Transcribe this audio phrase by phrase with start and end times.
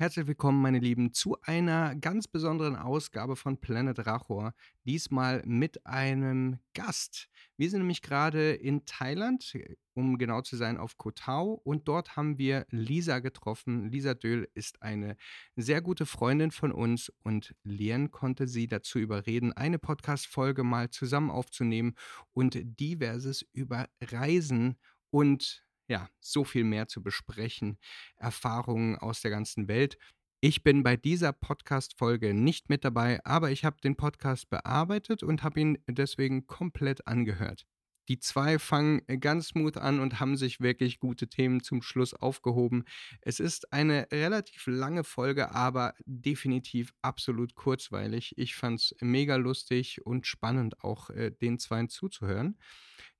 [0.00, 4.54] Herzlich willkommen, meine Lieben, zu einer ganz besonderen Ausgabe von Planet Rachor.
[4.86, 7.28] Diesmal mit einem Gast.
[7.58, 9.52] Wir sind nämlich gerade in Thailand,
[9.92, 11.60] um genau zu sein, auf Koh Tao.
[11.64, 13.90] Und dort haben wir Lisa getroffen.
[13.90, 15.18] Lisa Döhl ist eine
[15.54, 21.28] sehr gute Freundin von uns und Lien konnte sie dazu überreden, eine Podcast-Folge mal zusammen
[21.30, 21.94] aufzunehmen
[22.32, 24.78] und diverses über Reisen
[25.10, 27.76] und ja, so viel mehr zu besprechen,
[28.16, 29.98] Erfahrungen aus der ganzen Welt.
[30.40, 35.42] Ich bin bei dieser Podcast-Folge nicht mit dabei, aber ich habe den Podcast bearbeitet und
[35.42, 37.66] habe ihn deswegen komplett angehört.
[38.10, 42.12] Die zwei fangen äh, ganz smooth an und haben sich wirklich gute Themen zum Schluss
[42.12, 42.82] aufgehoben.
[43.20, 48.36] Es ist eine relativ lange Folge, aber definitiv absolut kurzweilig.
[48.36, 52.58] Ich fand es mega lustig und spannend, auch äh, den zweien zuzuhören.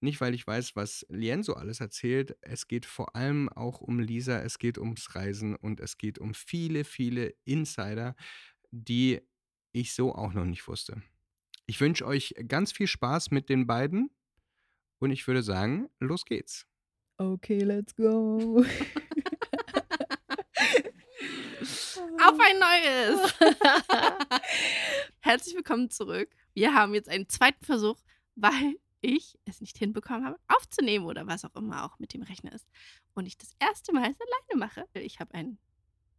[0.00, 2.36] Nicht, weil ich weiß, was Lien so alles erzählt.
[2.40, 6.34] Es geht vor allem auch um Lisa, es geht ums Reisen und es geht um
[6.34, 8.16] viele, viele Insider,
[8.72, 9.20] die
[9.70, 11.00] ich so auch noch nicht wusste.
[11.66, 14.10] Ich wünsche euch ganz viel Spaß mit den beiden.
[15.00, 16.66] Und ich würde sagen, los geht's.
[17.16, 18.62] Okay, let's go.
[22.22, 23.34] Auf ein neues!
[25.20, 26.28] Herzlich willkommen zurück.
[26.52, 27.98] Wir haben jetzt einen zweiten Versuch,
[28.36, 32.52] weil ich es nicht hinbekommen habe, aufzunehmen oder was auch immer auch mit dem Rechner
[32.52, 32.68] ist.
[33.14, 34.84] Und ich das erste Mal es alleine mache.
[34.92, 35.58] Ich habe einen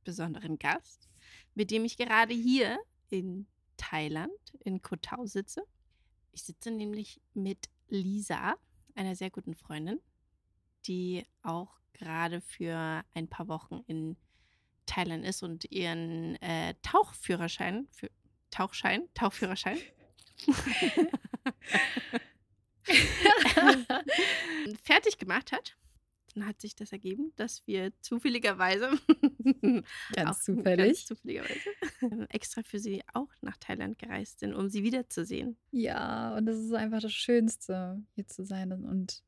[0.03, 1.07] besonderen Gast,
[1.53, 2.79] mit dem ich gerade hier
[3.11, 3.45] in
[3.77, 5.67] Thailand, in Koh Tao sitze.
[6.31, 8.55] Ich sitze nämlich mit Lisa
[8.95, 9.99] einer sehr guten Freundin,
[10.85, 14.17] die auch gerade für ein paar Wochen in
[14.85, 18.09] Thailand ist und ihren äh, Tauchführerschein, für,
[18.49, 19.77] Tauchschein, Tauchführerschein
[24.83, 25.75] fertig gemacht hat.
[26.33, 28.91] Dann hat sich das ergeben, dass wir zufälligerweise,
[30.13, 31.69] ganz zufällig, ganz zufälligerweise,
[32.29, 35.57] extra für sie auch nach Thailand gereist sind, um sie wiederzusehen.
[35.71, 39.23] Ja, und das ist einfach das Schönste, hier zu sein und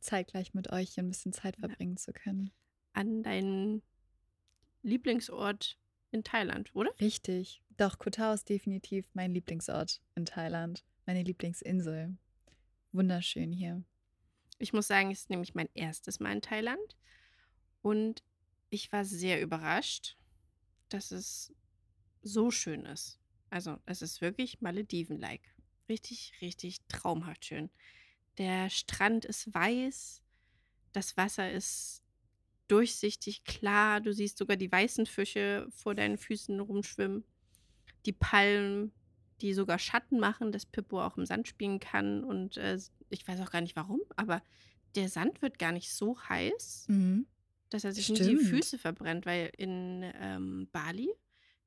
[0.00, 2.50] zeitgleich mit euch ein bisschen Zeit verbringen zu können.
[2.92, 3.82] An deinen
[4.82, 5.78] Lieblingsort
[6.10, 6.90] in Thailand, oder?
[7.00, 7.62] Richtig.
[7.76, 12.16] Doch, Koh Tao ist definitiv mein Lieblingsort in Thailand, meine Lieblingsinsel.
[12.92, 13.82] Wunderschön hier.
[14.62, 16.96] Ich muss sagen, es ist nämlich mein erstes Mal in Thailand.
[17.82, 18.22] Und
[18.70, 20.16] ich war sehr überrascht,
[20.88, 21.52] dass es
[22.22, 23.18] so schön ist.
[23.50, 25.42] Also, es ist wirklich Malediven-like.
[25.88, 27.70] Richtig, richtig traumhaft schön.
[28.38, 30.22] Der Strand ist weiß,
[30.92, 32.04] das Wasser ist
[32.68, 37.24] durchsichtig klar, du siehst sogar die weißen Fische vor deinen Füßen rumschwimmen.
[38.06, 38.92] Die Palmen,
[39.40, 42.78] die sogar Schatten machen, dass Pippo auch im Sand spielen kann und äh,
[43.12, 44.42] ich weiß auch gar nicht warum, aber
[44.94, 47.26] der Sand wird gar nicht so heiß, mhm.
[47.70, 48.20] dass er sich Stimmt.
[48.20, 51.10] die Füße verbrennt, weil in ähm, Bali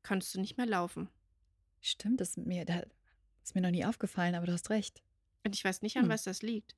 [0.03, 1.09] konntest du nicht mehr laufen.
[1.81, 2.85] Stimmt, das ist mir, das
[3.43, 5.01] ist mir noch nie aufgefallen, aber du hast recht.
[5.43, 6.09] Und ich weiß nicht, an hm.
[6.09, 6.75] was das liegt.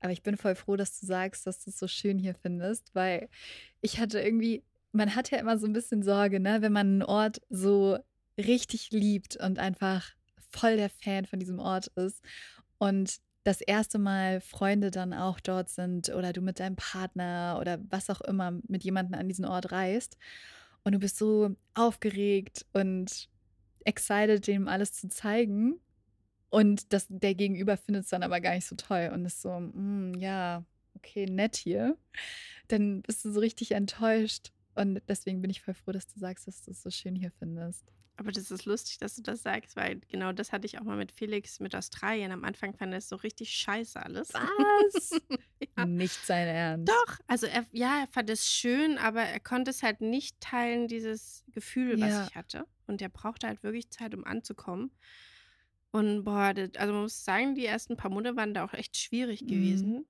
[0.00, 2.94] Aber ich bin voll froh, dass du sagst, dass du es so schön hier findest,
[2.94, 3.28] weil
[3.80, 7.02] ich hatte irgendwie, man hat ja immer so ein bisschen Sorge, ne, wenn man einen
[7.02, 7.98] Ort so
[8.36, 10.12] richtig liebt und einfach
[10.50, 12.22] voll der Fan von diesem Ort ist
[12.78, 17.78] und das erste Mal Freunde dann auch dort sind oder du mit deinem Partner oder
[17.90, 20.16] was auch immer mit jemandem an diesen Ort reist.
[20.82, 23.28] Und du bist so aufgeregt und
[23.84, 25.78] excited, dem alles zu zeigen.
[26.50, 29.50] Und das, der Gegenüber findet es dann aber gar nicht so toll und ist so,
[29.60, 30.64] mm, ja,
[30.96, 31.98] okay, nett hier,
[32.68, 36.46] dann bist du so richtig enttäuscht und deswegen bin ich voll froh, dass du sagst,
[36.46, 37.84] dass du es so schön hier findest.
[38.16, 40.96] Aber das ist lustig, dass du das sagst, weil genau das hatte ich auch mal
[40.96, 42.30] mit Felix mit Australien.
[42.30, 44.32] Am Anfang fand er es so richtig scheiße alles.
[44.32, 45.20] Was?
[45.76, 45.84] ja.
[45.84, 46.92] Nicht sein Ernst.
[46.92, 50.86] Doch, also er, ja, er fand es schön, aber er konnte es halt nicht teilen,
[50.86, 52.26] dieses Gefühl, was ja.
[52.26, 52.66] ich hatte.
[52.86, 54.92] Und er brauchte halt wirklich Zeit, um anzukommen.
[55.90, 58.96] Und boah, das, also man muss sagen, die ersten paar Monate waren da auch echt
[58.96, 59.46] schwierig mhm.
[59.46, 60.06] gewesen.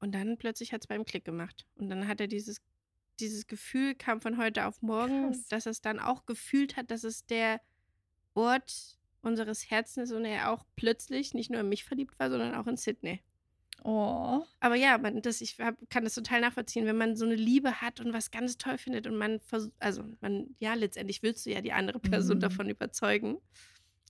[0.00, 1.66] Und dann plötzlich hat es beim Klick gemacht.
[1.76, 2.60] Und dann hat er dieses
[3.20, 5.48] dieses Gefühl kam von heute auf morgen, Krass.
[5.48, 7.60] dass es dann auch gefühlt hat, dass es der
[8.34, 12.54] Ort unseres Herzens ist und er auch plötzlich nicht nur in mich verliebt war, sondern
[12.54, 13.22] auch in Sydney.
[13.82, 14.42] Oh.
[14.60, 17.80] Aber ja, man, das, ich hab, kann das total nachvollziehen, wenn man so eine Liebe
[17.80, 21.50] hat und was ganz toll findet und man versucht, also man, ja, letztendlich willst du
[21.50, 22.40] ja die andere Person mhm.
[22.40, 23.38] davon überzeugen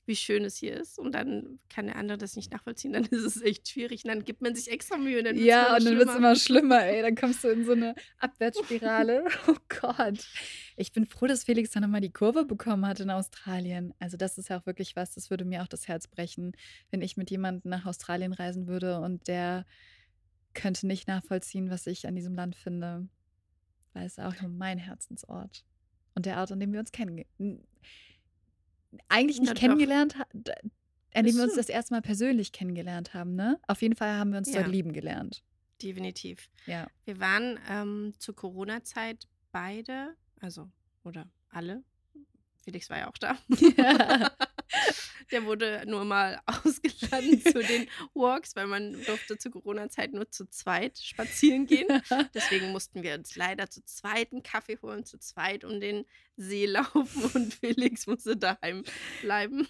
[0.06, 0.98] wie schön es hier ist.
[0.98, 2.92] Und dann kann der andere das nicht nachvollziehen.
[2.92, 4.04] Dann ist es echt schwierig.
[4.04, 5.22] Und dann gibt man sich extra Mühe.
[5.22, 7.02] Dann ja, und dann wird es immer schlimmer, ey.
[7.02, 9.24] Dann kommst du in so eine Abwärtsspirale.
[9.48, 10.26] oh Gott.
[10.76, 13.94] Ich bin froh, dass Felix dann nochmal die Kurve bekommen hat in Australien.
[13.98, 16.52] Also, das ist ja auch wirklich was, das würde mir auch das Herz brechen,
[16.90, 19.64] wenn ich mit jemandem nach Australien reisen würde und der
[20.54, 23.08] könnte nicht nachvollziehen, was ich an diesem Land finde.
[23.92, 25.64] weil es auch mein Herzensort.
[26.14, 27.64] Und der Ort, an dem wir uns kennengelernt
[29.08, 29.60] eigentlich nicht Na doch.
[29.60, 30.44] kennengelernt haben,
[31.14, 33.60] an dem Ist wir uns das erste Mal persönlich kennengelernt haben, ne?
[33.68, 34.70] Auf jeden Fall haben wir uns dort Ja.
[34.70, 35.42] lieben gelernt.
[35.82, 36.48] Definitiv.
[36.66, 36.86] Ja.
[37.04, 40.68] Wir waren ähm, zur Corona-Zeit beide, also,
[41.04, 41.82] oder alle.
[42.64, 43.36] Felix war ja auch da.
[45.30, 50.48] Der wurde nur mal ausgeladen zu den Walks, weil man durfte zur Corona-Zeit nur zu
[50.48, 51.88] zweit spazieren gehen.
[52.34, 56.04] Deswegen mussten wir uns leider zu zweit einen Kaffee holen, zu zweit um den
[56.36, 58.84] See laufen und Felix musste daheim
[59.20, 59.68] bleiben.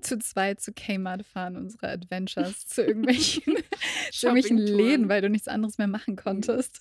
[0.00, 3.56] zu zweit zu Kmart fahren, unsere Adventures, zu irgendwelchen,
[4.10, 4.58] zu irgendwelchen.
[4.58, 6.80] Läden, weil du nichts anderes mehr machen konntest.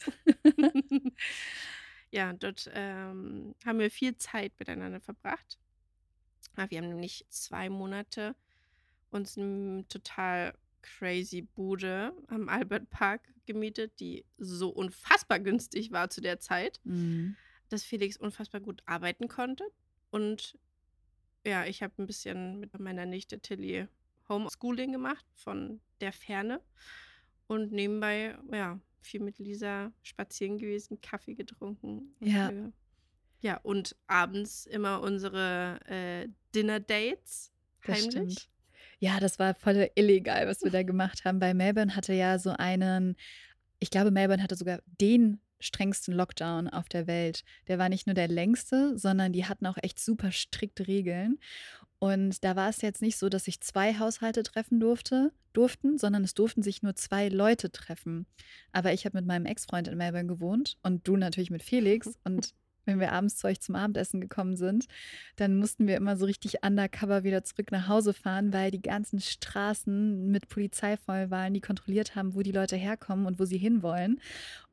[2.11, 5.57] ja, dort ähm, haben wir viel Zeit miteinander verbracht.
[6.55, 8.35] Ah, Wir haben nämlich zwei Monate
[9.11, 16.21] uns eine total crazy Bude am Albert Park gemietet, die so unfassbar günstig war zu
[16.21, 17.35] der Zeit, Mhm.
[17.69, 19.63] dass Felix unfassbar gut arbeiten konnte.
[20.11, 20.57] Und
[21.45, 23.87] ja, ich habe ein bisschen mit meiner Nichte Tilly
[24.27, 26.61] Homeschooling gemacht von der Ferne
[27.47, 32.15] und nebenbei, ja, viel mit Lisa spazieren gewesen, Kaffee getrunken.
[32.19, 32.51] Ja.
[33.41, 37.51] Ja, und abends immer unsere äh, Dinner-Dates
[37.85, 38.11] Das heimlich.
[38.11, 38.49] stimmt.
[38.99, 42.49] Ja, das war voll illegal, was wir da gemacht haben, weil Melbourne hatte ja so
[42.51, 43.15] einen,
[43.79, 47.43] ich glaube, Melbourne hatte sogar den strengsten Lockdown auf der Welt.
[47.67, 51.39] Der war nicht nur der längste, sondern die hatten auch echt super strikte Regeln.
[51.99, 56.23] Und da war es jetzt nicht so, dass sich zwei Haushalte treffen durfte, durften, sondern
[56.23, 58.25] es durften sich nur zwei Leute treffen.
[58.71, 62.17] Aber ich habe mit meinem Ex-Freund in Melbourne gewohnt und du natürlich mit Felix.
[62.23, 62.53] Und
[62.89, 64.85] wenn wir abends zu euch zum Abendessen gekommen sind,
[65.37, 69.21] dann mussten wir immer so richtig undercover wieder zurück nach Hause fahren, weil die ganzen
[69.21, 73.57] Straßen mit Polizei voll waren, die kontrolliert haben, wo die Leute herkommen und wo sie
[73.57, 74.19] hinwollen.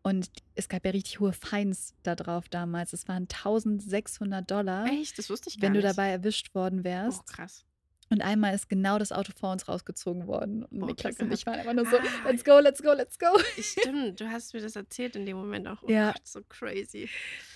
[0.03, 2.93] Und es gab ja richtig hohe Fines da drauf damals.
[2.93, 5.19] Es waren 1600 Dollar, Echt?
[5.19, 5.89] Das wusste ich gar wenn du nicht.
[5.97, 7.27] dabei erwischt worden Oh, wärst.
[7.27, 7.65] krass.
[8.09, 10.65] Und einmal ist genau das Auto vor uns rausgezogen worden.
[10.65, 13.19] Und Boah, Niklas und ich waren einfach nur so, Ah, let's go, let's go, let's
[13.19, 13.27] go.
[13.61, 15.83] Stimmt, du hast mir das erzählt in dem Moment auch.
[15.83, 16.13] Oh Ja.
[16.13, 17.09] Gott, so crazy.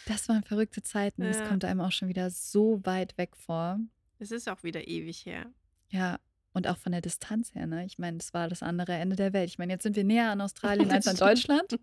[0.07, 1.23] Das waren verrückte Zeiten.
[1.23, 1.47] Das Ja.
[1.47, 3.79] kommt einem auch schon wieder so weit weg vor.
[4.19, 5.47] Es ist auch wieder ewig her.
[5.89, 6.19] Ja,
[6.53, 7.85] und auch von der Distanz her, ne?
[7.87, 9.49] Ich meine, das war das andere Ende der Welt.
[9.49, 11.17] Ich meine, jetzt sind wir näher an Australien als an.
[11.17, 11.79] Deutschland,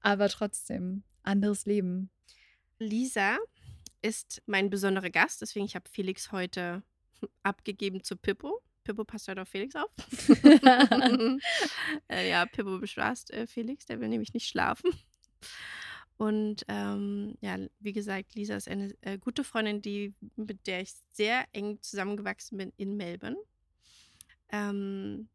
[0.00, 2.10] aber trotzdem, anderes Leben.
[2.78, 3.38] Lisa
[4.02, 6.84] ist mein besonderer Gast, deswegen ich habe Felix heute
[7.42, 8.62] abgegeben zu Pippo.
[8.84, 9.90] Pippo passt heute auf Felix auf.
[12.08, 14.90] äh, ja, Pippo bespaßt äh, Felix, der will nämlich nicht schlafen.
[16.16, 20.92] Und ähm, ja, wie gesagt, Lisa ist eine äh, gute Freundin, die, mit der ich
[21.12, 23.36] sehr eng zusammengewachsen bin in Melbourne.
[24.50, 25.28] Ähm,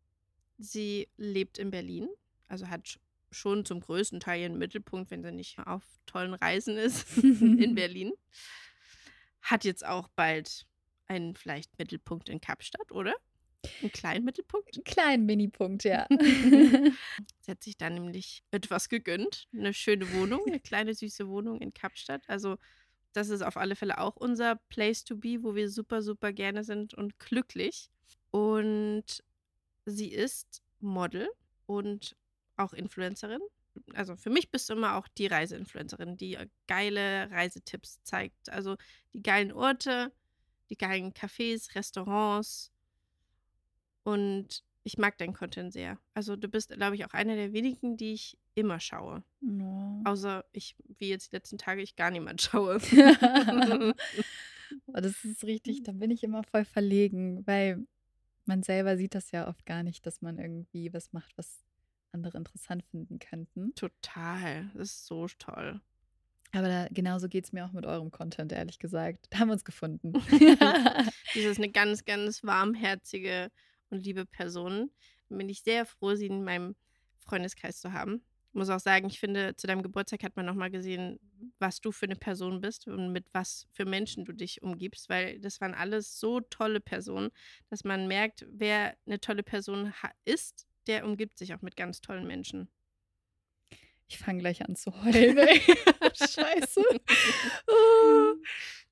[0.58, 2.10] sie lebt in Berlin,
[2.48, 2.98] also hat sch-
[3.32, 8.12] schon zum größten Teil ihren Mittelpunkt, wenn sie nicht auf tollen Reisen ist, in Berlin.
[9.42, 10.66] Hat jetzt auch bald
[11.14, 13.14] einen vielleicht Mittelpunkt in Kapstadt, oder?
[13.82, 14.84] Einen kleinen Mittelpunkt?
[14.84, 16.06] Kleinen Minipunkt, ja.
[16.10, 19.48] Sie hat sich da nämlich etwas gegönnt.
[19.54, 22.24] Eine schöne Wohnung, eine kleine süße Wohnung in Kapstadt.
[22.28, 22.58] Also
[23.14, 26.64] das ist auf alle Fälle auch unser Place to be, wo wir super, super gerne
[26.64, 27.90] sind und glücklich.
[28.32, 29.24] Und
[29.86, 31.30] sie ist Model
[31.66, 32.16] und
[32.58, 33.42] auch Influencerin.
[33.94, 36.38] Also für mich bist du immer auch die Reiseinfluencerin, die
[36.68, 38.50] geile Reisetipps zeigt.
[38.50, 38.78] Also
[39.14, 40.12] die geilen Orte,
[40.74, 42.72] die geilen Cafés, Restaurants.
[44.04, 45.98] Und ich mag deinen Content sehr.
[46.14, 49.24] Also du bist, glaube ich, auch einer der wenigen, die ich immer schaue.
[49.40, 50.02] No.
[50.04, 52.80] Außer ich, wie jetzt die letzten Tage, ich gar niemand schaue.
[54.88, 57.86] Oh, das ist richtig, da bin ich immer voll verlegen, weil
[58.46, 61.64] man selber sieht das ja oft gar nicht, dass man irgendwie was macht, was
[62.12, 63.74] andere interessant finden könnten.
[63.76, 64.70] Total.
[64.74, 65.80] Das ist so toll.
[66.54, 69.26] Aber da, genauso geht es mir auch mit eurem Content, ehrlich gesagt.
[69.32, 70.14] Da haben wir uns gefunden.
[71.34, 73.50] Lisa ist eine ganz, ganz warmherzige
[73.90, 74.92] und liebe Person.
[75.30, 76.76] Da bin ich sehr froh, sie in meinem
[77.18, 78.24] Freundeskreis zu haben.
[78.50, 81.20] Ich muss auch sagen, ich finde, zu deinem Geburtstag hat man nochmal gesehen,
[81.58, 85.40] was du für eine Person bist und mit was für Menschen du dich umgibst, weil
[85.40, 87.32] das waren alles so tolle Personen,
[87.72, 89.92] dass man merkt, wer eine tolle Person
[90.24, 92.70] ist, der umgibt sich auch mit ganz tollen Menschen.
[94.14, 95.38] Ich fange gleich an zu heulen.
[96.14, 96.84] Scheiße.
[97.68, 98.34] Oh.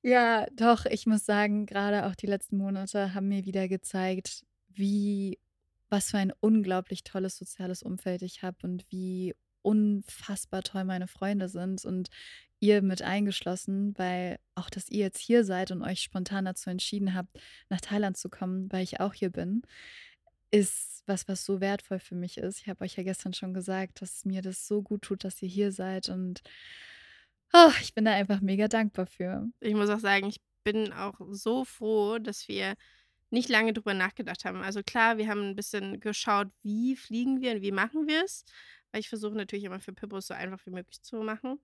[0.04, 5.38] Ja, doch, ich muss sagen, gerade auch die letzten Monate haben mir wieder gezeigt, wie,
[5.90, 11.48] was für ein unglaublich tolles soziales Umfeld ich habe und wie unfassbar toll meine Freunde
[11.48, 12.08] sind und
[12.58, 17.14] ihr mit eingeschlossen, weil auch, dass ihr jetzt hier seid und euch spontan dazu entschieden
[17.14, 17.38] habt,
[17.68, 19.62] nach Thailand zu kommen, weil ich auch hier bin,
[20.52, 22.60] ist was, was so wertvoll für mich ist.
[22.60, 25.48] Ich habe euch ja gestern schon gesagt, dass mir das so gut tut, dass ihr
[25.48, 26.42] hier seid und
[27.54, 29.46] Oh, ich bin da einfach mega dankbar für.
[29.60, 32.74] Ich muss auch sagen, ich bin auch so froh, dass wir
[33.30, 34.62] nicht lange drüber nachgedacht haben.
[34.62, 38.44] Also klar, wir haben ein bisschen geschaut, wie fliegen wir und wie machen wir es.
[38.90, 41.60] Weil ich versuche natürlich immer für Pippo es so einfach wie möglich zu machen.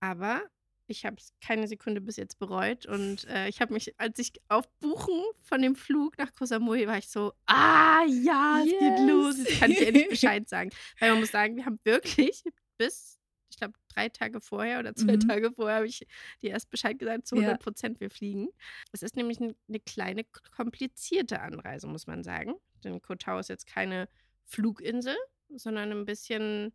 [0.00, 0.42] Aber
[0.88, 2.86] ich habe es keine Sekunde bis jetzt bereut.
[2.86, 6.86] Und äh, ich habe mich, als ich auf Buchen von dem Flug nach Koh Samui
[6.86, 9.38] war ich so, ah ja, es geht los.
[9.38, 10.70] Jetzt kann ich endlich Bescheid sagen.
[11.00, 12.44] Weil man muss sagen, wir haben wirklich
[12.78, 13.18] bis,
[13.50, 15.28] ich glaube, drei Tage vorher oder zwei Mhm.
[15.28, 16.06] Tage vorher habe ich
[16.42, 17.42] dir erst Bescheid gesagt, zu Ja.
[17.42, 18.48] 100 Prozent wir fliegen.
[18.92, 20.24] Es ist nämlich eine kleine,
[20.54, 22.54] komplizierte Anreise, muss man sagen.
[22.84, 24.08] Denn Koh Tao ist jetzt keine
[24.44, 25.16] Fluginsel,
[25.48, 26.72] sondern ein bisschen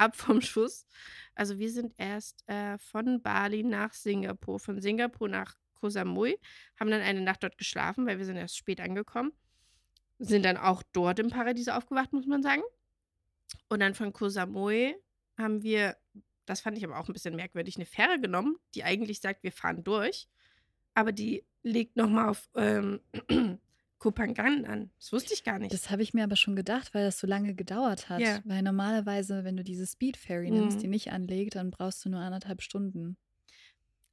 [0.00, 0.86] ab vom Schuss.
[1.34, 6.38] Also wir sind erst äh, von Bali nach Singapur, von Singapur nach Koh Samui,
[6.78, 9.32] haben dann eine Nacht dort geschlafen, weil wir sind erst spät angekommen.
[10.18, 12.62] Sind dann auch dort im Paradies aufgewacht, muss man sagen.
[13.68, 14.96] Und dann von Koh Samui
[15.38, 15.96] haben wir,
[16.44, 19.52] das fand ich aber auch ein bisschen merkwürdig, eine Fähre genommen, die eigentlich sagt, wir
[19.52, 20.28] fahren durch.
[20.94, 23.00] Aber die legt nochmal auf ähm,
[24.00, 24.90] Koh Phangan an.
[24.98, 25.72] Das wusste ich gar nicht.
[25.72, 28.18] Das habe ich mir aber schon gedacht, weil das so lange gedauert hat.
[28.20, 28.40] Ja.
[28.44, 30.80] Weil normalerweise, wenn du diese Speed Ferry nimmst, Mhm.
[30.80, 33.16] die nicht anlegt, dann brauchst du nur anderthalb Stunden.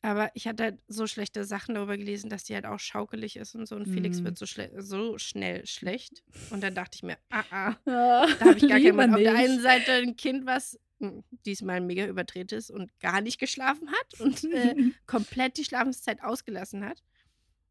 [0.01, 3.56] Aber ich hatte halt so schlechte Sachen darüber gelesen, dass die halt auch schaukelig ist
[3.56, 3.75] und so.
[3.75, 4.25] Und Felix Mm.
[4.25, 6.24] wird so, schle so schnell schlecht.
[6.51, 9.10] Und dann dachte ich mir, ah, ah, Ja, da habe ich gar keinen Bock.
[9.10, 13.39] Auf der einen Seite ein Kind, was hm, diesmal mega überdreht ist und gar nicht
[13.39, 14.75] geschlafen hat und äh,
[15.08, 17.01] komplett die Schlafenszeit ausgelassen hat.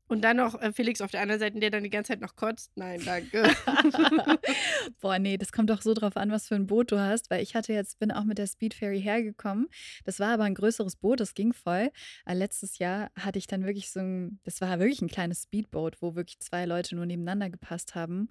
[0.08, 2.36] Und dann noch äh, Felix auf der anderen Seite, der dann die ganze Zeit noch
[2.36, 2.70] kotzt.
[2.76, 3.42] Nein, danke.
[5.00, 7.42] Boah, nee, das kommt doch so drauf an, was für ein Boot du hast, weil
[7.42, 9.68] ich hatte jetzt, bin auch mit der Speed Ferry hergekommen.
[10.04, 11.90] Das war aber ein größeres Boot, das ging voll.
[12.24, 16.00] Aber letztes Jahr hatte ich dann wirklich so ein, das war wirklich ein kleines Speedboot,
[16.00, 18.28] wo wirklich zwei Leute nur nebeneinander gepasst haben.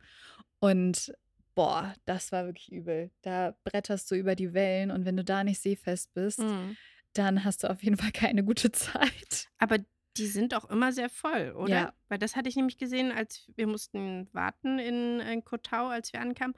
[0.60, 1.13] Und
[1.55, 3.12] boah, das war wirklich übel.
[3.22, 6.77] Da bretterst du über die Wellen und wenn du da nicht seefest bist, Mhm.
[7.13, 9.48] dann hast du auf jeden Fall keine gute Zeit.
[9.58, 9.77] Aber
[10.17, 11.69] die sind auch immer sehr voll, oder?
[11.74, 11.93] Ja.
[12.07, 16.13] Weil das hatte ich nämlich gesehen, als wir mussten warten in, in Koh Tao, als
[16.13, 16.55] wir ankamen.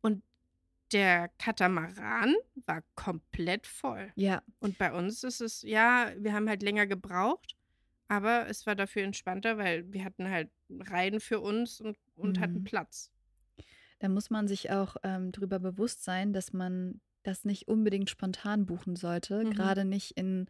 [0.00, 0.22] Und
[0.92, 2.34] der Katamaran
[2.66, 4.12] war komplett voll.
[4.14, 7.56] Ja, Und bei uns ist es, ja, wir haben halt länger gebraucht,
[8.08, 12.58] aber es war dafür entspannter, weil wir hatten halt Reihen für uns und, und hatten
[12.60, 12.64] Mhm.
[12.64, 13.10] Platz.
[13.98, 18.64] Da muss man sich auch ähm, darüber bewusst sein, dass man das nicht unbedingt spontan
[18.66, 19.50] buchen sollte, Mhm.
[19.54, 20.46] gerade nicht in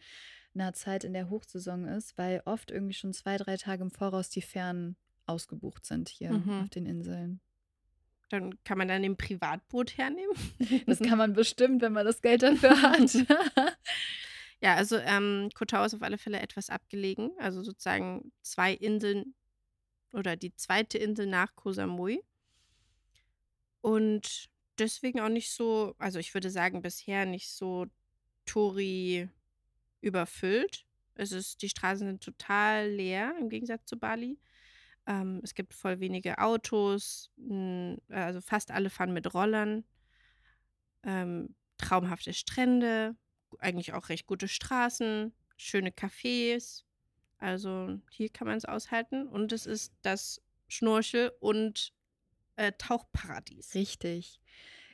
[0.60, 4.28] einer Zeit, in der Hochsaison ist, weil oft irgendwie schon zwei, drei Tage im Voraus
[4.30, 4.96] die Fähren
[5.26, 6.62] ausgebucht sind hier Mhm.
[6.62, 7.40] auf den Inseln.
[8.28, 10.34] Dann kann man dann ein Privatboot hernehmen.
[10.86, 13.10] Das kann man bestimmt, wenn man das Geld dafür hat.
[14.62, 17.30] Ja, also ähm, Koh Tao ist auf alle Fälle etwas abgelegen.
[17.38, 19.34] Also sozusagen zwei Inseln
[20.12, 22.22] oder die zweite Insel nach Koh Samui.
[23.82, 24.48] Und
[24.78, 27.86] deswegen auch nicht so, also ich würde sagen, bisher nicht so
[28.46, 29.28] Touri
[30.00, 30.86] überfüllt.
[31.14, 34.38] Es ist, die Straßen sind total leer im Gegensatz zu Bali.
[35.06, 39.84] Ähm, es gibt voll wenige Autos, n- also fast alle fahren mit Rollern.
[41.04, 43.16] Ähm, traumhafte Strände,
[43.58, 46.82] eigentlich auch recht gute Straßen, schöne Cafés.
[47.38, 49.28] Also hier kann man es aushalten.
[49.28, 51.92] Und es ist das Schnorchel- und
[52.56, 53.74] äh, Tauchparadies.
[53.74, 54.40] Richtig.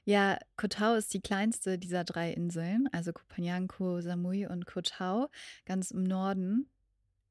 [0.05, 5.29] Ja, Koh Tao ist die kleinste dieser drei Inseln, also Koh Samui und Koh Tao,
[5.65, 6.69] ganz im Norden.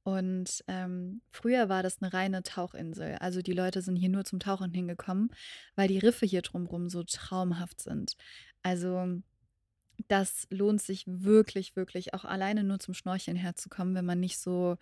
[0.03, 3.15] Und ähm, früher war das eine reine Tauchinsel.
[3.19, 5.29] Also die Leute sind hier nur zum Tauchen hingekommen,
[5.75, 8.13] weil die Riffe hier drumherum so traumhaft sind.
[8.63, 9.21] Also
[10.07, 14.77] das lohnt sich wirklich, wirklich auch alleine nur zum Schnorcheln herzukommen, wenn man nicht so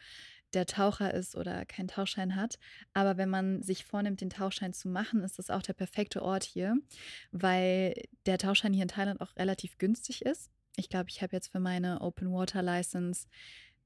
[0.53, 2.59] der Taucher ist oder keinen Tauchschein hat.
[2.93, 6.43] Aber wenn man sich vornimmt, den Tauchschein zu machen, ist das auch der perfekte Ort
[6.43, 6.75] hier,
[7.31, 7.93] weil
[8.25, 10.51] der Tauchschein hier in Thailand auch relativ günstig ist.
[10.75, 13.27] Ich glaube, ich habe jetzt für meine Open Water License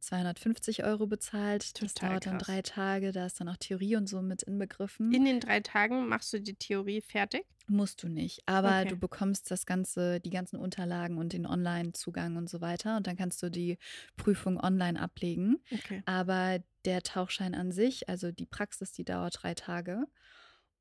[0.04, 1.82] 250 Euro bezahlt.
[1.82, 2.48] Das Total dauert dann krass.
[2.48, 3.12] drei Tage.
[3.12, 5.12] Da ist dann auch Theorie und so mit inbegriffen.
[5.14, 7.46] In den drei Tagen machst du die Theorie fertig.
[7.68, 8.90] Musst du nicht, aber Okay.
[8.90, 13.16] du bekommst das ganze, die ganzen Unterlagen und den Online-Zugang und so weiter und dann
[13.16, 13.78] kannst du die
[14.18, 15.64] Prüfung online ablegen.
[15.72, 16.04] Okay.
[16.06, 20.04] Aber der Tauchschein an sich, also die Praxis, die dauert drei Tage.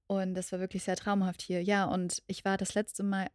[0.08, 1.62] Und das war wirklich sehr traumhaft hier.
[1.62, 3.28] Ja, und ich war das letzte Mal,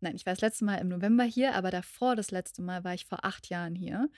[0.00, 2.94] nein, ich war das letzte Mal im November hier, aber davor das letzte Mal war
[2.94, 4.08] ich vor acht Jahren hier.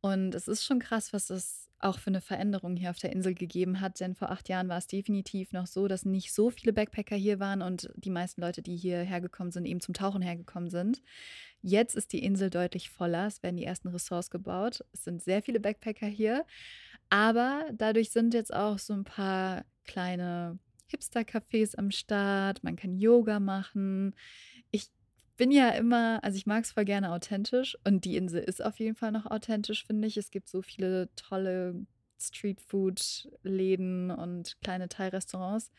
[0.00, 3.34] Und es ist schon krass, was es auch für eine Veränderung hier auf der Insel
[3.34, 4.00] gegeben hat.
[4.00, 7.40] Denn vor acht Jahren war es definitiv noch so, dass nicht so viele Backpacker hier
[7.40, 11.02] waren und die meisten Leute, die hierher gekommen sind, eben zum Tauchen hergekommen sind.
[11.60, 13.26] Jetzt ist die Insel deutlich voller.
[13.26, 14.84] Es werden die ersten Ressorts gebaut.
[14.92, 16.46] Es sind sehr viele Backpacker hier.
[17.10, 22.64] Aber dadurch sind jetzt auch so ein paar kleine Hipster-Cafés am Start.
[22.64, 24.14] Man kann Yoga machen.
[25.36, 28.78] Bin ja immer, also ich mag es voll gerne authentisch und die Insel ist auf
[28.78, 30.16] jeden Fall noch authentisch, finde ich.
[30.16, 31.86] Es gibt so viele tolle
[32.20, 35.72] Streetfood-Läden und kleine Thai-Restaurants,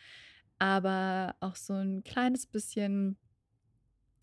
[0.59, 3.17] aber auch so ein kleines bisschen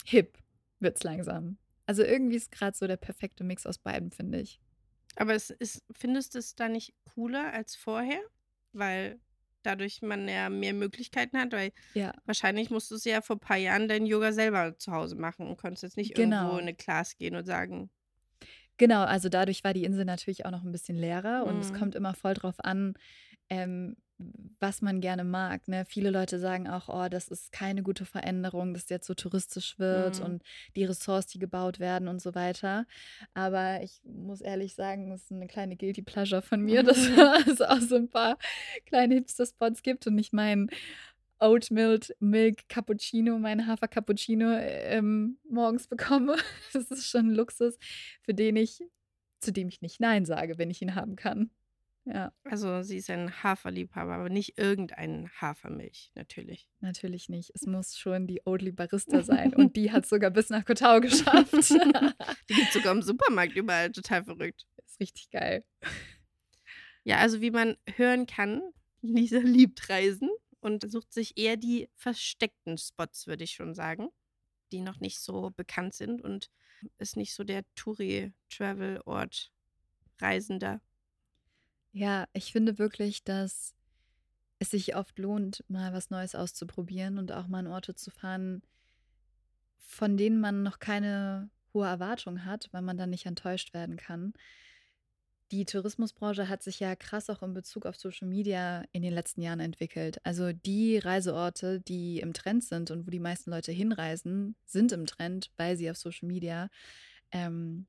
[0.05, 0.39] hip
[0.81, 1.57] wird es langsam.
[1.87, 4.61] Also irgendwie ist gerade so der perfekte Mix aus beiden, finde ich.
[5.17, 8.21] Aber es ist, findest du es da nicht cooler als vorher?
[8.73, 9.21] Weil
[9.62, 13.57] dadurch man ja mehr Möglichkeiten hat, weil Ja, wahrscheinlich musstest du ja vor ein paar
[13.57, 16.57] Jahren dein Yoga selber zu Hause machen und konntest jetzt nicht irgendwo in genau.
[16.57, 17.90] eine Class gehen und sagen,
[18.78, 21.75] Genau, also dadurch war die Insel natürlich auch noch ein bisschen leerer und es mm,
[21.75, 22.95] kommt immer voll drauf an,
[23.49, 23.97] ähm,
[24.61, 25.67] was man gerne mag.
[25.69, 25.85] Ne?
[25.87, 30.21] Viele Leute sagen auch, oh, das ist keine gute Veränderung, dass jetzt so touristisch wird
[30.21, 30.43] mm, und
[30.76, 32.87] die Ressorts, die gebaut werden und so weiter.
[33.35, 36.99] Aber ich muss ehrlich sagen, das ist eine kleine Guilty Pleasure von mir, dass
[37.49, 38.38] es auch so ein paar
[38.87, 40.07] kleine Hipster-Spots gibt.
[40.07, 40.69] Und ich meine,
[41.43, 46.37] Oat Milk, Milk Cappuccino, mein Hafer Cappuccino ähm, morgens bekomme.
[46.73, 47.79] Das ist schon ein Luxus,
[48.23, 48.81] für den ich,
[49.41, 51.50] zu dem ich nicht Nein sage, wenn ich ihn haben kann.
[52.04, 56.68] Ja, Also sie ist ein Haferliebhaber, aber nicht irgendein Hafermilch, natürlich.
[56.80, 57.52] natürlich nicht.
[57.54, 59.54] Es muss schon die Oatly Barista sein.
[59.54, 61.52] Und die hat sogar bis nach Kotau geschafft.
[62.49, 64.66] Die gibt es sogar im Supermarkt überall, total verrückt.
[64.85, 65.64] ist richtig geil.
[67.04, 68.62] Ja, also wie man hören kann,
[69.00, 70.28] Lisa liebt Reisen
[70.61, 74.09] und sucht sich eher die versteckten Spots, würde ich schon sagen,
[74.73, 76.50] die noch nicht so bekannt sind und
[76.99, 79.52] ist nicht so der Touri-Travel-Ort
[80.21, 80.80] Reisender.
[81.92, 83.75] Ja, ich finde wirklich, dass
[84.58, 88.62] es sich oft lohnt, mal was Neues auszuprobieren und auch mal an Orte zu fahren,
[89.78, 94.32] von denen man noch keine hohe Erwartung hat, weil man dann nicht enttäuscht werden kann.
[95.50, 99.42] Die Tourismusbranche hat sich ja krass auch in Bezug auf Social Media in den letzten
[99.42, 100.18] Jahren entwickelt.
[100.25, 105.04] Also die Reiseorte, die im Trend sind und wo die meisten Leute hinreisen, sind im
[105.04, 106.70] Trend, weil sie auf Social Media
[107.32, 107.87] ähm,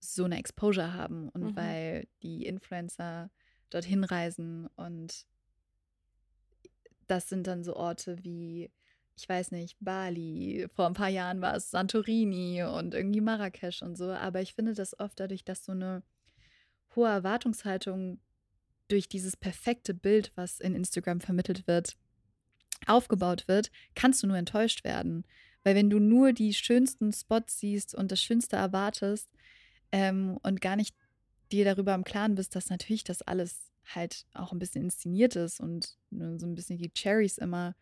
[0.00, 1.56] so eine Exposure haben und Mhm.
[1.56, 3.30] weil die Influencer
[3.70, 5.26] dorthin reisen und
[7.06, 8.70] das sind dann so Orte wie,
[9.16, 13.96] ich weiß nicht, Bali, vor ein paar Jahren war es Santorini und irgendwie Marrakesch und
[13.96, 14.10] so.
[14.12, 16.02] Aber ich finde das oft dadurch, dass so eine
[16.94, 18.20] hohe Erwartungshaltung
[18.88, 21.96] durch dieses perfekte Bild, was in Instagram vermittelt wird,
[22.86, 25.24] aufgebaut wird, kannst du nur enttäuscht werden.
[25.62, 29.28] Weil wenn du nur die schönsten Spots siehst und das Schönste erwartest
[29.92, 30.94] ähm, und gar nicht
[31.52, 35.60] dir darüber im Klaren bist, dass natürlich das alles halt auch ein bisschen inszeniert ist
[35.60, 37.74] und nur so ein bisschen die Cherries immer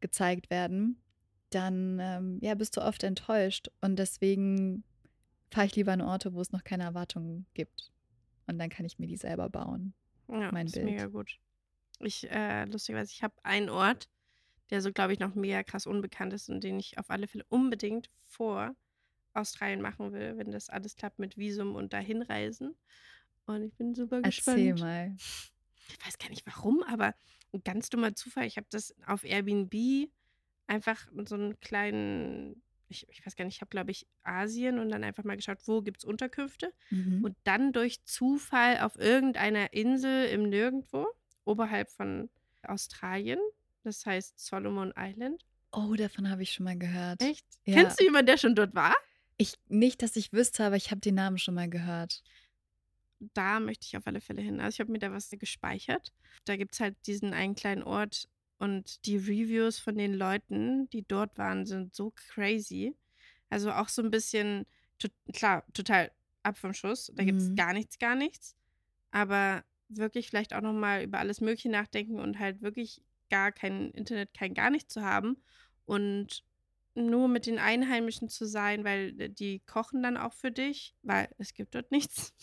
[0.00, 1.02] gezeigt werden,
[1.50, 3.68] dann ähm, ja, bist du oft enttäuscht.
[3.80, 4.84] Und deswegen
[5.50, 7.90] fahre ich lieber an Orte, wo es noch keine Erwartungen gibt.
[8.46, 9.94] Und dann kann ich mir die selber bauen,
[10.28, 11.08] Ja, mein ist mega Bild.
[11.08, 11.38] gut.
[12.00, 14.08] Ich, äh, lustigerweise, ich habe einen Ort,
[14.70, 17.44] der so, glaube ich, noch mega krass unbekannt ist und den ich auf alle Fälle
[17.48, 18.74] unbedingt vor
[19.38, 22.76] Australien machen will, wenn das alles klappt mit Visum und dahin reisen.
[23.46, 24.80] Und ich bin super Erzähl gespannt.
[24.80, 25.16] mal.
[25.88, 27.14] Ich weiß gar nicht warum, aber
[27.52, 28.46] ein ganz dummer Zufall.
[28.46, 30.10] Ich habe das auf Airbnb
[30.66, 34.90] einfach so einen kleinen, ich, ich weiß gar nicht, ich habe, glaube ich, Asien und
[34.90, 36.72] dann einfach mal geschaut, wo gibt es Unterkünfte.
[36.90, 37.24] Mhm.
[37.24, 41.06] Und dann durch Zufall auf irgendeiner Insel im Nirgendwo,
[41.44, 42.28] oberhalb von
[42.62, 43.40] Australien,
[43.82, 45.42] das heißt Solomon Island.
[45.72, 47.22] Oh, davon habe ich schon mal gehört.
[47.22, 47.46] Echt?
[47.64, 47.74] Ja.
[47.74, 48.94] Kennst du jemanden, der schon dort war?
[49.38, 52.22] Ich, nicht, dass ich wüsste, aber ich habe den Namen schon mal gehört.
[53.34, 54.60] Da möchte ich auf alle Fälle hin.
[54.60, 56.12] Also ich habe mir da was gespeichert.
[56.44, 61.02] Da gibt es halt diesen einen kleinen Ort und die Reviews von den Leuten, die
[61.06, 62.94] dort waren, sind so crazy.
[63.50, 64.66] Also auch so ein bisschen,
[64.98, 66.10] to klar, total
[66.42, 67.10] ab vom Schuss.
[67.14, 67.56] Da gibt es Mhm.
[67.56, 68.56] gar nichts, gar nichts.
[69.10, 74.34] Aber wirklich vielleicht auch nochmal über alles Mögliche nachdenken und halt wirklich gar kein Internet,
[74.34, 75.36] kein gar nichts zu haben
[75.86, 76.44] und
[77.06, 81.28] nur mit den Einheimischen zu sein, weil äh, die kochen dann auch für dich, weil
[81.38, 82.34] es gibt dort nichts.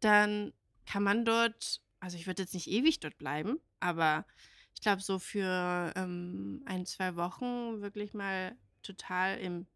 [0.00, 0.52] Dann
[0.86, 4.26] kann man dort, also ich würde jetzt nicht ewig dort bleiben, aber
[4.74, 9.66] ich glaube so für ähm, ein, zwei Wochen wirklich mal total im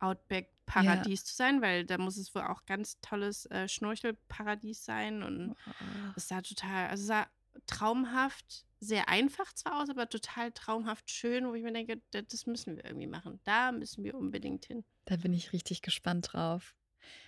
[0.00, 5.54] Outback-Paradies zu sein, weil da muss es wohl auch ganz tolles äh, Schnorchelparadies sein und
[5.66, 5.72] Oh.
[6.16, 7.26] es sah total, also es sah
[7.66, 12.46] traumhaft, sehr einfach zwar aus, aber total traumhaft schön, wo ich mir denke, da- das
[12.46, 13.40] müssen wir irgendwie machen.
[13.44, 14.84] Da müssen wir unbedingt hin.
[15.04, 16.74] Da bin ich richtig gespannt drauf.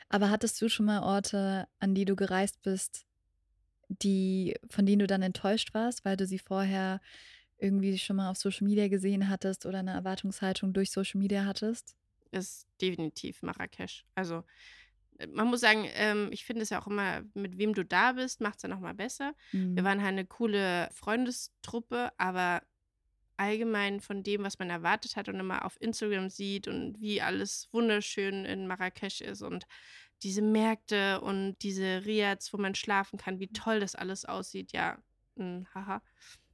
[0.08, 3.06] Aber hattest du schon mal Orte, an die du gereist bist,
[3.88, 7.00] die, von denen du dann enttäuscht warst, weil du sie vorher
[7.58, 11.96] irgendwie schon mal auf Social Media gesehen hattest oder eine Erwartungshaltung durch Social Media hattest?
[12.30, 14.04] Ist definitiv Marrakesch.
[14.14, 14.42] Also
[15.32, 18.40] man muss sagen, ähm, ich finde es ja auch immer, mit wem du da bist,
[18.40, 19.35] macht es ja nochmal besser.
[19.52, 19.85] Wir Mhm.
[19.85, 22.62] waren halt eine coole Freundestruppe, aber
[23.37, 27.68] allgemein von dem, was man erwartet hat und immer auf Instagram sieht und wie alles
[27.72, 29.66] wunderschön in Marrakesch ist und
[30.22, 34.72] diese Märkte und diese Riads, wo man schlafen kann, wie toll das alles aussieht.
[34.72, 34.98] Ja,
[35.37, 36.02] mh, hm, haha.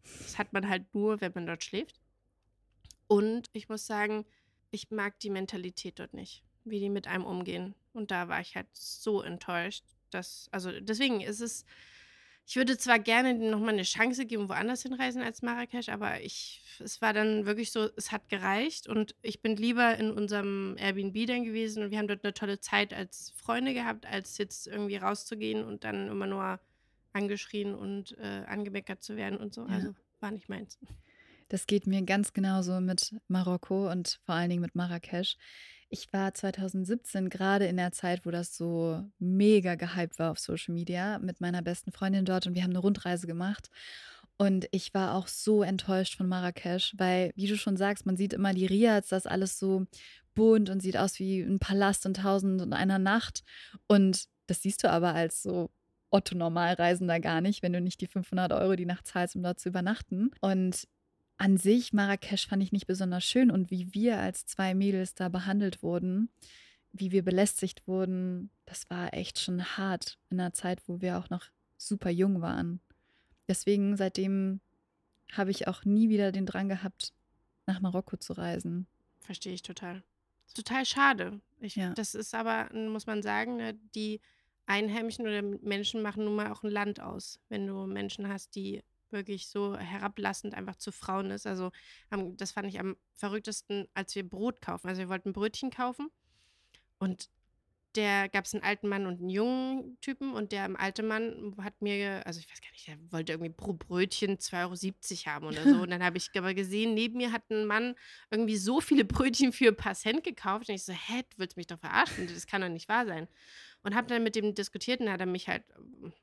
[0.02, 2.00] Das hat man halt nur, wenn man dort schläft.
[3.06, 4.24] Und ich muss sagen,
[4.70, 7.74] ich mag die Mentalität dort nicht, wie die mit einem umgehen.
[7.98, 11.64] Und da war ich halt so enttäuscht, dass, also deswegen ist es
[12.48, 17.02] ich würde zwar gerne nochmal eine Chance geben, woanders hinreisen als Marrakesch, aber ich, es
[17.02, 21.44] war dann wirklich so, es hat gereicht und ich bin lieber in unserem Airbnb dann
[21.44, 25.62] gewesen und wir haben dort eine tolle Zeit als Freunde gehabt, als jetzt irgendwie rauszugehen
[25.62, 26.58] und dann immer nur
[27.12, 29.66] angeschrien und äh, angemeckert zu werden und so.
[29.66, 29.74] Ja.
[29.74, 30.78] Also war nicht meins.
[31.50, 35.36] Das geht mir ganz genauso mit Marokko und vor allen Dingen mit Marrakesch.
[35.90, 40.74] Ich war 2017 gerade in der Zeit, wo das so mega gehypt war auf Social
[40.74, 43.70] Media mit meiner besten Freundin dort und wir haben eine Rundreise gemacht.
[44.36, 48.32] Und ich war auch so enttäuscht von Marrakesch, weil, wie du schon sagst, man sieht
[48.32, 49.86] immer die Riads, das alles so
[50.34, 53.42] bunt und sieht aus wie ein Palast in tausend und einer Nacht.
[53.88, 55.70] Und das siehst du aber als so
[56.10, 59.70] Otto-Normalreisender gar nicht, wenn du nicht die 500 Euro die Nacht zahlst, um dort zu
[59.70, 60.30] übernachten.
[60.40, 60.86] Und
[61.38, 65.28] an sich, Marrakesch fand ich nicht besonders schön und wie wir als zwei Mädels da
[65.28, 66.28] behandelt wurden,
[66.92, 71.30] wie wir belästigt wurden, das war echt schon hart in einer Zeit, wo wir auch
[71.30, 71.46] noch
[71.76, 72.80] super jung waren.
[73.46, 74.60] Deswegen seitdem
[75.32, 77.12] habe ich auch nie wieder den Drang gehabt,
[77.66, 78.86] nach Marokko zu reisen.
[79.20, 80.02] Verstehe ich total.
[80.54, 81.40] Total schade.
[81.60, 81.92] Ich, ja.
[81.94, 84.20] Das ist aber, muss man sagen, ne, die
[84.66, 87.38] Einheimischen oder Menschen machen nun mal auch ein Land aus.
[87.48, 91.46] Wenn du Menschen hast, die wirklich so herablassend einfach zu Frauen ist.
[91.46, 91.70] Also
[92.36, 94.88] das fand ich am verrücktesten, als wir Brot kaufen.
[94.88, 96.08] Also wir wollten Brötchen kaufen
[96.98, 97.30] und
[97.94, 101.80] der gab es einen alten Mann und einen jungen Typen und der alte Mann hat
[101.80, 105.62] mir, also ich weiß gar nicht, der wollte irgendwie pro Brötchen 2,70 Euro haben oder
[105.62, 105.82] so.
[105.82, 107.94] Und dann habe ich aber gesehen, neben mir hat ein Mann
[108.30, 110.68] irgendwie so viele Brötchen für ein paar Cent gekauft.
[110.68, 112.28] Und ich so, hä, du willst mich doch verarschen?
[112.32, 113.28] Das kann doch nicht wahr sein.
[113.82, 115.64] Und habe dann mit dem diskutiert und hat er mich halt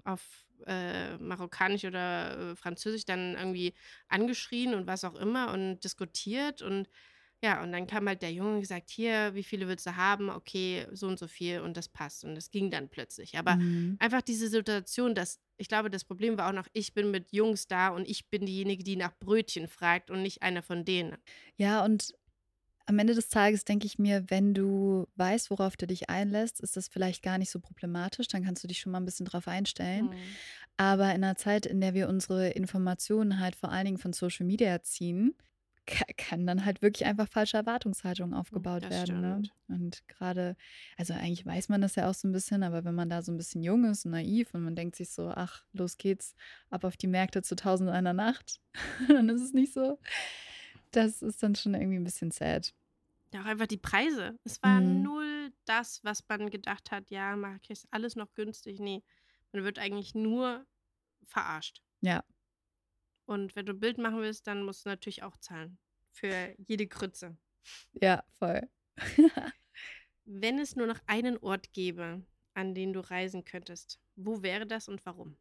[0.03, 0.21] auf
[0.65, 3.73] äh, Marokkanisch oder äh, Französisch dann irgendwie
[4.07, 6.87] angeschrien und was auch immer und diskutiert und
[7.43, 10.29] ja, und dann kam halt der Junge und gesagt, hier, wie viele willst du haben?
[10.29, 12.23] Okay, so und so viel und das passt.
[12.23, 13.37] Und das ging dann plötzlich.
[13.37, 13.97] Aber mhm.
[13.99, 17.67] einfach diese Situation, dass ich glaube, das Problem war auch noch, ich bin mit Jungs
[17.67, 21.17] da und ich bin diejenige, die nach Brötchen fragt und nicht einer von denen.
[21.57, 22.13] Ja, und
[22.87, 26.77] am Ende des Tages denke ich mir, wenn du weißt, worauf du dich einlässt, ist
[26.77, 28.27] das vielleicht gar nicht so problematisch.
[28.27, 30.07] Dann kannst du dich schon mal ein bisschen drauf einstellen.
[30.07, 30.15] Mhm.
[30.77, 34.45] Aber in einer Zeit, in der wir unsere Informationen halt vor allen Dingen von Social
[34.45, 35.35] Media ziehen,
[35.85, 39.21] kann dann halt wirklich einfach falsche Erwartungshaltungen hm, aufgebaut das werden.
[39.21, 39.43] Ne?
[39.67, 40.55] Und gerade,
[40.97, 43.31] also eigentlich weiß man das ja auch so ein bisschen, aber wenn man da so
[43.31, 46.35] ein bisschen jung ist und naiv und man denkt sich so, ach, los geht's,
[46.69, 48.59] ab auf die Märkte zu tausend einer Nacht,
[49.07, 49.99] dann ist es nicht so
[50.95, 52.73] das ist dann schon irgendwie ein bisschen sad.
[53.33, 54.39] Ja, auch einfach die Preise.
[54.43, 55.01] Es war mhm.
[55.01, 58.79] null das, was man gedacht hat, ja, Marrakesch ist alles noch günstig.
[58.79, 59.03] Nee,
[59.51, 60.65] man wird eigentlich nur
[61.23, 61.81] verarscht.
[62.01, 62.23] Ja.
[63.25, 65.77] Und wenn du ein Bild machen willst, dann musst du natürlich auch zahlen.
[66.11, 67.37] Für jede Krütze.
[67.93, 68.61] Ja, voll.
[70.25, 74.87] wenn es nur noch einen Ort gäbe, an den du reisen könntest, wo wäre das
[74.87, 75.37] und warum?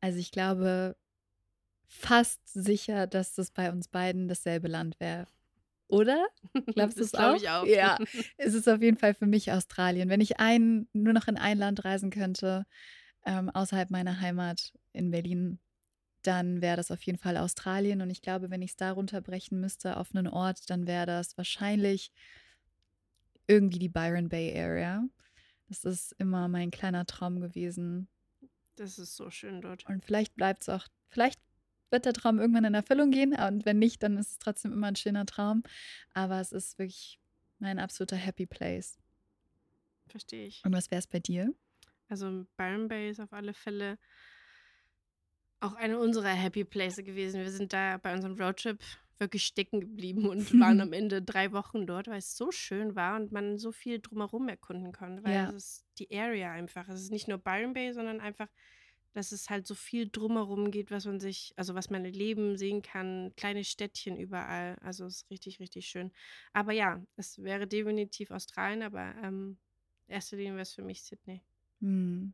[0.00, 0.96] Also ich glaube,
[1.86, 5.26] fast sicher, dass das bei uns beiden dasselbe Land wäre.
[5.88, 6.26] Oder?
[6.66, 7.36] Glaubst du es auch?
[7.36, 7.66] Ich auch?
[7.66, 7.98] Ja,
[8.36, 10.08] es ist auf jeden Fall für mich Australien.
[10.08, 12.66] Wenn ich ein, nur noch in ein Land reisen könnte,
[13.24, 15.58] ähm, außerhalb meiner Heimat in Berlin,
[16.22, 18.00] dann wäre das auf jeden Fall Australien.
[18.00, 21.36] Und ich glaube, wenn ich es da runterbrechen müsste auf einen Ort, dann wäre das
[21.36, 22.12] wahrscheinlich
[23.46, 25.04] irgendwie die Byron Bay Area.
[25.68, 28.08] Das ist immer mein kleiner Traum gewesen.
[28.76, 29.86] Das ist so schön dort.
[29.86, 31.40] Und vielleicht bleibt es auch, vielleicht
[31.90, 33.34] wird der Traum irgendwann in Erfüllung gehen.
[33.34, 35.62] Und wenn nicht, dann ist es trotzdem immer ein schöner Traum.
[36.14, 37.18] Aber es ist wirklich
[37.58, 38.98] mein absoluter Happy Place.
[40.08, 40.64] Verstehe ich.
[40.64, 41.52] Und was wäre es bei dir?
[42.08, 43.98] Also Byron Bay ist auf alle Fälle
[45.60, 47.40] auch eine unserer Happy Places gewesen.
[47.40, 48.78] Wir sind da bei unserem Roadtrip
[49.18, 53.16] wirklich stecken geblieben und waren am Ende drei Wochen dort, weil es so schön war
[53.16, 55.24] und man so viel drumherum erkunden konnte.
[55.24, 55.48] Weil ja.
[55.48, 56.88] es ist die Area einfach.
[56.88, 58.48] Es ist nicht nur Byron Bay, sondern einfach
[59.18, 62.82] dass es halt so viel drumherum geht, was man sich, also was man Leben sehen
[62.82, 64.76] kann, kleine Städtchen überall.
[64.80, 66.12] Also es ist richtig, richtig schön.
[66.52, 69.58] Aber ja, es wäre definitiv Australien, aber ähm,
[70.06, 71.42] erster Linie wäre es für mich Sydney.
[71.80, 72.32] Hm.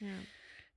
[0.00, 0.08] Ja.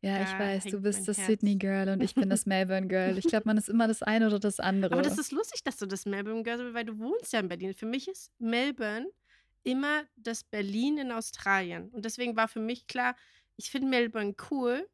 [0.05, 3.17] Ja, ich weiß, du bist das Sydney Girl und ich bin das Melbourne Girl.
[3.17, 4.93] Ich glaube, man ist immer das eine oder das andere.
[4.93, 7.47] Aber das ist lustig, dass du das Melbourne Girl bist, weil du wohnst ja in
[7.47, 7.73] Berlin.
[7.73, 9.07] Für mich ist Melbourne
[9.63, 11.89] immer das Berlin in Australien.
[11.89, 13.15] Und deswegen war für mich klar,
[13.57, 14.87] ich finde Melbourne cool,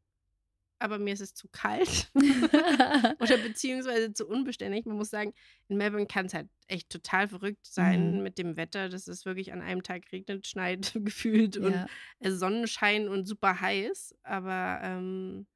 [0.82, 2.12] aber mir ist es zu kalt
[3.20, 4.86] oder beziehungsweise zu unbeständig.
[4.86, 5.34] Man muss sagen,
[5.68, 8.24] in Melbourne kann es halt echt total verrückt sein Mhm.
[8.24, 11.86] mit dem Wetter, dass es wirklich an einem Tag regnet, schneit gefühlt und Ja.
[12.20, 14.16] äh, Sonnenschein und super heiß.
[14.24, 15.48] Aber ähm,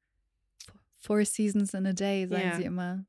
[0.98, 2.56] Four seasons in a day, sagen Ja.
[2.56, 3.06] sie immer.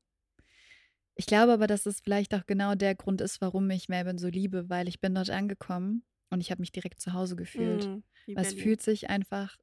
[1.14, 4.28] Ich glaube aber, dass es vielleicht auch genau der Grund ist, warum ich Melbourne so
[4.28, 7.84] liebe, weil ich bin dort angekommen und ich habe mich direkt zu Hause gefühlt.
[7.84, 9.56] mh, wie Weil es fühlt sich einfach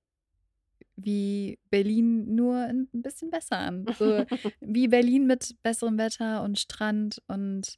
[0.96, 3.86] wie Berlin nur ein bisschen besser an.
[3.98, 4.26] So
[4.62, 7.78] wie Berlin mit besserem Wetter und Strand und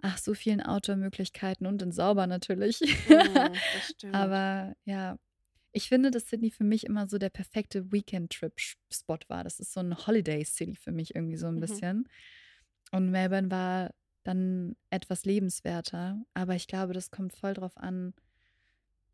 [0.00, 2.80] ach, so vielen Outdoor-Möglichkeiten und in sauber natürlich.
[2.80, 2.86] Mm,
[3.72, 4.14] das stimmt.
[4.14, 5.16] Aber ja,
[5.72, 9.44] ich finde, dass Sydney für mich immer so der perfekte Weekend-Trip-Spot war.
[9.44, 11.60] Das ist so ein Holiday-City für mich irgendwie so ein Mhm.
[11.60, 12.08] bisschen.
[12.92, 13.90] Und Melbourne war
[14.24, 16.22] dann etwas lebenswerter.
[16.34, 18.14] Aber ich glaube, das kommt voll drauf an,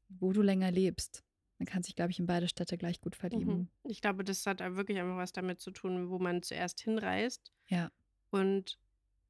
[0.08, 1.24] wo du länger lebst.
[1.58, 3.20] Man kann sich, glaube ich, in beide Städte gleich gut Mhm.
[3.20, 3.70] verlieben.
[3.84, 7.52] Ich glaube, das hat wirklich einfach was damit zu tun, wo man zuerst hinreist.
[7.68, 7.90] Ja.
[8.30, 8.78] Und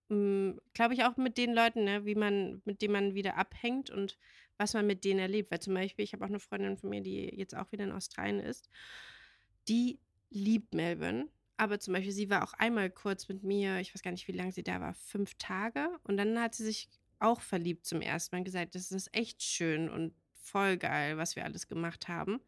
[0.08, 3.90] mm, glaube ich auch mit den Leuten, ne, wie man, mit denen man wieder abhängt
[3.90, 4.18] und
[4.56, 5.50] was man mit denen erlebt.
[5.50, 7.92] Weil zum Beispiel, ich habe auch eine Freundin von mir, die jetzt auch wieder in
[7.92, 8.68] Australien ist,
[9.68, 9.98] die
[10.30, 11.28] liebt Melbourne.
[11.56, 14.32] Aber zum Beispiel, sie war auch einmal kurz mit mir, ich weiß gar nicht, wie
[14.32, 15.88] lange sie da war, fünf Tage.
[16.02, 16.88] Und dann hat sie sich
[17.20, 20.12] auch verliebt zum ersten Mal und gesagt, das ist echt schön und
[20.44, 22.40] voll geil, was wir alles gemacht haben.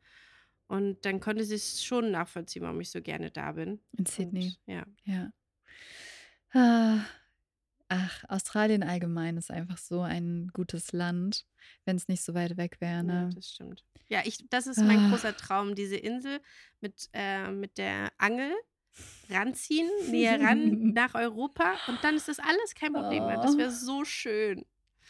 [0.69, 3.81] Und dann konnte sie es schon nachvollziehen, warum ich so gerne da bin.
[3.97, 4.57] In Sydney.
[4.67, 4.87] Und, ja.
[5.05, 5.31] Ja.
[6.53, 7.05] Ah,
[7.89, 11.47] Ach, Australien allgemein ist einfach so ein gutes Land,
[11.85, 12.97] wenn es nicht so weit weg wäre.
[12.97, 13.31] Ja, Ne?
[13.33, 13.85] das stimmt.
[14.09, 15.11] Ja, ich, das ist mein Ah.
[15.11, 16.41] großer Traum, diese Insel
[16.81, 18.53] mit, äh, mit der Angel
[19.31, 23.37] ranziehen, näher ran nach Europa und dann ist das alles kein Problem mehr.
[23.37, 24.65] Das wäre so schön.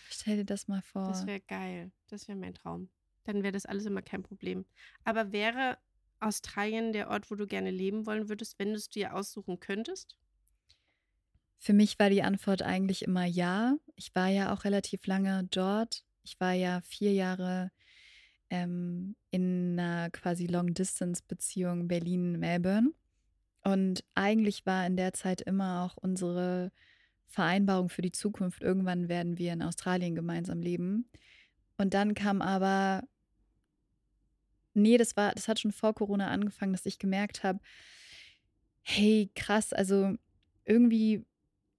[0.09, 1.09] Stell dir das mal vor.
[1.09, 1.91] Das wäre geil.
[2.09, 2.89] Das wäre mein Traum.
[3.25, 4.65] Dann wäre das alles immer kein Problem.
[5.05, 5.79] Aber wäre
[6.21, 10.17] Australien der Ort, wo du gerne leben wollen würdest, wenn du es dir aussuchen könntest?
[11.59, 13.77] Für mich war die Antwort eigentlich immer ja.
[13.97, 16.05] Ich war ja auch relativ lange dort.
[16.23, 17.71] Ich war ja vier Jahre
[18.51, 22.93] ähm, in einer quasi Long-Distance-Beziehung Berlin-Melbourne.
[23.65, 26.71] Und eigentlich war in der Zeit immer auch unsere
[27.27, 31.11] Vereinbarung für die Zukunft, irgendwann werden wir in Australien gemeinsam leben.
[31.77, 33.03] Und dann kam aber,
[34.75, 37.61] nee, das war, das hat schon vor Corona angefangen, dass ich gemerkt habe,
[38.83, 40.15] hey, krass, also
[40.65, 41.25] irgendwie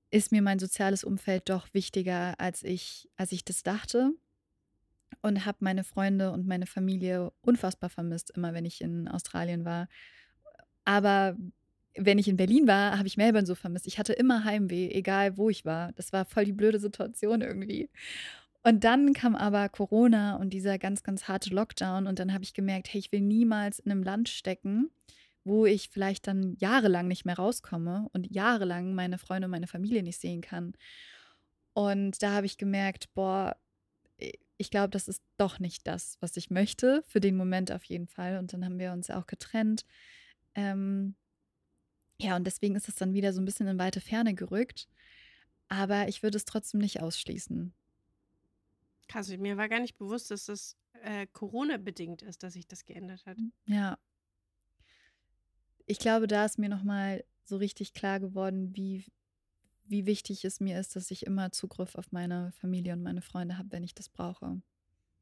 [0.10, 4.12] ist mir mein soziales Umfeld doch wichtiger, als ich, als ich das dachte.
[5.22, 9.88] Und habe meine Freunde und meine Familie unfassbar vermisst, immer wenn ich in Australien war.
[10.86, 11.36] Aber
[11.98, 13.88] wenn ich in Berlin war, habe ich Melbourne so vermisst.
[13.88, 15.92] Ich hatte immer Heimweh, egal wo ich war.
[15.94, 17.90] Das war voll die blöde Situation irgendwie.
[18.64, 22.08] Und dann kam aber Corona und dieser ganz, ganz harte Lockdown.
[22.08, 24.90] Und dann habe ich gemerkt, hey, ich will niemals in einem Land stecken,
[25.44, 30.04] wo ich vielleicht dann jahrelang nicht mehr rauskomme und jahrelang meine Freunde und meine Familie
[30.04, 30.74] nicht sehen kann.
[31.74, 33.56] Und da habe ich gemerkt, boah,
[34.58, 38.08] ich glaube, das ist doch nicht das, was ich möchte, für den Moment auf jeden
[38.08, 38.38] Fall.
[38.38, 39.86] Und dann haben wir uns auch getrennt.
[40.56, 41.16] Ähm,
[42.20, 44.88] ja, und deswegen ist es dann wieder so ein bisschen in weite Ferne gerückt.
[45.70, 47.74] Aber ich würde es trotzdem nicht ausschließen.
[49.08, 53.26] Krass, mir war gar nicht bewusst, dass das äh, Corona-bedingt ist, dass sich das geändert
[53.26, 53.38] hat.
[53.66, 53.98] Ja.
[55.86, 59.06] Ich glaube, da ist mir nochmal so richtig klar geworden, wie,
[59.86, 63.58] wie wichtig es mir ist, dass ich immer Zugriff auf meine Familie und meine Freunde
[63.58, 64.62] habe, wenn ich das brauche.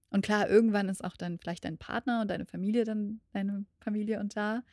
[0.09, 4.19] Und klar, irgendwann ist auch dann vielleicht dein Partner und deine Familie dann deine Familie
[4.19, 4.63] und da.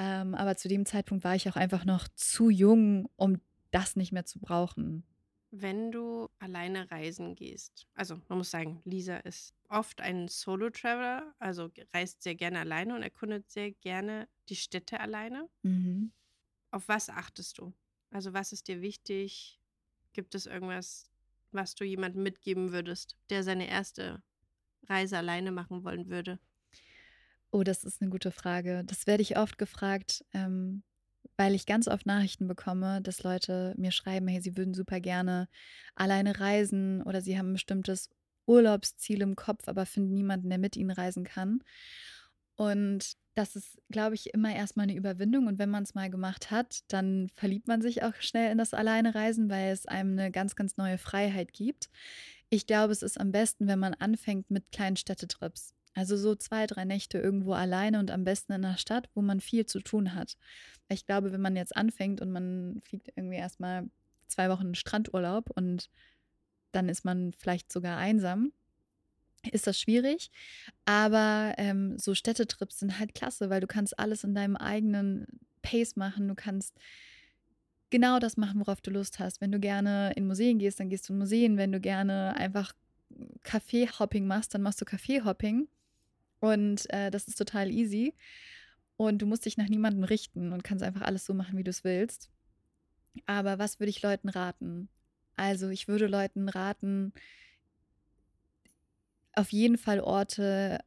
[0.00, 3.38] Ähm, aber zu dem Zeitpunkt war ich auch einfach noch zu jung, um
[3.70, 5.04] das nicht mehr zu brauchen.
[5.50, 11.70] Wenn du alleine reisen gehst, also man muss sagen, Lisa ist oft ein Solo-Traveler, also
[11.92, 15.50] reist sehr gerne alleine und erkundet sehr gerne die Städte alleine.
[15.64, 16.12] Mhm.
[16.70, 17.74] Auf was achtest du?
[18.10, 19.60] Also was ist dir wichtig?
[20.14, 21.10] Gibt es irgendwas,
[21.52, 24.22] was du jemandem mitgeben würdest, der seine erste
[24.88, 26.38] Reise alleine machen wollen würde?
[27.52, 28.84] Oh, das ist eine gute Frage.
[28.84, 30.82] Das werde ich oft gefragt, ähm,
[31.36, 35.48] weil ich ganz oft Nachrichten bekomme, dass Leute mir schreiben, hey, sie würden super gerne
[35.94, 38.10] alleine reisen oder sie haben ein bestimmtes
[38.46, 41.62] Urlaubsziel im Kopf, aber finden niemanden, der mit ihnen reisen kann.
[42.56, 45.46] Und das ist, glaube ich, immer erstmal eine Überwindung.
[45.46, 48.74] Und wenn man es mal gemacht hat, dann verliebt man sich auch schnell in das
[48.74, 51.88] Alleine-Reisen, weil es einem eine ganz, ganz neue Freiheit gibt.
[52.50, 55.72] Ich glaube, es ist am besten, wenn man anfängt mit kleinen Städtetrips.
[55.94, 59.40] Also so zwei, drei Nächte irgendwo alleine und am besten in einer Stadt, wo man
[59.40, 60.36] viel zu tun hat.
[60.88, 63.88] Ich glaube, wenn man jetzt anfängt und man fliegt irgendwie erstmal
[64.28, 65.90] zwei Wochen Strandurlaub und
[66.72, 68.52] dann ist man vielleicht sogar einsam,
[69.50, 70.30] ist das schwierig.
[70.84, 75.26] Aber ähm, so Städtetrips sind halt klasse, weil du kannst alles in deinem eigenen
[75.62, 76.28] Pace machen.
[76.28, 76.76] Du kannst
[77.90, 79.40] genau das machen, worauf du Lust hast.
[79.40, 81.56] Wenn du gerne in Museen gehst, dann gehst du in Museen.
[81.56, 82.72] Wenn du gerne einfach
[83.42, 85.68] Kaffeehopping machst, dann machst du Kaffeehopping.
[86.40, 88.14] Und äh, das ist total easy.
[88.96, 91.70] Und du musst dich nach niemandem richten und kannst einfach alles so machen, wie du
[91.70, 92.30] es willst.
[93.26, 94.88] Aber was würde ich Leuten raten?
[95.36, 97.12] Also ich würde Leuten raten,
[99.34, 100.80] auf jeden Fall Orte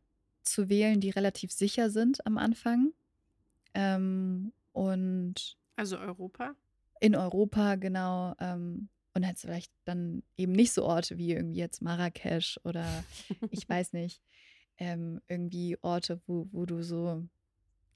[0.43, 2.93] zu wählen, die relativ sicher sind am Anfang.
[3.73, 6.55] Ähm, und also Europa?
[6.99, 8.35] In Europa, genau.
[8.39, 12.85] Ähm, und halt vielleicht dann eben nicht so Orte wie irgendwie jetzt Marrakesch oder
[13.51, 14.21] ich weiß nicht,
[14.77, 17.23] ähm, irgendwie Orte, wo, wo du so,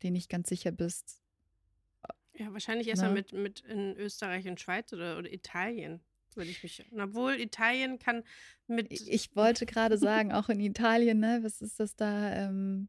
[0.01, 1.21] dir nicht ganz sicher bist.
[2.33, 3.15] Ja, wahrscheinlich erstmal ne?
[3.15, 6.01] mit, mit in Österreich und Schweiz oder, oder Italien
[6.37, 6.85] würde ich mich.
[6.97, 8.23] Obwohl Italien kann
[8.67, 8.91] mit.
[8.91, 11.39] Ich wollte gerade sagen, auch in Italien, ne?
[11.41, 12.33] Was ist das da?
[12.33, 12.87] Ähm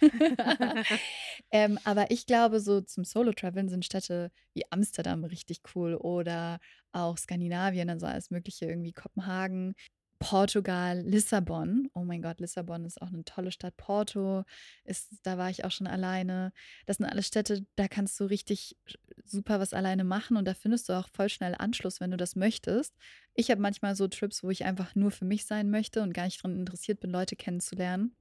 [1.50, 6.60] ähm, aber ich glaube, so zum Solo-Traveln sind Städte wie Amsterdam richtig cool oder
[6.92, 9.74] auch Skandinavien, also alles Mögliche, irgendwie Kopenhagen.
[10.20, 11.88] Portugal, Lissabon.
[11.94, 13.76] Oh mein Gott, Lissabon ist auch eine tolle Stadt.
[13.78, 14.44] Porto
[14.84, 16.52] ist, da war ich auch schon alleine.
[16.84, 18.76] Das sind alles Städte, da kannst du richtig
[19.24, 22.36] super was alleine machen und da findest du auch voll schnell Anschluss, wenn du das
[22.36, 22.94] möchtest.
[23.34, 26.26] Ich habe manchmal so Trips, wo ich einfach nur für mich sein möchte und gar
[26.26, 28.14] nicht daran interessiert bin, Leute kennenzulernen.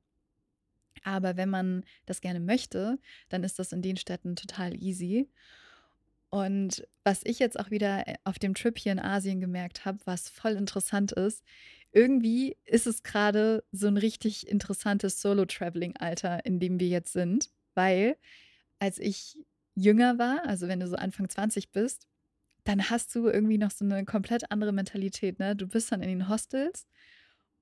[1.03, 5.29] Aber wenn man das gerne möchte, dann ist das in den Städten total easy.
[6.29, 9.99] Und was ich jetzt auch wieder äh, auf dem Trip hier in Asien gemerkt habe,
[10.05, 11.43] was voll interessant ist,
[11.91, 18.17] irgendwie ist es gerade so ein richtig interessantes Solo-Traveling-Alter, in dem wir jetzt sind, weil
[18.80, 19.38] als ich
[19.75, 22.08] jünger war, also wenn du so Anfang 20 bist,
[22.63, 25.39] dann hast du irgendwie noch so eine komplett andere Mentalität.
[25.39, 25.56] Ne?
[25.56, 26.88] Du bist dann in den Hostels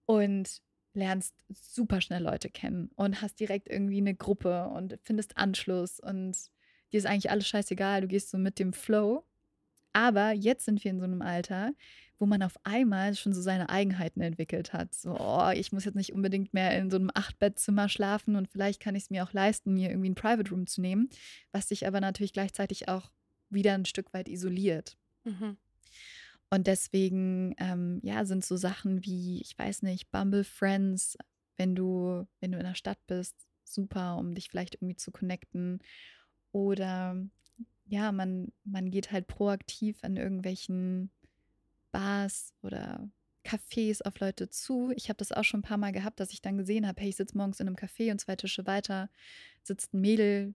[0.06, 0.62] und
[0.94, 6.36] lernst super schnell Leute kennen und hast direkt irgendwie eine Gruppe und findest Anschluss und
[6.92, 9.24] dir ist eigentlich alles scheißegal, du gehst so mit dem Flow.
[9.94, 11.72] Aber jetzt sind wir in so einem Alter,
[12.20, 14.94] wo man auf einmal schon so seine Eigenheiten entwickelt hat.
[14.94, 18.82] So, oh, ich muss jetzt nicht unbedingt mehr in so einem Achtbettzimmer schlafen und vielleicht
[18.82, 21.10] kann ich es mir auch leisten, mir irgendwie ein Private Room zu nehmen,
[21.52, 23.12] was sich aber natürlich gleichzeitig auch
[23.50, 24.98] wieder ein Stück weit isoliert.
[25.24, 25.58] Mhm.
[26.50, 31.18] Und deswegen, ähm, ja, sind so Sachen wie, ich weiß nicht, Bumble Friends,
[31.58, 35.80] wenn du, wenn du in der Stadt bist, super, um dich vielleicht irgendwie zu connecten.
[36.52, 37.18] Oder
[37.86, 41.12] ja, man, man geht halt proaktiv an irgendwelchen
[41.92, 43.10] Bars oder
[43.44, 44.92] Cafés auf Leute zu.
[44.96, 47.10] Ich habe das auch schon ein paar Mal gehabt, dass ich dann gesehen habe, hey,
[47.10, 49.10] ich sitze morgens in einem Café und zwei Tische weiter
[49.64, 50.54] sitzt ein Mädel,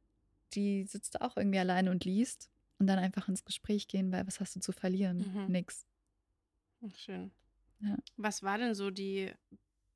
[0.55, 4.41] die sitzt auch irgendwie alleine und liest und dann einfach ins Gespräch gehen, weil was
[4.41, 5.19] hast du zu verlieren?
[5.19, 5.53] Mhm.
[5.53, 5.87] Nix.
[6.97, 7.31] Schön.
[7.81, 7.97] Ja.
[8.17, 9.33] Was war denn so die,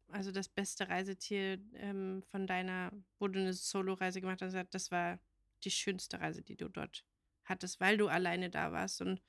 [0.09, 4.57] also das beste Reiseziel ähm, von deiner, wo du eine Solo-Reise gemacht hast?
[4.70, 5.18] Das war
[5.64, 7.05] die schönste Reise, die du dort
[7.44, 9.20] hattest, weil du alleine da warst und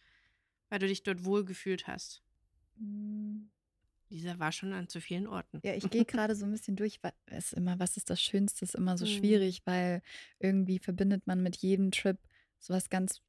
[0.69, 2.23] weil du dich dort wohlgefühlt hast?
[2.77, 3.49] Hm.
[4.09, 5.59] Dieser war schon an zu vielen Orten.
[5.63, 8.63] Ja, ich gehe gerade so ein bisschen durch, was ist immer, was ist das Schönste,
[8.63, 9.09] ist immer so mhm.
[9.09, 10.01] schwierig, weil
[10.39, 12.17] irgendwie verbindet man mit jedem Trip
[12.59, 13.21] sowas ganz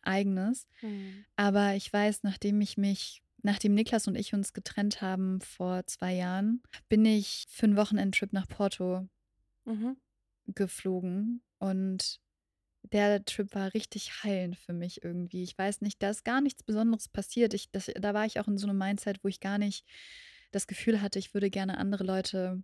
[0.00, 0.66] Eigenes.
[0.80, 1.24] Mhm.
[1.36, 6.14] Aber ich weiß, nachdem ich mich, nachdem Niklas und ich uns getrennt haben vor zwei
[6.14, 9.08] Jahren, bin ich für einen Wochenendtrip nach Porto
[9.64, 9.96] mhm.
[10.46, 12.20] geflogen und
[12.82, 15.42] der Trip war richtig heilend für mich irgendwie.
[15.42, 17.54] Ich weiß nicht, da ist gar nichts Besonderes passiert.
[17.54, 19.86] Ich, das, da war ich auch in so einem Mindset, wo ich gar nicht
[20.50, 22.62] das Gefühl hatte, ich würde gerne andere Leute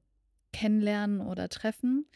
[0.52, 2.06] kennenlernen oder treffen.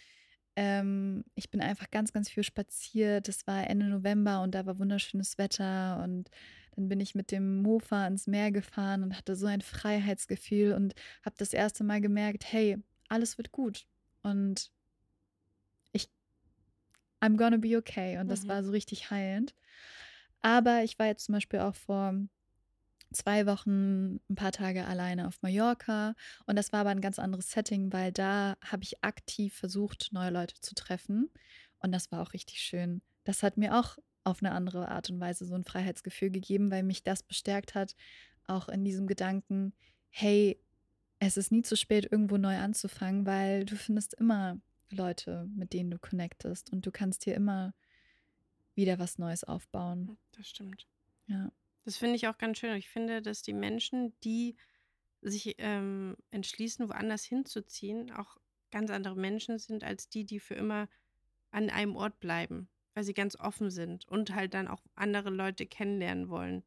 [0.54, 3.28] Ähm, ich bin einfach ganz, ganz viel spaziert.
[3.28, 6.30] Es war Ende November und da war wunderschönes Wetter und
[6.76, 10.94] dann bin ich mit dem Mofa ins Meer gefahren und hatte so ein Freiheitsgefühl und
[11.24, 13.86] habe das erste Mal gemerkt, hey, alles wird gut.
[14.22, 14.70] Und
[17.22, 18.18] I'm gonna be okay.
[18.18, 18.48] Und das mhm.
[18.48, 19.54] war so richtig heilend.
[20.40, 22.14] Aber ich war jetzt zum Beispiel auch vor
[23.12, 26.14] zwei Wochen ein paar Tage alleine auf Mallorca.
[26.46, 30.30] Und das war aber ein ganz anderes Setting, weil da habe ich aktiv versucht, neue
[30.30, 31.30] Leute zu treffen.
[31.78, 33.02] Und das war auch richtig schön.
[33.24, 36.82] Das hat mir auch auf eine andere Art und Weise so ein Freiheitsgefühl gegeben, weil
[36.82, 37.94] mich das bestärkt hat,
[38.46, 39.72] auch in diesem Gedanken,
[40.10, 40.60] hey,
[41.18, 44.60] es ist nie zu spät, irgendwo neu anzufangen, weil du findest immer
[44.92, 47.74] Leute, mit denen du connectest und du kannst hier immer
[48.74, 50.16] wieder was Neues aufbauen.
[50.32, 50.86] Das stimmt.
[51.26, 51.50] Ja.
[51.84, 52.76] Das finde ich auch ganz schön.
[52.76, 54.56] Ich finde, dass die Menschen, die
[55.20, 58.36] sich ähm, entschließen, woanders hinzuziehen, auch
[58.70, 60.88] ganz andere Menschen sind als die, die für immer
[61.50, 65.66] an einem Ort bleiben, weil sie ganz offen sind und halt dann auch andere Leute
[65.66, 66.64] kennenlernen wollen.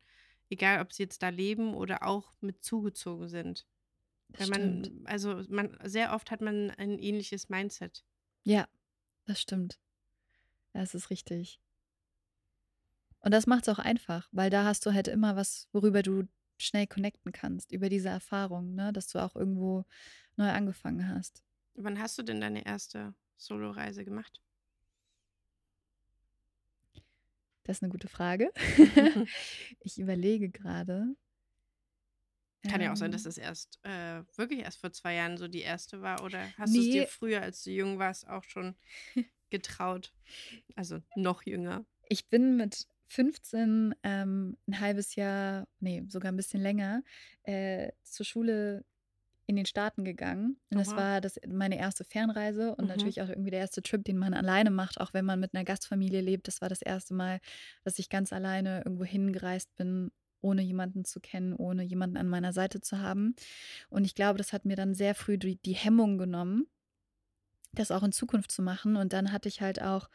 [0.50, 3.66] Egal, ob sie jetzt da leben oder auch mit zugezogen sind.
[4.30, 8.06] Weil man, also man, sehr oft hat man ein ähnliches Mindset.
[8.46, 8.68] Ja,
[9.26, 9.80] das stimmt.
[10.74, 11.60] Das ist richtig.
[13.20, 16.28] Und das macht es auch einfach, weil da hast du halt immer was, worüber du
[16.58, 18.94] schnell connecten kannst, über diese Erfahrung, ne?
[18.94, 19.84] dass du auch irgendwo
[20.38, 21.44] neu angefangen hast.
[21.74, 24.42] Wann hast du denn deine erste Solo-Reise gemacht?
[27.64, 28.52] Das ist eine gute Frage.
[29.80, 31.16] ich überlege gerade.
[32.68, 35.48] Kann ja auch sein, dass Ähm, es erst äh, wirklich erst vor zwei Jahren so
[35.48, 36.24] die erste war.
[36.24, 38.76] Oder hast du es nee, dir früher, als du jung warst, auch schon
[39.50, 40.14] getraut?
[40.76, 41.86] Also noch jünger.
[42.08, 47.04] ich bin mit 15 ähm, ein halbes Jahr, nee, sogar ein bisschen länger,
[47.44, 48.86] äh, zur Schule
[49.48, 50.58] in den Staaten gegangen.
[50.72, 50.98] Und das Oha.
[50.98, 52.88] war das, meine erste Fernreise und Mhm.
[52.88, 55.66] natürlich auch irgendwie der erste Trip, den man alleine macht, auch wenn man mit einer
[55.66, 56.48] Gastfamilie lebt.
[56.48, 57.40] Das war das erste Mal,
[57.84, 60.12] dass ich ganz alleine irgendwo hingereist bin,
[60.42, 63.36] ohne jemanden zu kennen, ohne jemanden an meiner Seite zu haben.
[63.90, 66.68] Und ich glaube, das hat mir dann sehr früh die, die Hemmung genommen,
[67.74, 68.96] das auch in Zukunft zu machen.
[68.96, 70.10] Und dann hatte ich halt auch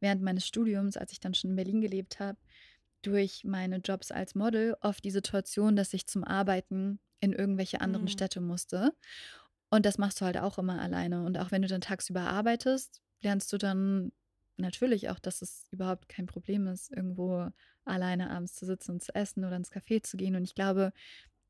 [0.00, 2.38] während meines Studiums, als ich dann schon in Berlin gelebt habe,
[3.02, 8.04] durch meine Jobs als Model oft die Situation, dass ich zum Arbeiten in irgendwelche anderen
[8.04, 8.10] Mhm.
[8.10, 8.94] Städte musste.
[9.70, 11.24] Und das machst du halt auch immer alleine.
[11.24, 14.12] Und auch wenn du dann tagsüber arbeitest, lernst du dann
[14.56, 17.48] natürlich auch, dass es überhaupt kein Problem ist, irgendwo
[17.84, 20.36] alleine abends zu sitzen und zu essen oder ins Café zu gehen.
[20.36, 20.92] Und ich glaube,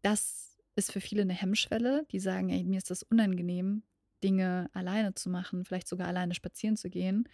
[0.03, 3.85] das ist für viele eine Hemmschwelle, die sagen, ey, mir ist das unangenehm,
[4.25, 7.29] Dinge alleine zu machen, vielleicht sogar alleine spazieren zu gehen.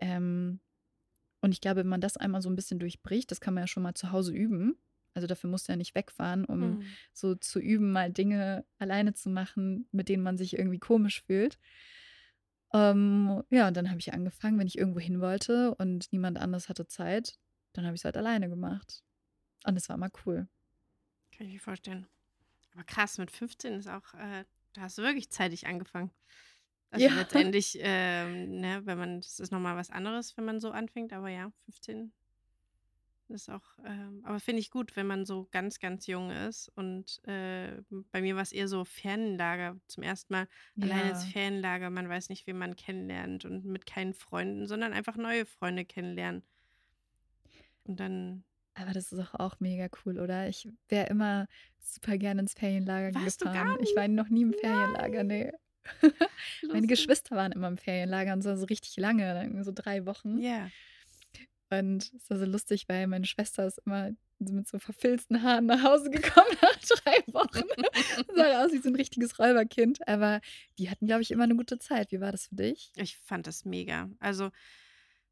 [0.00, 0.60] Ähm,
[1.40, 3.68] und ich glaube, wenn man das einmal so ein bisschen durchbricht, das kann man ja
[3.68, 4.76] schon mal zu Hause üben.
[5.14, 6.98] Also dafür musst du ja nicht wegfahren, um Mhm.
[7.12, 11.58] so zu üben, mal Dinge alleine zu machen, mit denen man sich irgendwie komisch fühlt.
[12.74, 16.68] Ähm, ja, und dann habe ich angefangen, wenn ich irgendwo hin wollte und niemand anders
[16.68, 17.38] hatte Zeit,
[17.74, 19.02] dann habe ich es halt alleine gemacht.
[19.66, 20.48] Und es war immer cool.
[21.36, 22.08] Kann ich mir vorstellen.
[22.74, 24.44] Aber krass, mit 15 ist auch, äh,
[24.74, 26.12] da hast du wirklich zeitig angefangen.
[26.90, 27.12] Also Ja.
[27.12, 31.28] letztendlich, ähm, ne, wenn man, das ist nochmal was anderes, wenn man so anfängt, aber
[31.30, 32.12] ja, 15
[33.30, 36.70] ist auch, ähm, aber finde ich gut, wenn man so ganz, ganz jung ist.
[36.76, 40.48] Und äh, bei mir war es eher so Ferienlager zum ersten Mal.
[40.80, 41.30] Allein ins Ja.
[41.30, 45.84] Ferienlager, man weiß nicht, wen man kennenlernt und mit keinen Freunden, sondern einfach neue Freunde
[45.84, 46.42] kennenlernen.
[47.84, 50.48] Und dann, Aber das ist doch auch mega cool, oder?
[50.48, 51.46] Ich wäre immer
[51.80, 53.74] super gerne ins Ferienlager warst du gar gefahren.
[53.80, 53.96] Ich nicht?
[53.96, 55.52] war noch nie im Ferienlager, Nein, nee.
[56.72, 56.86] Meine.
[56.86, 60.38] Geschwister waren immer im Ferienlager und so, so richtig lange, so drei Wochen.
[60.38, 60.70] Ja.
[61.70, 65.82] Und es war so lustig, weil meine Schwester ist immer mit so verfilzten Haaren nach
[65.82, 67.66] Hause gekommen nach drei Wochen.
[68.34, 70.06] sah aus wie so ein richtiges Räuberkind.
[70.08, 70.40] Aber
[70.78, 72.12] die hatten, glaube ich, immer eine gute Zeit.
[72.12, 72.92] Wie war das für dich?
[72.96, 74.08] Ich fand das mega.
[74.18, 74.50] Also,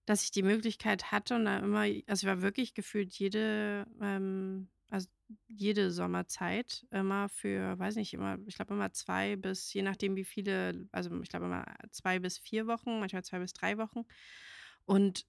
[0.04, 4.68] dass ich die Möglichkeit hatte und da immer, also ich war wirklich gefühlt jede, ähm,
[4.88, 5.08] also
[5.48, 10.24] jede Sommerzeit immer für, weiß nicht, immer, ich glaube immer zwei bis, je nachdem wie
[10.24, 14.02] viele, also ich glaube immer zwei bis vier Wochen, manchmal zwei bis drei Wochen.
[14.84, 15.26] Und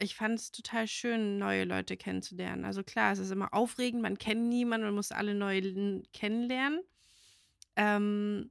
[0.00, 2.64] ich fand es total schön, neue Leute kennenzulernen.
[2.64, 5.60] Also klar, es ist immer aufregend, man kennt niemanden, man muss alle neu
[6.12, 6.82] kennenlernen.
[7.76, 8.50] Ähm,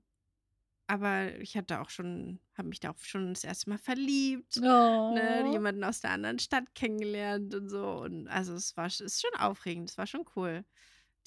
[0.87, 4.63] aber ich hatte auch schon, habe mich da auch schon das erste Mal verliebt,
[5.09, 5.47] ne, Oh.
[5.47, 8.01] jemanden aus der anderen Stadt kennengelernt und so.
[8.01, 10.65] Und also es war ist schon aufregend, es war schon cool.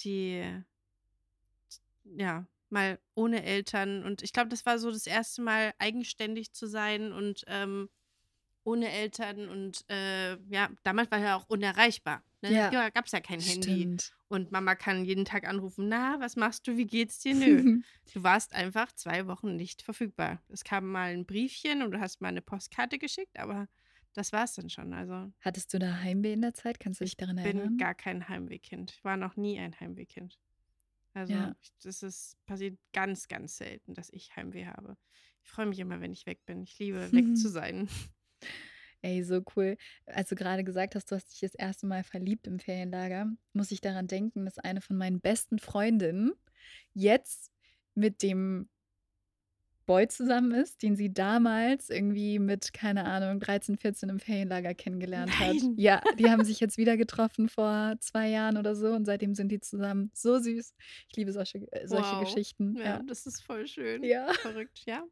[0.04, 0.44] Die,
[2.04, 4.04] ja, mal ohne Eltern.
[4.04, 7.90] Und ich glaube, das war so das erste Mal eigenständig zu sein und ähm,
[8.64, 9.48] ohne Eltern.
[9.48, 12.22] Und äh, ja, damals war ja auch unerreichbar.
[12.42, 12.52] Ne?
[12.52, 12.70] Ja.
[12.70, 13.62] Da gab es ja kein Handy.
[13.80, 14.12] Stimmt.
[14.28, 17.34] Und Mama kann jeden Tag anrufen, na, was machst du, wie geht's dir?
[17.34, 17.80] Nö.
[18.14, 20.42] Du warst einfach zwei Wochen nicht verfügbar.
[20.48, 23.68] Es kam mal ein Briefchen und du hast mal eine Postkarte geschickt, aber
[24.14, 24.92] das war es dann schon.
[24.92, 26.80] Also Hattest du da Heimweh in der Zeit?
[26.80, 27.76] Kannst du dich ich daran bin erinnern?
[27.78, 28.90] gar kein Heimwehkind.
[28.92, 30.38] Ich war noch nie ein Heimwehkind.
[31.14, 31.54] Also Ja.
[31.62, 34.96] ich- das ist passiert ganz, ganz selten, dass ich Heimweh habe.
[35.44, 36.62] Ich freue mich immer, wenn ich weg bin.
[36.62, 37.88] Ich liebe, weg zu sein.
[39.02, 39.76] Ey, so cool.
[40.06, 43.70] Als du gerade gesagt hast, du hast dich das erste Mal verliebt im Ferienlager, muss
[43.72, 46.32] ich daran denken, dass eine von meinen besten Freundinnen
[46.94, 47.50] jetzt
[47.94, 48.68] mit dem
[49.84, 55.36] Boy zusammen ist, den sie damals irgendwie mit, keine Ahnung, 13, 14 im Ferienlager kennengelernt
[55.40, 55.56] hat.
[55.56, 55.74] Nein.
[55.76, 59.48] Ja, die haben sich jetzt wieder getroffen vor zwei Jahren oder so und seitdem sind
[59.50, 60.12] die zusammen.
[60.14, 60.74] So süß.
[61.10, 62.20] Ich liebe solche, äh, solche Wow.
[62.20, 62.76] Geschichten.
[62.76, 63.02] Ja, Ja.
[63.08, 64.04] das ist voll schön.
[64.04, 64.32] Ja.
[64.34, 65.02] Verrückt, ja.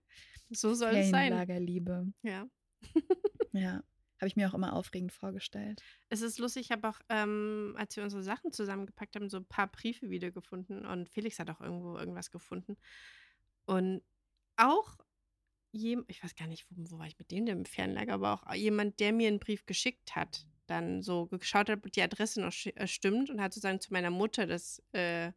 [0.51, 1.33] So soll es sein.
[1.33, 2.07] Ferienlagerliebe.
[2.23, 2.47] Ja.
[3.53, 3.83] Ja.
[4.21, 5.83] Habe ich mir auch immer aufregend vorgestellt.
[6.11, 9.47] Es ist lustig, ich habe auch, ähm, als wir unsere Sachen zusammengepackt haben, so ein
[9.47, 12.77] paar Briefe wieder gefunden und Felix hat auch irgendwo irgendwas gefunden.
[13.65, 14.03] Und
[14.57, 14.99] auch
[15.73, 18.35] jem, ich weiß gar nicht, wo, wo war ich mit dem denn im Fernlager, aber
[18.35, 22.41] auch jemand, der mir einen Brief geschickt hat, dann so geschaut hat, ob die Adresse
[22.41, 25.33] noch äh, stimmt und hat sozusagen zu meiner Mutter das äh,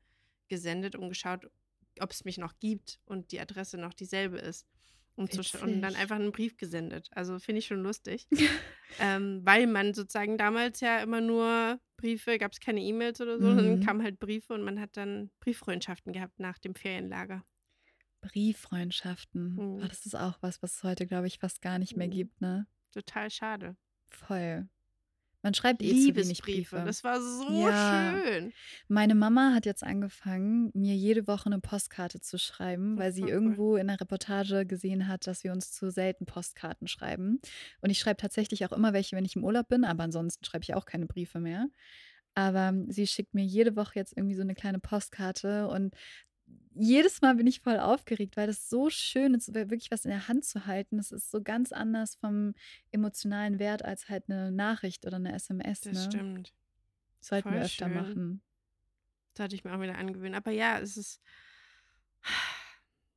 [0.48, 1.50] gesendet und geschaut,
[2.00, 4.68] ob es mich noch gibt und die Adresse noch dieselbe ist.
[5.16, 7.08] Um zu und dann einfach einen Brief gesendet.
[7.12, 8.28] Also finde ich schon lustig.
[9.00, 13.48] ähm, weil man sozusagen damals ja immer nur Briefe, gab es keine E-Mails oder so,
[13.48, 13.58] mhm.
[13.58, 17.44] dann kamen halt Briefe und man hat dann Brieffreundschaften gehabt nach dem Ferienlager.
[18.22, 19.54] Brieffreundschaften.
[19.54, 19.84] Mhm.
[19.84, 22.12] Oh, das ist auch was, was es heute, glaube ich, fast gar nicht mehr mhm.
[22.12, 22.66] gibt, ne?
[22.92, 23.76] Total schade.
[24.10, 24.68] Voll.
[25.44, 26.82] Man schreibt eh zu wenig Briefe.
[26.86, 28.16] Das war so ja.
[28.16, 28.54] schön.
[28.88, 33.76] Meine Mama hat jetzt angefangen, mir jede Woche eine Postkarte zu schreiben, weil sie irgendwo
[33.76, 37.42] in der Reportage gesehen hat, dass wir uns zu selten Postkarten schreiben.
[37.82, 40.64] Und ich schreibe tatsächlich auch immer welche, wenn ich im Urlaub bin, aber ansonsten schreibe
[40.64, 41.68] ich auch keine Briefe mehr.
[42.36, 45.94] Aber sie schickt mir jede Woche jetzt irgendwie so eine kleine Postkarte und
[46.76, 50.28] jedes Mal bin ich voll aufgeregt, weil das so schön ist, wirklich was in der
[50.28, 50.98] Hand zu halten.
[50.98, 52.54] Das ist so ganz anders vom
[52.92, 55.82] emotionalen Wert als halt eine Nachricht oder eine SMS.
[55.82, 56.04] Das ne?
[56.04, 56.54] stimmt.
[57.20, 57.96] sollten voll wir öfter schön.
[57.96, 58.42] machen.
[59.34, 60.36] Das hatte ich mir auch wieder angewöhnt.
[60.36, 61.22] Aber ja, es ist.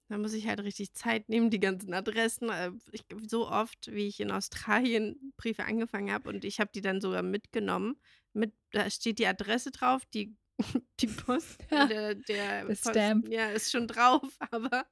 [0.08, 2.48] Da muss ich halt richtig Zeit nehmen, die ganzen Adressen.
[2.48, 6.80] Äh, ich, so oft, wie ich in Australien Briefe angefangen habe und ich habe die
[6.80, 7.96] dann sogar mitgenommen.
[8.32, 10.36] Mit, da steht die Adresse drauf, die
[11.00, 13.28] die Post, ja, der, der, der Stamp.
[13.28, 14.86] Ja, ist schon drauf, aber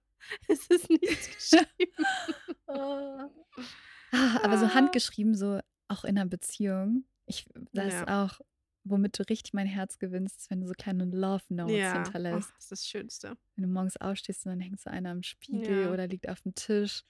[0.48, 2.04] es ist nichts geschrieben.
[2.66, 3.30] oh.
[4.42, 4.74] aber so ah.
[4.74, 7.04] handgeschrieben, so auch in einer Beziehung.
[7.26, 8.00] Ich, das ja.
[8.00, 8.40] ist auch,
[8.84, 11.92] womit du richtig mein Herz gewinnst, ist, wenn du so kleine Love Notes ja.
[11.94, 12.48] hinterlässt.
[12.50, 13.36] Oh, das ist das Schönste.
[13.56, 15.90] Wenn du morgens aufstehst und dann hängt so einer am Spiegel ja.
[15.90, 17.02] oder liegt auf dem Tisch.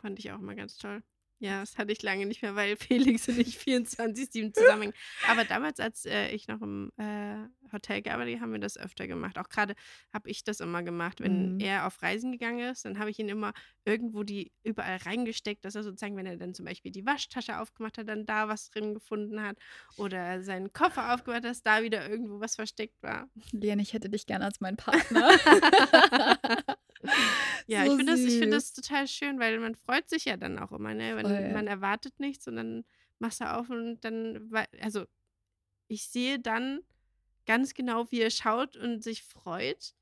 [0.00, 1.02] Fand ich auch immer ganz toll.
[1.40, 4.94] Ja, das hatte ich lange nicht mehr, weil Felix und ich 24-7 zusammenhängen.
[5.28, 7.36] Aber damals, als äh, ich noch im äh,
[7.72, 9.38] Hotel gearbeitet habe, haben wir das öfter gemacht.
[9.38, 9.74] Auch gerade
[10.12, 11.20] habe ich das immer gemacht.
[11.20, 11.60] Wenn mhm.
[11.60, 13.52] er auf Reisen gegangen ist, dann habe ich ihn immer
[13.84, 17.98] irgendwo die überall reingesteckt, dass er sozusagen, wenn er dann zum Beispiel die Waschtasche aufgemacht
[17.98, 19.56] hat, dann da was drin gefunden hat.
[19.96, 23.28] Oder seinen Koffer aufgemacht hat, dass da wieder irgendwo was versteckt war.
[23.52, 25.30] Leon, ich hätte dich gerne als meinen Partner.
[27.66, 30.58] Ja, so ich finde das, find das total schön, weil man freut sich ja dann
[30.58, 31.16] auch immer, ne?
[31.16, 32.84] Wenn, man erwartet nichts und dann
[33.18, 35.04] machst du auf und dann, also
[35.88, 36.80] ich sehe dann
[37.46, 39.94] ganz genau, wie er schaut und sich freut,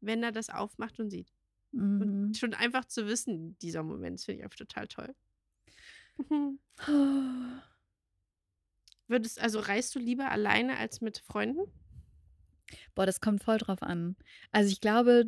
[0.00, 1.32] wenn er das aufmacht und sieht.
[1.72, 2.00] Mhm.
[2.00, 5.14] Und schon einfach zu wissen, dieser Moment, finde ich einfach total toll.
[9.08, 11.70] Würdest, also reist du lieber alleine als mit Freunden?
[12.94, 14.16] Boah, das kommt voll drauf an.
[14.50, 15.26] Also ich glaube,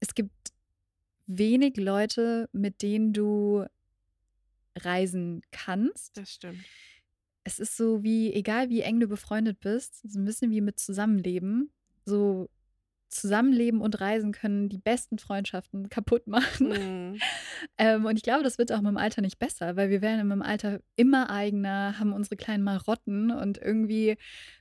[0.00, 0.52] es gibt
[1.26, 3.66] wenig Leute, mit denen du
[4.76, 6.16] reisen kannst.
[6.16, 6.64] Das stimmt.
[7.44, 10.78] Es ist so wie, egal wie eng du befreundet bist, so ein bisschen wie mit
[10.78, 11.72] Zusammenleben.
[12.04, 12.48] So
[13.08, 16.68] Zusammenleben und Reisen können die besten Freundschaften kaputt machen.
[16.68, 17.18] Mhm.
[17.78, 20.30] ähm, und ich glaube, das wird auch mit dem Alter nicht besser, weil wir werden
[20.30, 24.16] im Alter immer eigener, haben unsere kleinen Marotten und irgendwie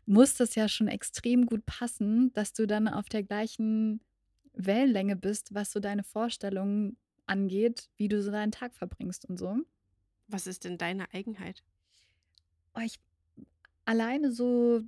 [0.06, 4.02] muss das ja schon extrem gut passen, dass du dann auf der gleichen
[4.66, 9.57] Wellenlänge bist, was so deine Vorstellungen angeht, wie du so deinen Tag verbringst und so.
[10.28, 11.64] Was ist denn deine Eigenheit?
[12.76, 12.99] Oh, ich
[13.86, 14.82] alleine so,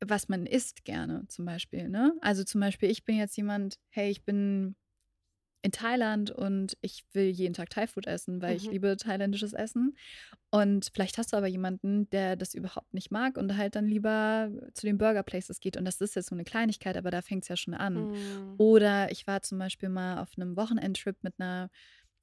[0.00, 1.88] was man isst gerne zum Beispiel.
[1.88, 2.16] Ne?
[2.20, 4.76] Also zum Beispiel, ich bin jetzt jemand, hey, ich bin
[5.66, 8.56] in Thailand und ich will jeden Tag Thai-Food essen, weil mhm.
[8.56, 9.96] ich liebe thailändisches Essen.
[10.50, 14.48] Und vielleicht hast du aber jemanden, der das überhaupt nicht mag und halt dann lieber
[14.74, 15.76] zu den Burger Places geht.
[15.76, 18.10] Und das ist jetzt so eine Kleinigkeit, aber da fängt es ja schon an.
[18.10, 18.54] Mhm.
[18.58, 21.68] Oder ich war zum Beispiel mal auf einem Wochenendtrip mit einer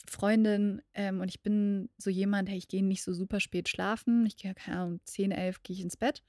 [0.07, 4.25] Freundin ähm, und ich bin so jemand, hey, ich gehe nicht so super spät schlafen.
[4.25, 6.23] Ich gehe, keine Ahnung, um 10, 11 gehe ich ins Bett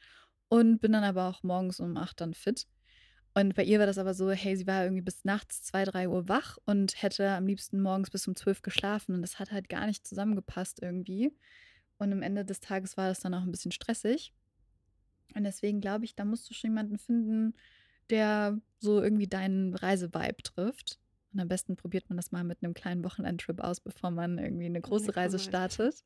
[0.49, 2.67] und bin dann aber auch morgens um 8 dann fit.
[3.35, 6.09] Und bei ihr war das aber so, hey, sie war irgendwie bis nachts 2, 3
[6.09, 9.15] Uhr wach und hätte am liebsten morgens bis um 12 geschlafen.
[9.15, 11.37] Und das hat halt gar nicht zusammengepasst irgendwie.
[11.99, 14.33] Und am Ende des Tages war das dann auch ein bisschen stressig.
[15.35, 17.55] Und deswegen glaube ich, da musst du schon jemanden finden,
[18.09, 21.01] der so irgendwie deinen Reisevibe trifft.
[21.33, 24.67] Und am besten probiert man das mal mit einem kleinen Wochenendtrip aus, bevor man irgendwie
[24.67, 26.05] eine große Reise startet.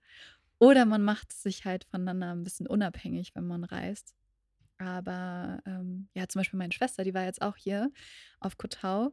[0.58, 4.14] Oder man macht sich halt voneinander ein bisschen unabhängig, wenn man reist.
[4.78, 7.90] Aber ähm, ja, zum Beispiel meine Schwester, die war jetzt auch hier
[8.40, 9.12] auf Kotau.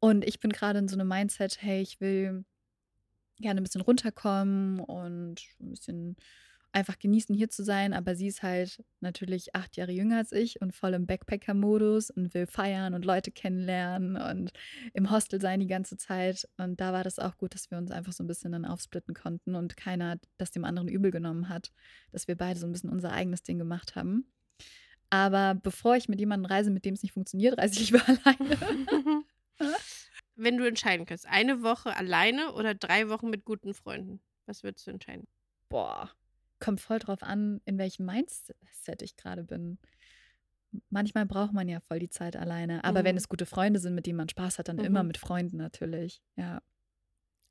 [0.00, 2.44] Und ich bin gerade in so einem Mindset, hey, ich will
[3.38, 6.16] gerne ein bisschen runterkommen und ein bisschen
[6.74, 7.92] einfach genießen, hier zu sein.
[7.92, 12.34] Aber sie ist halt natürlich acht Jahre jünger als ich und voll im Backpacker-Modus und
[12.34, 14.52] will feiern und Leute kennenlernen und
[14.92, 16.48] im Hostel sein die ganze Zeit.
[16.56, 19.14] Und da war das auch gut, dass wir uns einfach so ein bisschen dann aufsplitten
[19.14, 21.72] konnten und keiner das dem anderen übel genommen hat,
[22.10, 24.26] dass wir beide so ein bisschen unser eigenes Ding gemacht haben.
[25.10, 28.58] Aber bevor ich mit jemandem reise, mit dem es nicht funktioniert, reise ich lieber alleine.
[30.36, 34.86] Wenn du entscheiden kannst, eine Woche alleine oder drei Wochen mit guten Freunden, was würdest
[34.86, 35.26] du entscheiden?
[35.68, 36.10] Boah,
[36.58, 39.78] kommt voll drauf an, in welchem Mindset ich gerade bin.
[40.90, 42.82] manchmal braucht man ja voll die Zeit alleine.
[42.82, 43.18] Aber wenn Mhm.
[43.18, 45.08] es gute Freunde sind, mit denen man Spaß hat, dann immer Mhm.
[45.08, 46.20] mit Freunden natürlich.
[46.34, 46.60] Ja.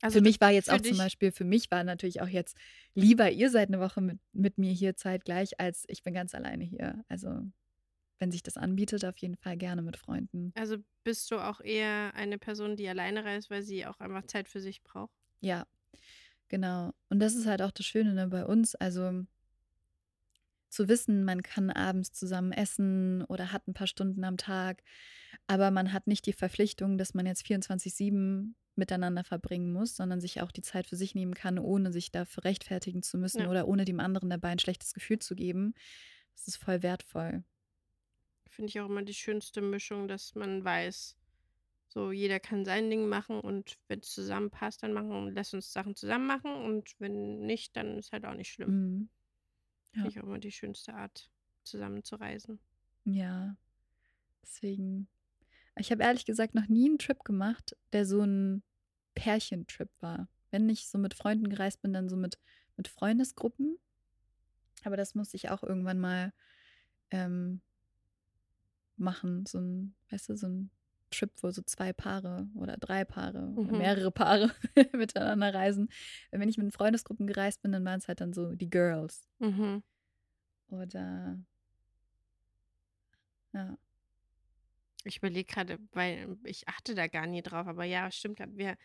[0.04, 2.58] Also Für mich war jetzt auch zum Beispiel, für mich war natürlich auch jetzt
[2.94, 6.66] lieber, ihr seid eine Woche mit, mit mir hier zeitgleich, als ich bin ganz alleine
[6.66, 7.06] hier.
[7.08, 7.42] Also,
[8.20, 10.56] wenn sich das anbietet, auf jeden Fall gerne mit Freunden.
[10.56, 14.50] also bist du auch eher eine Person, die alleine reist, weil sie auch einfach Zeit
[14.50, 15.14] für sich braucht?
[15.42, 15.66] Ja,
[16.50, 16.94] genau.
[17.10, 18.76] Und das ist halt auch das Schöne ne, bei uns.
[18.76, 19.26] Also
[20.74, 24.84] zu wissen, man kann abends zusammen essen oder hat ein paar Stunden am Tag,
[25.48, 30.42] aber man hat nicht die Verpflichtung, dass man jetzt 24/7 miteinander verbringen muss, sondern sich
[30.42, 33.50] auch die Zeit für sich nehmen kann, ohne sich dafür rechtfertigen zu müssen Ja.
[33.50, 35.76] oder ohne dem anderen dabei ein schlechtes Gefühl zu geben.
[36.36, 37.44] Das ist voll wertvoll.
[38.50, 41.18] Finde ich auch immer die schönste Mischung, dass man weiß,
[41.90, 45.96] so jeder kann sein Ding machen und wenn es zusammenpasst, dann machen, lass uns Sachen
[45.96, 48.76] zusammen machen und wenn nicht, dann ist halt auch nicht schlimm.
[48.76, 49.10] Mhm.
[49.94, 50.12] Finde Ja.
[50.12, 51.30] ich auch immer die schönste Art,
[51.64, 52.60] zusammen zu reisen.
[53.06, 53.56] Ja,
[54.42, 55.08] deswegen.
[55.78, 58.64] Ich habe ehrlich gesagt noch nie einen Trip gemacht, der so ein
[59.16, 60.28] Pärchentrip war.
[60.52, 62.38] Wenn ich so mit Freunden gereist bin, dann so mit,
[62.78, 63.78] mit Freundesgruppen.
[64.84, 66.34] Aber das musste ich auch irgendwann mal
[67.12, 67.62] ähm,
[68.98, 69.46] machen.
[69.46, 70.70] So ein, weißt du, so ein
[71.14, 73.78] Trip, wo so zwei Paare oder drei Paare oder Mhm.
[73.78, 74.52] mehrere Paare
[74.94, 75.90] miteinander reisen.
[76.32, 79.28] Wenn ich mit Freundesgruppen gereist bin, dann waren es halt dann so die Girls.
[79.40, 79.84] Mhm.
[80.70, 81.40] Oder
[83.54, 83.78] ja.
[85.06, 88.40] Ich überlege gerade, weil ich achte da gar nie drauf, aber ja, stimmt.
[88.56, 88.78] Wir,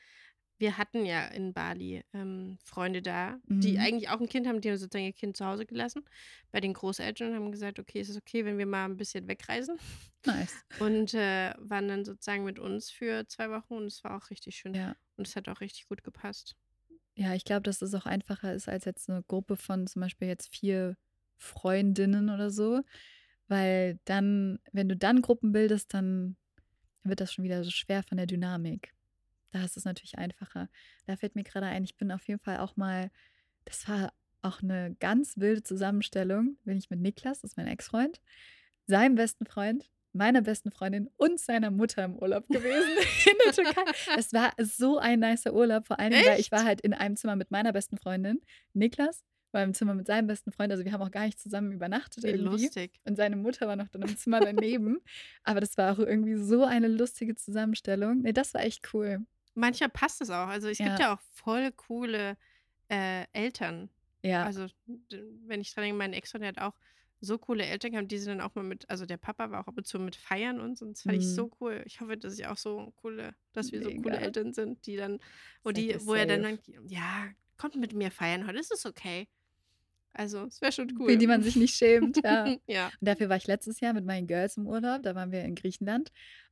[0.58, 3.78] wir hatten ja in Bali ähm, Freunde da, die Mhm.
[3.78, 6.04] eigentlich auch ein Kind haben, die haben sozusagen ihr Kind zu Hause gelassen
[6.50, 9.28] bei den Großeltern und haben gesagt, okay, ist es okay, wenn wir mal ein bisschen
[9.28, 9.78] wegreisen?
[10.26, 10.54] Nice.
[10.80, 14.56] Und äh, waren dann sozusagen mit uns für zwei Wochen und es war auch richtig
[14.56, 14.74] schön.
[14.74, 14.96] Ja.
[15.16, 16.56] Und es hat auch richtig gut gepasst.
[17.14, 20.28] Ja, ich glaube, dass es auch einfacher ist als jetzt eine Gruppe von zum Beispiel
[20.28, 20.96] jetzt vier
[21.36, 22.82] Freundinnen oder so.
[23.46, 26.36] Weil dann, wenn du dann Gruppen bildest, dann
[27.04, 28.92] wird das schon wieder so schwer von der Dynamik.
[29.50, 30.68] Da ist es natürlich einfacher.
[31.06, 33.10] Da fällt mir gerade ein, ich bin auf jeden Fall auch mal,
[33.64, 38.20] das war auch eine ganz wilde Zusammenstellung, bin ich mit Niklas, das ist mein Ex-Freund,
[38.86, 43.92] seinem besten Freund, meiner besten Freundin und seiner Mutter im Urlaub gewesen in der Türkei.
[44.16, 47.36] Es war so ein nicer Urlaub, vor allem, weil ich war halt in einem Zimmer
[47.36, 48.40] mit meiner besten Freundin,
[48.74, 51.72] Niklas, war im Zimmer mit seinem besten Freund, also wir haben auch gar nicht zusammen
[51.72, 52.64] übernachtet Wie irgendwie.
[52.64, 53.00] lustig.
[53.04, 54.98] Und seine Mutter war noch dann im Zimmer daneben.
[55.42, 58.20] Aber das war auch irgendwie so eine lustige Zusammenstellung.
[58.22, 59.24] Nee, das war echt cool.
[59.58, 60.48] Manchmal passt es auch.
[60.48, 60.98] Also es gibt Ja.
[61.00, 62.36] ja auch voll coole
[62.88, 63.90] äh, Eltern.
[64.22, 64.66] Ja, Also,
[65.46, 66.74] wenn ich dran denke, mein Ex, der hat auch
[67.20, 69.66] so coole Eltern gehabt, die sind dann auch mal mit, also der Papa war auch
[69.68, 71.34] ab und zu mit feiern und das fand ich Mhm.
[71.34, 71.82] so cool.
[71.86, 74.16] Ich hoffe, dass ich auch so coole, dass wir so coole mega.
[74.18, 75.18] Eltern sind, die dann,
[75.64, 76.56] wo die, wo er dann safe.
[76.56, 79.28] sagt, ja, kommt mit mir feiern heute, ist es okay.
[80.12, 81.16] Also, es wäre schon Für cool.
[81.16, 82.46] die man sich nicht schämt, ja.
[82.66, 82.86] ja.
[83.00, 85.02] Und dafür war ich letztes Jahr mit meinen Girls im Urlaub.
[85.02, 86.10] Da waren wir in Griechenland.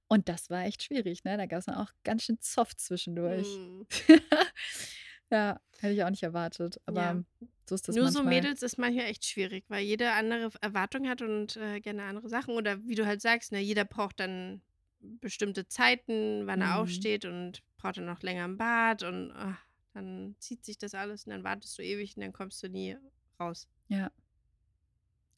[0.08, 1.36] Und das war echt schwierig, ne?
[1.36, 3.46] Da gab es dann auch ganz schön Zoff zwischendurch.
[3.46, 3.82] Mm.
[5.30, 6.80] ja, hätte ich auch nicht erwartet.
[6.86, 7.24] Aber Ja.
[7.68, 8.34] so ist das Nur so manchmal.
[8.34, 12.54] Mädels ist manchmal echt schwierig, weil jeder andere Erwartungen hat und äh, gerne andere Sachen.
[12.54, 14.62] Oder wie du halt sagst, ne, jeder braucht dann
[15.00, 16.82] bestimmte Zeiten, wann er Mhm.
[16.82, 19.58] aufsteht und braucht dann noch länger im Bad und ach,
[19.92, 22.96] dann zieht sich das alles und dann wartest du ewig und dann kommst du nie
[23.40, 23.68] raus.
[23.88, 24.10] Ja.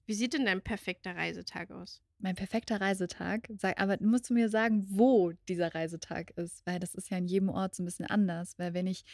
[0.07, 2.03] Wie sieht denn dein perfekter Reisetag aus?
[2.21, 6.97] Mein perfekter Reisetag, sag, aber musst du mir sagen, wo dieser Reisetag ist, weil das
[6.97, 8.59] ist ja in jedem Ort so ein bisschen anders.
[8.59, 9.05] Weil wenn ich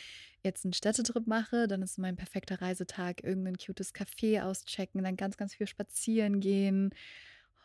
[0.42, 5.36] jetzt einen Städtetrip mache, dann ist mein perfekter Reisetag irgendein cutes Café auschecken, dann ganz,
[5.36, 6.94] ganz viel spazieren gehen,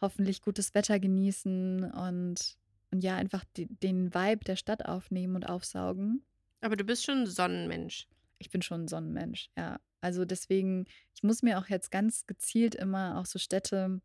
[0.02, 2.58] hoffentlich gutes Wetter genießen und,
[2.92, 6.22] und ja, einfach die, den Vibe der Stadt aufnehmen und aufsaugen.
[6.60, 8.08] Aber du bist schon ein Sonnenmensch.
[8.40, 9.80] Ich bin schon ein Sonnenmensch, ja.
[10.02, 14.02] Also deswegen, ich muss mir auch jetzt ganz gezielt immer auch so Städte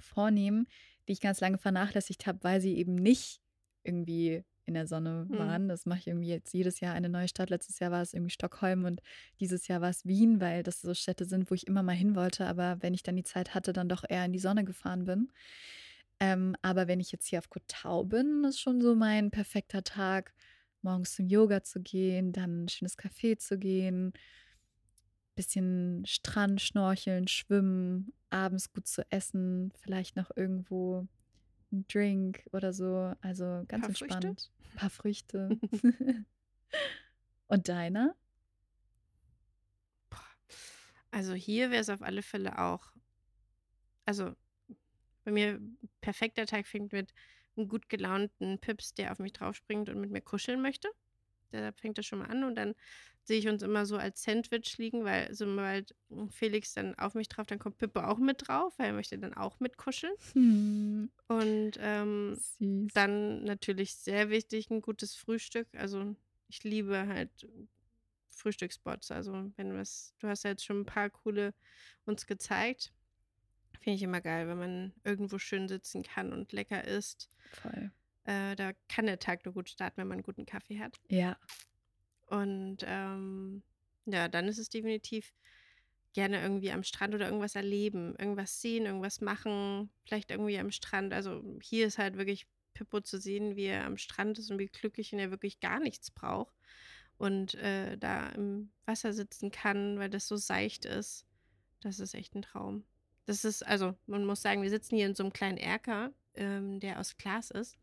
[0.00, 0.66] vornehmen,
[1.08, 3.40] die ich ganz lange vernachlässigt habe, weil sie eben nicht
[3.84, 5.38] irgendwie in der Sonne Mhm.
[5.38, 5.68] waren.
[5.68, 7.48] Das mache ich irgendwie jetzt jedes Jahr eine neue Stadt.
[7.48, 9.00] Letztes Jahr war es irgendwie Stockholm und
[9.40, 12.14] dieses Jahr war es Wien, weil das so Städte sind, wo ich immer mal hin
[12.14, 15.04] wollte, aber wenn ich dann die Zeit hatte, dann doch eher in die Sonne gefahren
[15.04, 15.32] bin.
[16.20, 20.34] Ähm, aber wenn ich jetzt hier auf Kotau bin, ist schon so mein perfekter Tag,
[20.82, 24.12] morgens zum Yoga zu gehen, dann ein schönes Café zu gehen,
[25.38, 31.06] bisschen Strand, Schnorcheln, Schwimmen, abends gut zu essen, vielleicht noch irgendwo
[31.70, 33.14] ein Drink oder so.
[33.20, 34.04] Also ganz Paar Früchte?
[34.04, 34.50] entspannt.
[34.64, 35.58] Ein paar Früchte.
[37.46, 38.16] Und deiner?
[41.12, 42.92] Also hier wäre es auf alle Fälle auch.
[44.06, 44.34] Also
[45.22, 45.60] bei mir
[46.00, 47.14] perfekter Tag fängt mit
[47.56, 50.88] einem gut gelaunten Pips, der auf mich draufspringt und mit mir kuscheln möchte.
[51.52, 52.74] Da fängt das schon mal an und dann
[53.28, 55.94] sehe ich uns immer so als Sandwich liegen, weil sobald
[56.30, 59.34] Felix dann auf mich drauf, dann kommt Pippo auch mit drauf, weil er möchte dann
[59.34, 60.14] auch mitkuscheln.
[60.32, 65.68] Hm, Und ähm, dann natürlich sehr wichtig ein gutes Frühstück.
[65.76, 66.16] Also
[66.48, 67.46] ich liebe halt
[68.30, 69.10] Frühstücksspots.
[69.10, 71.52] Also wenn was, du hast ja jetzt schon ein paar coole
[72.06, 72.94] uns gezeigt.
[73.78, 77.28] Finde ich immer geil, wenn man irgendwo schön sitzen kann und lecker isst.
[77.52, 77.92] Voll.
[78.24, 80.96] Äh, da kann der Tag nur gut starten, wenn man einen guten Kaffee hat.
[81.10, 81.36] Ja.
[82.28, 83.62] Und ähm,
[84.06, 85.32] ja, dann ist es definitiv
[86.12, 91.12] gerne irgendwie am Strand oder irgendwas erleben, irgendwas sehen, irgendwas machen, vielleicht irgendwie am Strand.
[91.12, 94.66] Also hier ist halt wirklich Pippo zu sehen, wie er am Strand ist und wie
[94.66, 96.54] glücklich und er wirklich gar nichts braucht
[97.18, 101.26] und äh, da im Wasser sitzen kann, weil das so seicht ist.
[101.80, 102.84] Das ist echt ein Traum.
[103.26, 106.80] Das ist, also man muss sagen, wir sitzen hier in so einem kleinen Erker, ähm,
[106.80, 107.76] der aus Glas ist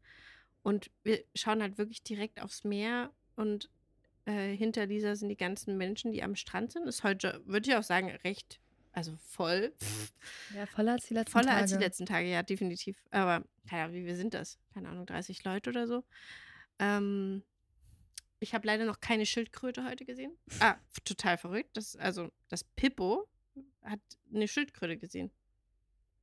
[0.63, 3.69] und wir schauen halt wirklich direkt aufs Meer und
[4.25, 6.87] äh, hinter dieser sind die ganzen Menschen, die am Strand sind.
[6.87, 8.59] Ist heute, würde ich auch sagen, recht,
[8.91, 9.73] also voll.
[10.55, 11.61] Ja, voller als die letzten Voller Tage.
[11.61, 12.97] als die letzten Tage, ja, definitiv.
[13.11, 14.57] Aber, Ahnung, wie wir sind das?
[14.73, 16.03] Keine Ahnung, 30 Leute oder so.
[16.79, 17.43] Ähm,
[18.39, 20.37] ich habe leider noch keine Schildkröte heute gesehen.
[20.59, 21.75] Ah, total verrückt.
[21.75, 23.27] Das, also, das Pippo
[23.83, 23.99] hat
[24.33, 25.31] eine Schildkröte gesehen.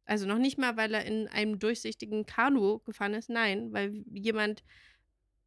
[0.05, 3.29] Also noch nicht mal, weil er in einem durchsichtigen Kanu gefahren ist.
[3.29, 4.65] Nein, weil jemand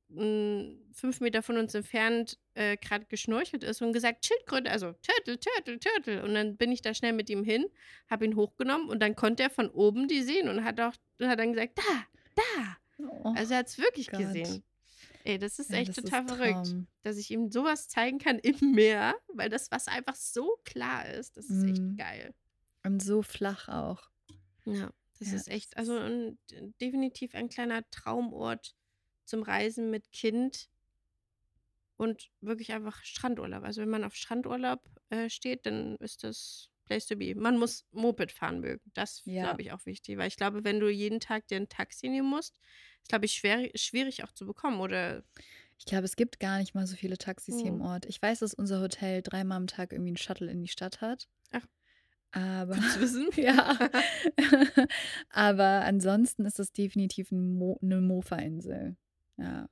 [0.10, 5.80] fünf Meter von uns entfernt äh, gerade geschnorchelt ist und gesagt, Schildkröte, also Turtle, Turtle,
[5.80, 6.24] Turtle.
[6.24, 7.66] Und dann bin ich da schnell mit ihm hin,
[8.10, 11.40] habe ihn hochgenommen und dann konnte er von oben die sehen und hat auch hat
[11.40, 12.78] dann gesagt, da, da.
[13.00, 14.20] Oh, Also er hat es wirklich Gott.
[14.20, 14.64] gesehen.
[15.24, 16.88] Ey, das ist ja, echt das ist total verrückt, Traum.
[17.02, 21.36] dass ich ihm sowas zeigen kann im Meer, weil das Wasser einfach so klar ist.
[21.36, 21.98] Das ist echt Mhm.
[21.98, 22.34] geil.
[22.84, 24.08] Und so flach auch.
[24.66, 26.38] Ja, das Ja, ist echt, also ein,
[26.80, 28.76] definitiv ein kleiner Traumort
[29.26, 30.70] zum Reisen mit Kind
[31.98, 33.64] und wirklich einfach Strandurlaub.
[33.64, 37.34] Also wenn man auf Strandurlaub äh, steht, dann ist das Place to be.
[37.36, 38.82] Man muss Moped fahren mögen.
[38.94, 39.44] Das Ja.
[39.44, 42.30] glaube ich auch wichtig, weil ich glaube, wenn du jeden Tag dir ein Taxi nehmen
[42.30, 42.60] musst,
[43.02, 45.24] ist glaube ich schwer, schwierig auch zu bekommen oder
[45.78, 47.86] Ich glaube, es gibt gar nicht mal so viele Taxis hier im Hm.
[47.86, 48.06] Ort.
[48.06, 51.28] Ich weiß, dass unser Hotel dreimal am Tag irgendwie einen Shuttle in die Stadt hat.
[51.52, 51.66] Ach.
[52.32, 53.30] Aber wissen.
[53.38, 53.78] ja.
[55.30, 58.96] Aber ansonsten ist es definitiv ein Mo eine Mofa-Insel.
[59.38, 59.70] Ja,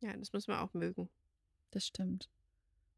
[0.00, 1.08] ja, das muss man auch mögen.
[1.70, 2.28] das stimmt.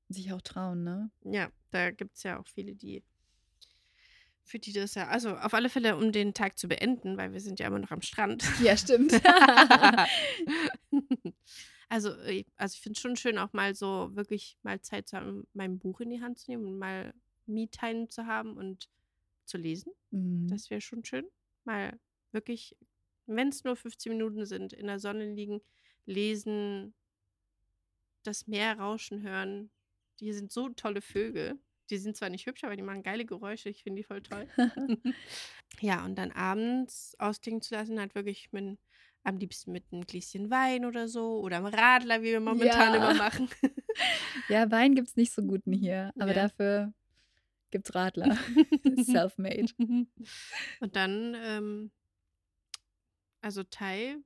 [0.08, 1.10] Und sich auch trauen, ne?
[1.22, 3.02] Ja, da gibt es ja auch viele, die
[4.42, 7.40] für die das ja, also auf alle Fälle, um den Tag zu beenden, weil wir
[7.40, 8.42] sind ja immer noch am Strand.
[8.60, 9.12] Ja, stimmt.
[11.88, 15.16] also, äh, also ich finde es schon schön, auch mal so wirklich mal Zeit zu
[15.16, 17.14] haben, mein Buch in die Hand zu nehmen und mal
[17.46, 18.88] Me-Time zu haben und
[19.44, 19.92] zu lesen.
[20.10, 20.48] Mhm.
[20.48, 21.26] Das wäre schon schön.
[21.64, 21.96] Mal
[22.32, 22.76] wirklich,
[23.36, 25.60] wenn es nur 15 Minuten sind, in der Sonne liegen,
[26.06, 26.94] lesen,
[28.22, 29.70] das Meer rauschen hören.
[30.18, 31.58] Hier sind so tolle Vögel.
[31.88, 33.68] Die sind zwar nicht hübsch, aber die machen geile Geräusche.
[33.68, 34.46] Ich finde die voll toll.
[35.80, 38.78] ja, und dann abends ausklingen zu lassen, halt wirklich mit,
[39.24, 41.40] am liebsten mit einem Gläschen Wein oder so.
[41.40, 42.96] Oder am Radler, wie wir momentan Ja.
[42.96, 43.48] immer machen.
[44.48, 46.48] ja, Wein gibt es nicht so guten hier, aber Ja.
[46.48, 46.92] dafür
[47.70, 48.36] gibt's Radler.
[49.04, 49.72] Self-made.
[50.80, 51.90] Und dann, ähm,
[53.40, 54.16] also Thai,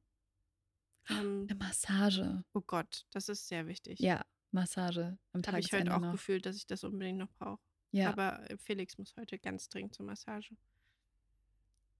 [1.10, 2.44] ähm, Eine Massage.
[2.52, 3.98] oh Gott, das ist sehr wichtig.
[4.00, 6.12] Ja, Massage am Habe ich heute auch noch.
[6.12, 7.60] gefühlt, dass ich das unbedingt noch brauche.
[7.90, 10.56] Ja, Aber äh, Felix muss heute ganz dringend zur Massage.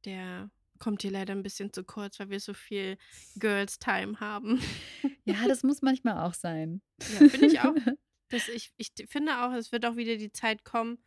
[0.05, 2.99] Der kommt hier leider ein bisschen zu kurz, weil wir so viel
[3.37, 4.61] Girls Time haben.
[5.25, 6.83] ja, das muss manchmal auch sein.
[7.01, 7.75] Ja, finde ich auch.
[8.31, 10.99] Das, ich, ich finde auch, es wird auch wieder die Zeit kommen,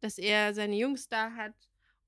[0.00, 1.54] dass er seine Jungs da hat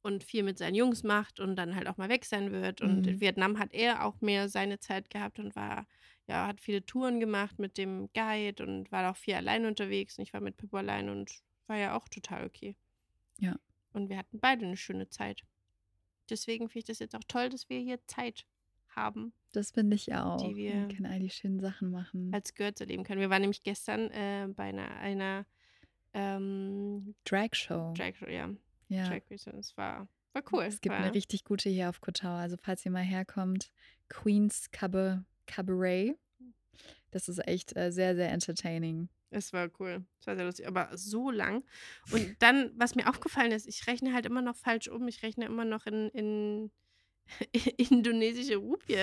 [0.07, 2.81] und viel mit seinen Jungs macht und dann halt auch mal weg sein wird.
[2.81, 3.09] Und Mhm.
[3.09, 5.87] in Vietnam hat er auch mehr seine Zeit gehabt und war,
[6.29, 10.17] ja, hat viele Touren gemacht mit dem Guide und war auch viel allein unterwegs.
[10.19, 11.31] Und ich war mit Pippo allein und
[11.67, 12.77] war ja auch total okay.
[13.39, 13.57] Ja.
[13.93, 15.43] Und wir hatten beide eine schöne Zeit.
[16.31, 18.47] Deswegen finde ich das jetzt auch toll, dass wir hier Zeit
[18.89, 20.37] haben, Das finde ich auch.
[20.39, 22.33] Die wir- Man kann all die schönen Sachen machen.
[22.35, 23.21] als Girls erleben können.
[23.21, 25.47] Wir waren nämlich gestern äh, bei einer, einer
[26.15, 27.93] ähm, Drag Show.
[27.97, 28.51] Drag, ja,
[28.89, 29.09] ja.
[29.09, 30.65] Drag und Es war, war cool.
[30.65, 32.35] Es gibt war, eine richtig gute hier auf Kotau.
[32.35, 33.71] Also falls ihr mal herkommt,
[34.09, 36.17] Queens Cabaret.
[37.11, 39.09] Das ist echt äh, sehr, sehr entertaining.
[39.31, 40.05] Es war cool.
[40.21, 41.65] Es war sehr lustig, aber so lang.
[42.13, 45.09] Und dann, was mir aufgefallen ist, ich rechne halt immer noch falsch um.
[45.09, 46.71] Ich rechne immer noch in, in
[47.77, 48.97] indonesische Rupie.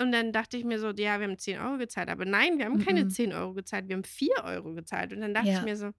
[0.00, 2.08] Und dann dachte ich mir so, ja, wir haben 10 Euro gezahlt.
[2.08, 3.10] Aber nein, wir haben keine Mhm.
[3.10, 5.12] 10 Euro gezahlt, wir haben 4 Euro gezahlt.
[5.12, 5.58] Und dann dachte Ja.
[5.60, 5.90] ich mir so,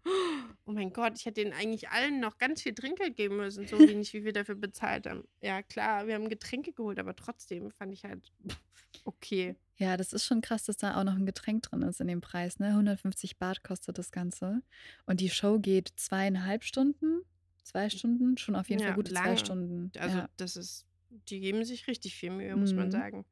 [0.66, 3.78] oh mein Gott, ich hätte denen eigentlich allen noch ganz viel Trinkgeld geben müssen, so
[3.98, 5.24] wenig, wie wir dafür bezahlt haben.
[5.42, 8.34] Ja, klar, wir haben Getränke geholt, aber trotzdem fand ich halt,
[9.06, 9.56] okay.
[9.78, 12.22] Ja, das ist schon krass, dass da auch noch ein Getränk drin ist in dem
[12.22, 12.68] Preis, ne?
[12.70, 14.62] 150 Baht kostet das Ganze.
[15.06, 17.22] Und die Show geht zweieinhalb Stunden,
[17.64, 19.38] zwei Stunden, schon auf jeden Fall Ja, gute zwei lange.
[19.38, 19.92] Stunden.
[20.00, 20.30] Also ja.
[20.38, 20.86] das ist,
[21.30, 22.92] die geben sich richtig viel Mühe, muss man Mhm.
[22.92, 23.26] sagen.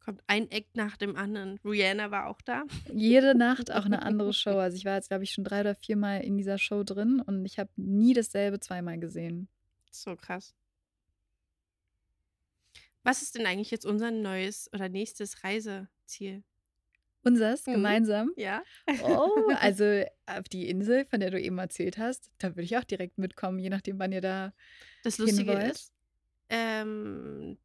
[0.00, 1.58] Kommt ein Eck nach dem anderen.
[1.64, 2.62] Rihanna war auch da.
[2.92, 4.56] Jede Nacht auch eine andere Show.
[4.58, 7.44] Also ich war jetzt, glaube ich, schon drei oder viermal in dieser Show drin und
[7.44, 9.48] ich habe nie dasselbe zweimal gesehen.
[9.90, 10.54] So krass.
[13.02, 16.42] Was ist denn eigentlich jetzt unser neues oder nächstes Reiseziel?
[17.22, 17.72] Unseres Mhm.
[17.72, 18.32] gemeinsam.
[18.36, 18.62] Ja?
[19.02, 19.30] Oh,
[19.60, 23.18] also auf die Insel, von der du eben erzählt hast, da würde ich auch direkt
[23.18, 24.52] mitkommen, je nachdem, wann ihr da.
[25.02, 25.92] Das Lustige ist,
[26.48, 27.58] ähm,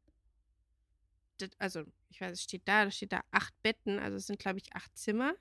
[1.38, 4.38] das, also ich weiß, es steht da, da steht da acht Betten, also es sind
[4.38, 5.34] glaube ich acht Zimmer.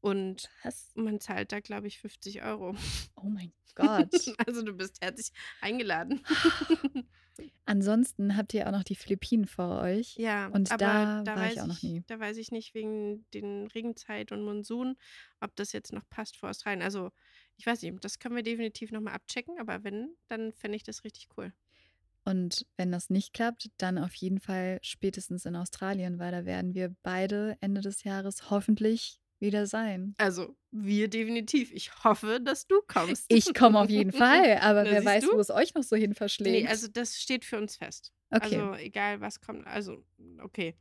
[0.00, 0.90] Und Was?
[0.94, 2.74] man zahlt da glaube ich 50 Euro.
[3.16, 4.12] Oh mein Gott.
[4.46, 6.22] Also du bist herzlich eingeladen.
[7.64, 10.14] Ansonsten habt ihr auch noch die Philippinen vor euch.
[10.16, 12.04] Ja, Und aber da war weiß ich auch noch nie.
[12.06, 14.96] Da weiß ich nicht wegen den Regenzeit und Monsun,
[15.40, 16.82] ob das jetzt noch passt vor Australien.
[16.82, 17.10] Also
[17.56, 21.04] ich weiß nicht, das können wir definitiv nochmal abchecken, aber wenn, dann fände ich das
[21.04, 21.52] richtig cool.
[22.24, 26.74] Und wenn das nicht klappt, dann auf jeden Fall spätestens in Australien, weil da werden
[26.74, 30.14] wir beide Ende des Jahres hoffentlich wieder sein.
[30.16, 31.70] Also wir definitiv.
[31.72, 33.26] Ich hoffe, dass du kommst.
[33.28, 35.32] Ich komme auf jeden Fall, aber Na, wer weiß, du?
[35.36, 36.62] wo es euch noch so hin verschlägt.
[36.64, 38.12] Nee, also das steht für uns fest.
[38.30, 38.58] okay.
[38.60, 40.02] Also egal was kommt, also
[40.40, 40.76] okay.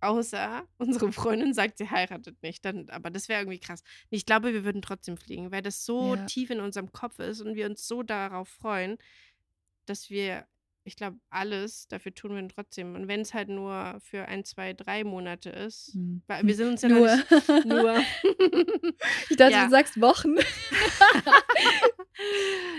[0.00, 2.64] Außer unsere Freundin sagt, sie heiratet nicht.
[2.64, 3.82] Dann, aber das wäre irgendwie krass.
[4.10, 6.24] Ich glaube, wir würden trotzdem fliegen, weil das so Ja.
[6.26, 8.96] tief in unserem Kopf ist und wir uns so darauf freuen,
[9.86, 10.46] dass wir,
[10.88, 12.94] ich glaube, alles dafür tun wir trotzdem.
[12.96, 16.22] Und wenn es halt nur für ein, zwei, drei Monate ist, Hm.
[16.26, 17.16] weil wir sind uns ja Nur.
[17.16, 17.30] nicht
[17.66, 17.98] nur.
[19.30, 19.64] ich dachte, Ja.
[19.66, 20.36] du sagst Wochen.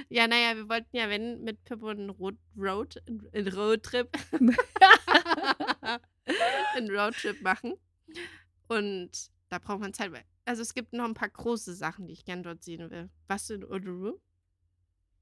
[0.09, 3.01] ja, naja, wir wollten ja, wenn, mit Pippo einen Road, Road,
[3.33, 4.09] einen Roadtrip,
[6.75, 7.73] einen Roadtrip machen.
[8.67, 9.11] Und
[9.49, 10.11] da braucht man Zeit.
[10.45, 13.09] Also es gibt noch ein paar große Sachen, die ich gern dort sehen will.
[13.27, 14.19] Was in Uluru?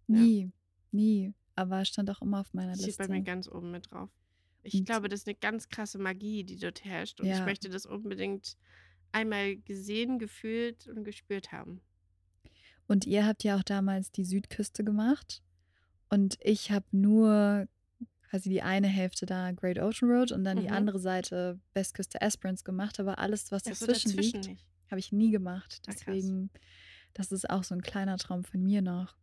[0.07, 0.19] Ja.
[0.19, 0.51] Nie,
[0.91, 1.33] nie.
[1.57, 3.03] Aber stand auch immer auf meiner steht Liste.
[3.07, 4.09] bei mir ganz oben mit drauf.
[4.63, 7.19] Ich Und- glaube, das ist eine ganz krasse Magie, die dort herrscht.
[7.19, 7.45] Und ich Ja.
[7.45, 8.55] möchte das unbedingt
[9.11, 11.81] einmal gesehen, gefühlt und gespürt haben.
[12.87, 15.41] Und ihr habt ja auch damals die Südküste gemacht.
[16.09, 17.67] Und ich habe nur
[18.29, 20.73] quasi die eine Hälfte da Great Ocean Road und dann die Mhm.
[20.73, 22.99] andere Seite Westküste Esperance gemacht.
[22.99, 25.81] Aber alles, was dazwischen dazwischen liegt, habe ich nie gemacht.
[25.87, 25.91] Ah.
[25.93, 26.49] Deswegen,
[27.13, 29.17] das ist auch so ein kleiner Traum von mir noch.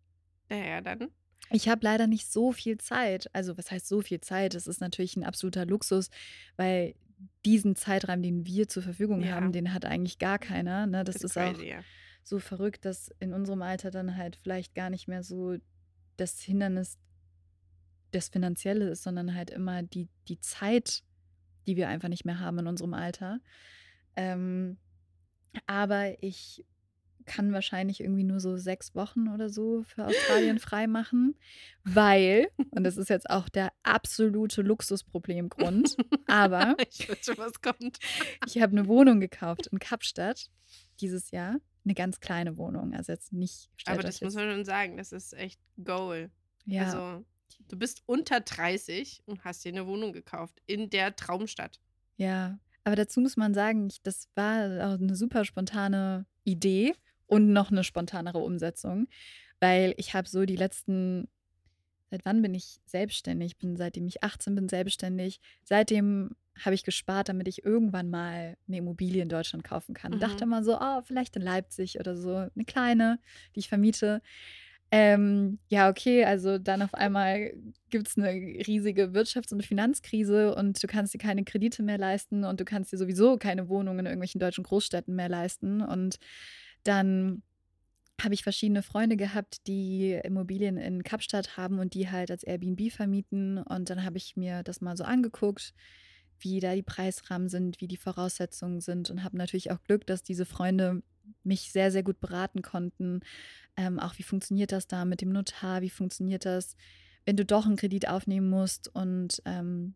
[0.50, 1.10] Ja, ja, dann.
[1.50, 3.28] Ich habe leider nicht so viel Zeit.
[3.34, 4.54] Also, was heißt so viel Zeit?
[4.54, 6.10] Das ist natürlich ein absoluter Luxus,
[6.56, 6.94] weil
[7.44, 9.32] diesen Zeitraum, den wir zur Verfügung Ja.
[9.32, 10.86] haben, den hat eigentlich gar keiner.
[10.86, 11.04] Ne?
[11.04, 11.80] Das ist ist auch crazy, ja.
[12.22, 15.56] so verrückt, dass in unserem Alter dann halt vielleicht gar nicht mehr so
[16.16, 16.98] das Hindernis
[18.10, 21.02] das Finanzielle ist, sondern halt immer die, die Zeit,
[21.66, 23.40] die wir einfach nicht mehr haben in unserem Alter.
[24.16, 24.76] Ähm,
[25.66, 26.64] aber ich
[27.26, 31.34] kann wahrscheinlich irgendwie nur so sechs Wochen oder so für Australien frei machen,
[31.84, 35.96] weil, und das ist jetzt auch der absolute Luxusproblemgrund,
[36.26, 37.98] aber ich weiß schon, was kommt.
[38.46, 40.50] ich habe eine Wohnung gekauft in Kapstadt
[41.00, 41.56] dieses Jahr.
[41.84, 43.68] Eine ganz kleine Wohnung, also jetzt nicht.
[43.84, 46.30] Aber das muss man schon sagen, das ist echt Goal.
[46.64, 47.24] Ja, Also,
[47.68, 51.80] du bist unter 30 und hast dir eine Wohnung gekauft in der Traumstadt.
[52.16, 52.58] ja.
[52.86, 56.92] Aber dazu muss man sagen, ich, das war auch eine super spontane Idee
[57.34, 59.08] und noch eine spontanere Umsetzung,
[59.58, 61.26] weil ich habe so die letzten,
[62.08, 63.52] seit wann bin ich selbstständig?
[63.52, 65.40] Ich bin seitdem ich 18 bin selbstständig.
[65.64, 70.12] Seitdem habe ich gespart, damit ich irgendwann mal eine Immobilie in Deutschland kaufen kann.
[70.12, 70.20] Mhm.
[70.20, 73.18] Dachte immer so, oh, vielleicht in Leipzig oder so, eine kleine,
[73.56, 74.22] die ich vermiete.
[74.92, 77.52] Ähm, ja, okay, also dann auf einmal
[77.90, 82.44] gibt es eine riesige Wirtschafts- und Finanzkrise und du kannst dir keine Kredite mehr leisten
[82.44, 85.82] und du kannst dir sowieso keine Wohnungen in irgendwelchen deutschen Großstädten mehr leisten.
[85.82, 86.20] Und
[86.84, 87.42] dann
[88.22, 92.92] habe ich verschiedene Freunde gehabt, die Immobilien in Kapstadt haben und die halt als Airbnb
[92.92, 93.58] vermieten.
[93.58, 95.74] Und dann habe ich mir das mal so angeguckt,
[96.38, 100.22] wie da die Preisrahmen sind, wie die Voraussetzungen sind und habe natürlich auch Glück, dass
[100.22, 101.02] diese Freunde
[101.42, 103.20] mich sehr, sehr gut beraten konnten.
[103.76, 105.80] Ähm, auch wie funktioniert das da mit dem Notar?
[105.80, 106.76] Wie funktioniert das,
[107.24, 108.94] wenn du doch einen Kredit aufnehmen musst?
[108.94, 109.94] Und ähm,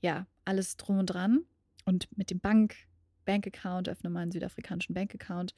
[0.00, 1.44] ja, alles drum und dran.
[1.84, 2.76] Und mit dem Bank,
[3.24, 5.54] Bankaccount, öffne mal einen südafrikanischen Bankaccount.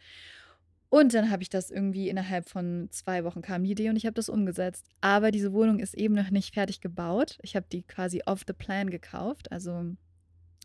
[0.94, 4.06] Und dann habe ich das irgendwie innerhalb von zwei Wochen kam die Idee und ich
[4.06, 4.86] habe das umgesetzt.
[5.00, 7.36] Aber diese Wohnung ist eben noch nicht fertig gebaut.
[7.42, 9.50] Ich habe die quasi off the plan gekauft.
[9.50, 9.96] Also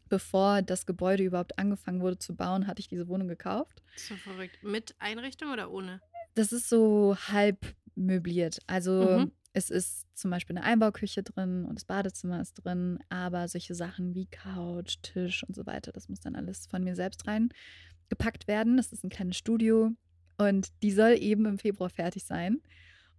[0.08, 3.82] bevor das Gebäude überhaupt angefangen wurde zu bauen, hatte ich diese Wohnung gekauft.
[3.96, 4.60] So verrückt.
[4.62, 6.00] Mit Einrichtung oder ohne?
[6.36, 7.66] Das ist so halb
[7.96, 8.60] möbliert.
[8.68, 9.32] Also Mhm.
[9.54, 14.14] es ist zum Beispiel eine Einbauküche drin und das Badezimmer ist drin, aber solche Sachen
[14.14, 18.78] wie Couch, Tisch und so weiter, das muss dann alles von mir selbst reingepackt werden.
[18.78, 19.96] Das ist ein kleines Studio
[20.40, 22.62] und die soll eben im Februar fertig sein.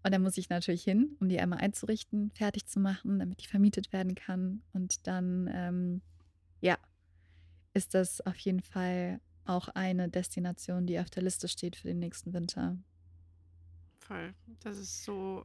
[0.02, 3.46] Und dann muss ich natürlich hin, um die einmal einzurichten, fertig zu machen, damit die
[3.46, 4.62] vermietet werden kann.
[4.72, 6.00] Und dann, ähm,
[6.62, 6.78] ja,
[7.74, 11.98] ist das auf jeden Fall auch eine Destination, die auf der Liste steht für den
[11.98, 12.78] nächsten Winter.
[13.98, 14.32] Voll.
[14.60, 15.44] Das ist so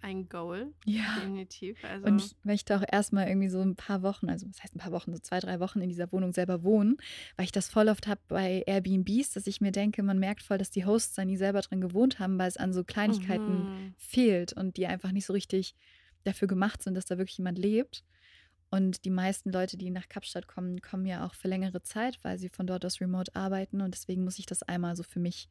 [0.00, 0.72] ein Goal.
[0.84, 1.16] Ja.
[1.16, 1.78] Definitiv.
[1.84, 4.78] Also, Und ich möchte auch erstmal irgendwie so ein paar Wochen, also was heißt ein
[4.78, 6.96] paar Wochen, so zwei, drei Wochen in dieser Wohnung selber wohnen,
[7.36, 10.58] weil ich das voll oft habe bei Airbnbs, dass ich mir denke, man merkt voll,
[10.58, 13.94] dass die Hosts da nie selber drin gewohnt haben, weil es an so Kleinigkeiten mhm.
[13.96, 15.74] fehlt und die einfach nicht so richtig
[16.24, 18.04] dafür gemacht sind, dass da wirklich jemand lebt.
[18.70, 22.38] Und die meisten Leute, die nach Kapstadt kommen, kommen ja auch für längere Zeit, weil
[22.38, 23.80] sie von dort aus remote arbeiten.
[23.80, 25.48] Und deswegen muss ich das einmal so für mich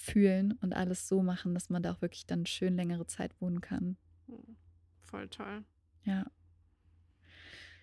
[0.00, 3.60] fühlen und alles so machen, dass man da auch wirklich dann schön längere Zeit wohnen
[3.60, 3.96] kann.
[4.26, 4.56] Hm,
[5.02, 5.64] Voll toll.
[6.04, 6.24] Ja.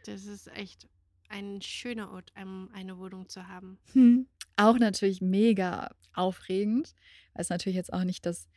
[0.05, 0.88] Das ist echt
[1.30, 3.78] ein schöner Ort, um eine Wohnung zu haben.
[3.93, 4.28] Hm.
[4.55, 6.95] Auch natürlich mega aufregend,
[7.34, 8.47] weil es natürlich jetzt auch nicht das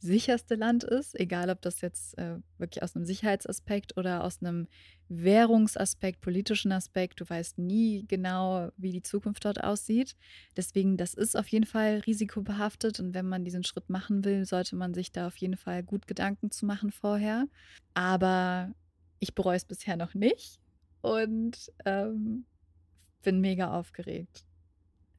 [0.00, 4.66] sicherste Land ist, egal ob das jetzt äh, wirklich aus einem Sicherheitsaspekt oder aus einem
[5.08, 7.20] Währungsaspekt, politischen Aspekt.
[7.20, 10.16] Du weißt nie genau, wie die Zukunft dort aussieht.
[10.56, 14.74] Deswegen, das ist auf jeden Fall risikobehaftet und wenn man diesen Schritt machen will, sollte
[14.76, 17.46] man sich da auf jeden Fall gut Gedanken zu machen vorher.
[17.92, 18.72] Aber
[19.18, 20.58] ich bereue es bisher noch nicht
[21.02, 22.46] und ähm,
[23.22, 24.44] bin mega aufgeregt.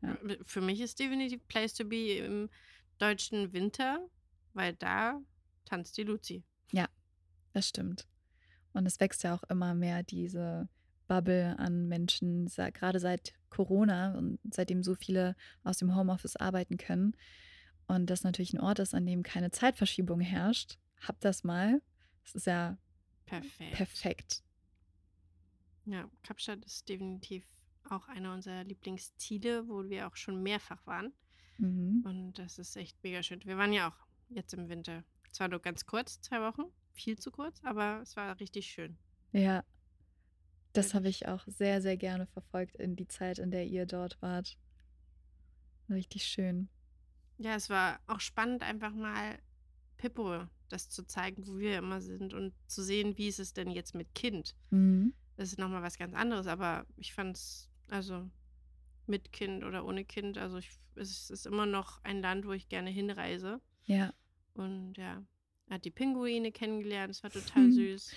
[0.01, 0.17] Ja.
[0.45, 2.49] Für mich ist definitiv Place to be im
[2.97, 3.99] deutschen Winter,
[4.53, 5.19] weil da
[5.65, 6.43] tanzt die Luzi.
[7.53, 8.07] Das stimmt.
[8.73, 10.69] Und es wächst ja auch immer mehr diese
[11.07, 17.15] Bubble an Menschen, gerade seit Corona und seitdem so viele aus dem Homeoffice arbeiten können.
[17.87, 20.77] Und das natürlich ein Ort ist, an dem keine Zeitverschiebung herrscht.
[21.01, 21.81] Hab das mal.
[22.23, 22.77] Das ist ja
[23.25, 23.71] Perfekt.
[23.73, 24.43] perfekt.
[25.85, 27.43] Ja, Kapstadt ist definitiv
[27.89, 31.11] auch einer unserer Lieblingsziele, wo wir auch schon mehrfach waren.
[31.57, 32.03] Mhm.
[32.05, 33.43] Und das ist echt mega schön.
[33.43, 35.03] Wir waren ja auch jetzt im Winter.
[35.31, 36.63] Zwar nur ganz kurz, zwei Wochen,
[36.93, 38.97] viel zu kurz, aber es war richtig schön.
[39.31, 39.63] Ja.
[40.73, 44.21] Das habe ich auch sehr, sehr gerne verfolgt in die Zeit, in der ihr dort
[44.21, 44.57] wart.
[45.89, 46.69] Richtig schön.
[47.37, 49.37] Ja, es war auch spannend, einfach mal
[49.97, 53.69] Pippo das zu zeigen, wo wir immer sind und zu sehen, wie ist es denn
[53.69, 54.55] jetzt mit Kind.
[54.69, 55.13] Mhm.
[55.37, 58.29] Das ist nochmal was ganz anderes, aber ich fand es, also
[59.07, 62.69] mit Kind oder ohne Kind, also ich, es ist immer noch ein Land, wo ich
[62.69, 63.61] gerne hinreise.
[63.85, 64.13] Ja.
[64.53, 65.23] Und ja,
[65.67, 68.11] er hat die Pinguine kennengelernt, es war total süß.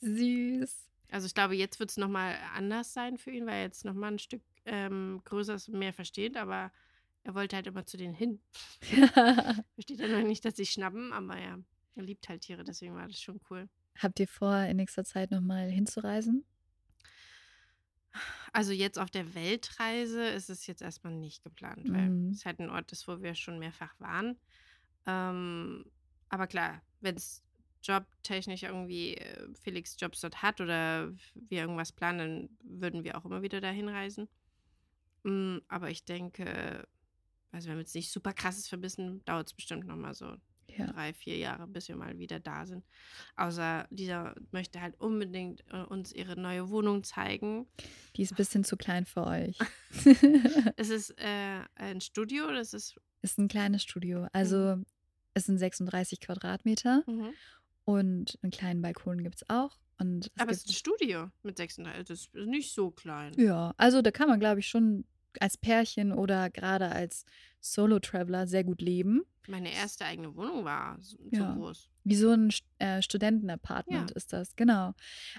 [0.00, 0.88] Süß.
[1.10, 4.12] Also ich glaube, jetzt wird es nochmal anders sein für ihn, weil er jetzt nochmal
[4.12, 6.72] ein Stück ähm, größer ist und mehr versteht, aber
[7.24, 8.40] er wollte halt immer zu denen hin.
[9.74, 11.58] Versteht er noch nicht, dass sie schnappen, aber ja,
[11.94, 13.68] er liebt halt Tiere, deswegen war das schon cool.
[13.98, 16.44] Habt ihr vor, in nächster Zeit nochmal hinzureisen?
[18.52, 22.30] Also jetzt auf der Weltreise ist es jetzt erstmal nicht geplant, weil Mhm.
[22.30, 24.38] es halt ein Ort ist, wo wir schon mehrfach waren.
[25.06, 25.84] Ähm,
[26.28, 27.42] aber klar, wenn es
[27.82, 33.24] jobtechnisch irgendwie äh, Felix Jobs dort hat oder wir irgendwas planen, dann würden wir auch
[33.24, 34.28] immer wieder dahin reisen.
[35.24, 36.86] Mm, aber ich denke,
[37.50, 40.36] also wenn wir jetzt nicht super krasses verbissen, dauert es bestimmt nochmal so
[40.68, 40.86] Ja.
[40.86, 42.84] drei, vier Jahre, bis wir mal wieder da sind.
[43.36, 47.66] Außer dieser möchte halt unbedingt äh, uns ihre neue Wohnung zeigen.
[48.16, 49.58] Die ist ein bisschen zu klein für euch.
[50.76, 52.98] Es ist äh, ein Studio, das ist.
[53.22, 54.26] Ist ein kleines Studio.
[54.32, 54.82] Also
[55.34, 57.30] es sind 36 Quadratmeter Mhm.
[57.84, 59.78] und einen kleinen Balkon gibt es auch.
[59.98, 62.06] Und es Aber es ist ein Studio mit 36.
[62.08, 63.32] Das ist nicht so klein.
[63.36, 65.04] ja, also da kann man, glaube ich, schon
[65.40, 67.24] als Pärchen oder gerade als
[67.60, 69.22] Solo-Traveler sehr gut leben.
[69.48, 71.54] Meine erste eigene Wohnung war so, Ja.
[71.54, 71.88] groß.
[72.04, 74.16] Wie so ein äh, Studentenapartment Ja.
[74.16, 74.92] ist das, genau.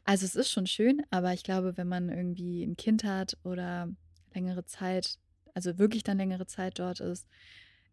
[0.06, 3.90] Also es ist schon schön, aber ich glaube, wenn man irgendwie ein Kind hat oder
[4.34, 5.20] längere Zeit,
[5.54, 7.28] also wirklich dann längere Zeit dort ist,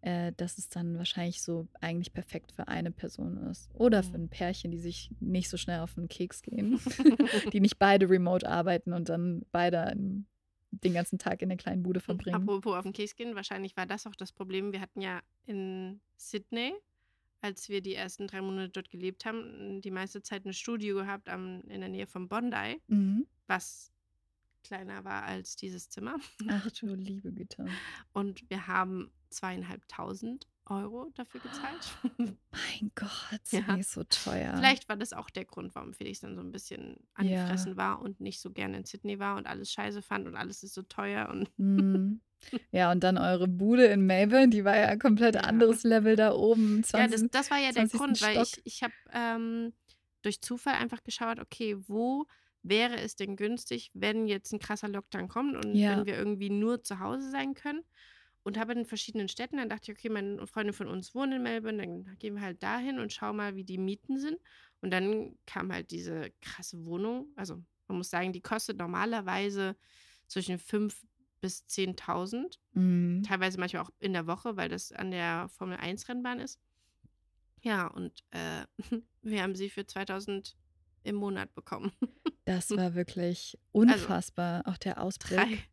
[0.02, 3.68] äh, dass es dann wahrscheinlich so eigentlich perfekt für eine Person ist.
[3.74, 4.24] Oder für Mhm.
[4.24, 6.78] ein Pärchen, die sich nicht so schnell auf den Keks gehen,
[7.52, 9.94] die nicht beide remote arbeiten und dann beide
[10.72, 12.34] den ganzen Tag in der kleinen Bude Und verbringen.
[12.42, 14.72] apropos auf den Keks gehen, wahrscheinlich war das auch das Problem.
[14.72, 16.72] Wir hatten ja in Sydney,
[17.42, 21.28] als wir die ersten drei Monate dort gelebt haben, die meiste Zeit ein Studio gehabt
[21.28, 23.26] am, in der Nähe von Bondi, Mhm.
[23.48, 23.92] was
[24.62, 26.16] kleiner war als dieses Zimmer.
[26.48, 27.66] Ach du liebe Güte.
[28.12, 31.88] Und wir haben zweieinhalbtausend Euro dafür gezahlt.
[32.18, 33.10] Mein Gott,
[33.50, 33.60] Ja.
[33.74, 34.54] die ist so teuer.
[34.56, 37.42] Vielleicht war das auch der Grund, warum Felix dann so ein bisschen Ja.
[37.44, 40.62] angefressen war und nicht so gerne in Sydney war und alles scheiße fand und alles
[40.62, 42.20] ist so teuer und Mhm.
[42.72, 45.42] Ja, und dann eure Bude in Melbourne, die war ja ein komplett Ja.
[45.42, 46.82] anderes Level da oben.
[46.92, 47.98] Ja, das, 20, das war ja der 20.
[47.98, 48.62] Grund, weil Stock.
[48.64, 49.72] ich, ich habe ähm,
[50.22, 52.26] durch Zufall einfach geschaut, okay, wo
[52.62, 55.88] wäre es denn günstig, wenn jetzt ein krasser Lockdown kommt und Ja.
[55.88, 57.82] wenn wir irgendwie nur zu Hause sein können.
[58.42, 61.42] Und habe in verschiedenen Städten, dann dachte ich, okay, meine Freunde von uns wohnen in
[61.42, 64.38] Melbourne, dann gehen wir halt dahin und schauen mal, wie die Mieten sind.
[64.80, 67.32] Und dann kam halt diese krasse Wohnung.
[67.36, 69.76] Also man muss sagen, die kostet normalerweise
[70.26, 71.06] zwischen 5.000
[71.42, 73.30] bis 10.000 Mhm.
[73.30, 76.60] teilweise manchmal auch in der Woche, weil das an der Formel 1 Rennbahn ist.
[77.62, 78.64] Ja, und äh,
[79.22, 80.56] wir haben sie für 2000
[81.02, 81.92] im Monat bekommen.
[82.46, 84.66] Das war wirklich Also unfassbar.
[84.66, 85.68] Auch der drei, Ausblick.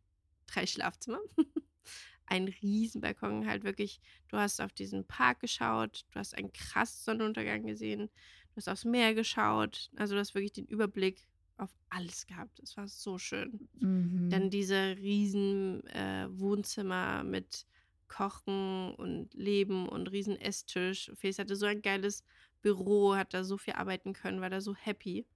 [0.46, 1.18] drei Schlafzimmer,
[2.26, 4.00] ein Riesenbalkon, halt wirklich.
[4.28, 8.10] Du hast auf diesen Park geschaut, du hast einen krassen Sonnenuntergang gesehen,
[8.50, 9.90] du hast aufs Meer geschaut.
[9.96, 11.26] Also du hast wirklich den Überblick
[11.56, 12.60] auf alles gehabt.
[12.60, 13.68] Es war so schön.
[13.80, 14.50] Dann Mhm.
[14.50, 17.66] diese riesen äh, Wohnzimmer mit
[18.06, 21.10] Kochen und Leben und riesen Esstisch.
[21.16, 22.22] Face hatte so ein geiles
[22.62, 25.26] Büro, hat da so viel arbeiten können, war da so happy.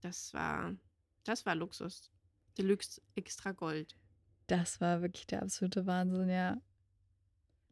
[0.00, 0.74] Das war,
[1.24, 2.10] das war Luxus.
[2.58, 3.96] Deluxe extra Gold.
[4.46, 6.60] Das war wirklich der absolute Wahnsinn, ja.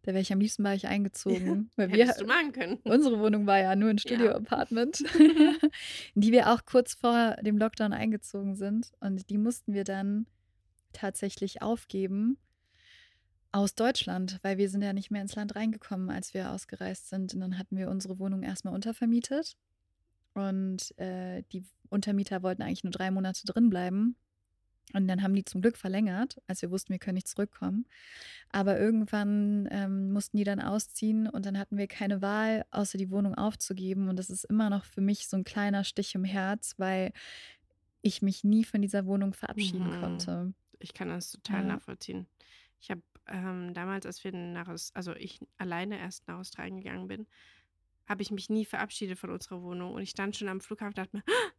[0.03, 1.71] Da wäre ich am liebsten bei euch eingezogen.
[1.77, 2.79] Weil Hättest du wir, machen können.
[2.85, 4.01] unsere Wohnung war ja nur ein Ja.
[4.03, 5.57] Studio-Apartment, in
[6.15, 8.93] die wir auch kurz vor dem Lockdown eingezogen sind.
[9.01, 10.27] Und die mussten wir dann
[10.93, 12.39] tatsächlich aufgeben
[13.55, 17.35] aus Deutschland, weil wir sind ja nicht mehr ins Land reingekommen, als wir ausgereist sind.
[17.35, 19.57] Und dann hatten wir unsere Wohnung erstmal untervermietet.
[20.33, 24.17] Und äh, die Untermieter wollten eigentlich nur drei Monate drin bleiben.
[24.93, 27.87] Und dann haben die zum Glück verlängert, als wir wussten, wir können nicht zurückkommen.
[28.51, 33.11] Aber irgendwann ähm, mussten die dann ausziehen und dann hatten wir keine Wahl, außer die
[33.11, 34.09] Wohnung aufzugeben.
[34.09, 37.13] Und das ist immer noch für mich so ein kleiner Stich im Herz, weil
[38.03, 40.01] ich mich nie von dieser Wohnung verabschieden Mhm.
[40.01, 40.55] konnte.
[40.81, 41.69] Ich kann das total Ja.
[41.69, 42.27] nachvollziehen.
[42.81, 47.09] Ich habe ähm, damals, als wir nach, Aus- also ich alleine erst nach Australien gegangen
[47.09, 47.27] bin,
[48.07, 49.95] habe ich mich nie verabschiedet von unserer Wohnung.
[49.95, 51.53] Und ich stand schon am Flughafen und dachte mir, "Ah,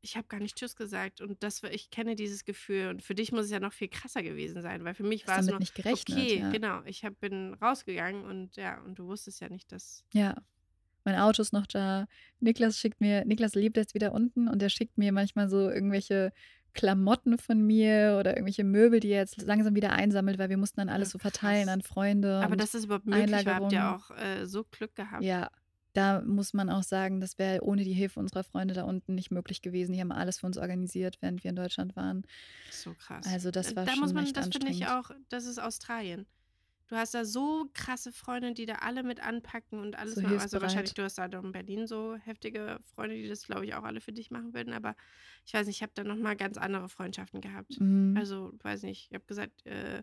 [0.00, 1.20] ich habe gar nicht Tschüss gesagt.
[1.20, 2.88] Und das war, ich kenne dieses Gefühl.
[2.88, 5.38] Und für dich muss es ja noch viel krasser gewesen sein, weil für mich war
[5.38, 6.50] es nur, nicht gerechnet, okay, ja.
[6.50, 10.04] genau, ich hab, bin rausgegangen und ja, und du wusstest ja nicht, dass.
[10.12, 10.36] Ja.
[11.04, 12.06] Mein Auto ist noch da.
[12.38, 16.32] Niklas schickt mir, Niklas lebt jetzt wieder unten und der schickt mir manchmal so irgendwelche
[16.74, 20.80] Klamotten von mir oder irgendwelche Möbel, die er jetzt langsam wieder einsammelt, weil wir mussten
[20.80, 22.40] dann alles Ja, so verteilen an Freunde.
[22.42, 24.00] Aber das überhaupt möglich war, habt ihr Einlagerungen.
[24.00, 25.22] auch äh, so Glück gehabt.
[25.22, 25.50] Ja,
[25.94, 29.30] da muss man auch sagen, das wäre ohne die Hilfe unserer Freunde da unten nicht
[29.30, 29.92] möglich gewesen.
[29.92, 32.22] Die haben alles für uns organisiert, während wir in Deutschland waren.
[32.70, 33.26] So krass.
[33.26, 35.58] Also das Äh, war da schon muss man, echt das finde ich auch, das ist
[35.60, 36.26] Australien.
[36.92, 40.38] Du hast da so krasse Freunde, die da alle mit anpacken und alles So machen.
[40.38, 43.84] Also wahrscheinlich, du hast da in Berlin so heftige Freunde, die das, glaube ich, auch
[43.84, 44.74] alle für dich machen würden.
[44.74, 44.94] Aber
[45.46, 47.80] ich weiß nicht, ich habe da nochmal ganz andere Freundschaften gehabt.
[47.80, 48.14] Mhm.
[48.18, 50.02] Also, weiß nicht, ich habe gesagt, äh,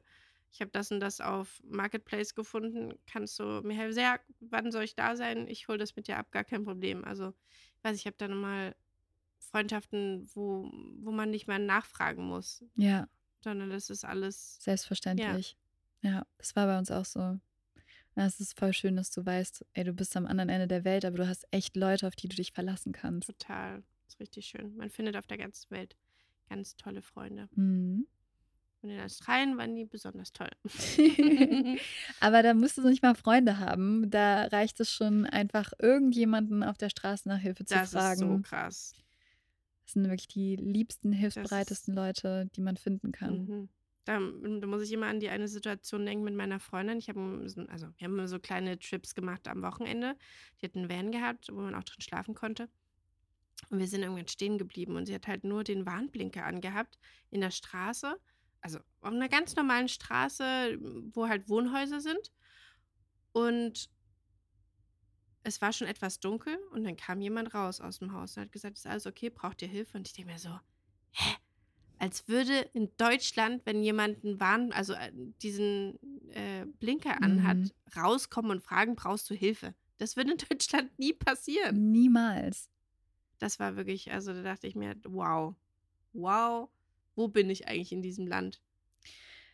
[0.52, 2.96] ich habe das und das auf Marketplace gefunden.
[3.06, 4.00] Kannst du mir helfen?
[4.00, 5.48] Ja, wann soll ich da sein?
[5.48, 7.06] Ich hole das mit dir ab, gar kein Problem.
[7.06, 7.36] Also,
[7.78, 8.76] ich weiß, ich habe da nochmal
[9.38, 10.72] Freundschaften, wo,
[11.04, 13.08] wo man nicht mal nachfragen muss, Ja,
[13.42, 14.58] sondern das ist alles.
[14.60, 15.52] Selbstverständlich.
[15.52, 15.69] Ja,
[16.02, 17.20] das war bei uns auch so.
[18.16, 20.84] Ja, Es ist voll schön, dass du weißt, ey, du bist am anderen Ende der
[20.84, 23.28] Welt, aber du hast echt Leute, auf die du dich verlassen kannst.
[23.30, 23.84] total.
[24.08, 24.76] ist richtig schön.
[24.76, 25.96] Man findet auf der ganzen Welt
[26.50, 27.48] ganz tolle Freunde.
[27.56, 28.08] Mhm.
[28.82, 30.50] Und in Australien waren die besonders toll.
[32.22, 34.10] aber da musst du nicht mal Freunde haben.
[34.10, 37.98] Da reicht es schon, einfach irgendjemanden auf der Straße nach Hilfe zu Das ist so
[38.00, 38.42] fragen.
[38.42, 38.94] krass.
[39.84, 41.94] Das sind wirklich die liebsten, Das hilfsbereitesten.
[41.94, 43.46] Leute, die man finden kann.
[43.46, 43.70] Mhm.
[44.10, 46.98] Da, da muss ich immer an die eine Situation denken mit meiner Freundin.
[46.98, 50.16] Ich habe so, also wir haben so kleine Trips gemacht am Wochenende.
[50.60, 52.70] Die hat einen Van gehabt, wo man auch drin schlafen konnte.
[53.70, 56.98] Und wir sind irgendwann stehen geblieben und sie hat halt nur den Warnblinker angehabt
[57.30, 58.20] in der Straße.
[58.62, 60.80] Also auf einer ganz normalen Straße,
[61.14, 62.32] wo halt Wohnhäuser sind.
[63.32, 63.92] Und
[65.44, 68.52] es war schon etwas dunkel und dann kam jemand raus aus dem Haus und hat
[68.52, 70.00] gesagt, ist alles okay, braucht ihr Hilfe?
[70.00, 70.60] Und ich denke mir so?
[72.00, 75.12] Als würde in Deutschland, wenn jemand einen Warn, also äh,
[75.42, 76.00] diesen
[76.32, 77.72] äh, Blinker anhat, Mhm.
[77.96, 79.76] rauskommen und fragen, brauchst du Hilfe?
[79.98, 81.92] Das würde in Deutschland nie passieren.
[81.92, 82.70] Niemals.
[83.38, 85.56] Das war wirklich, also da dachte ich mir, wow,
[86.14, 86.70] wow,
[87.16, 88.62] wo bin ich eigentlich in diesem Land?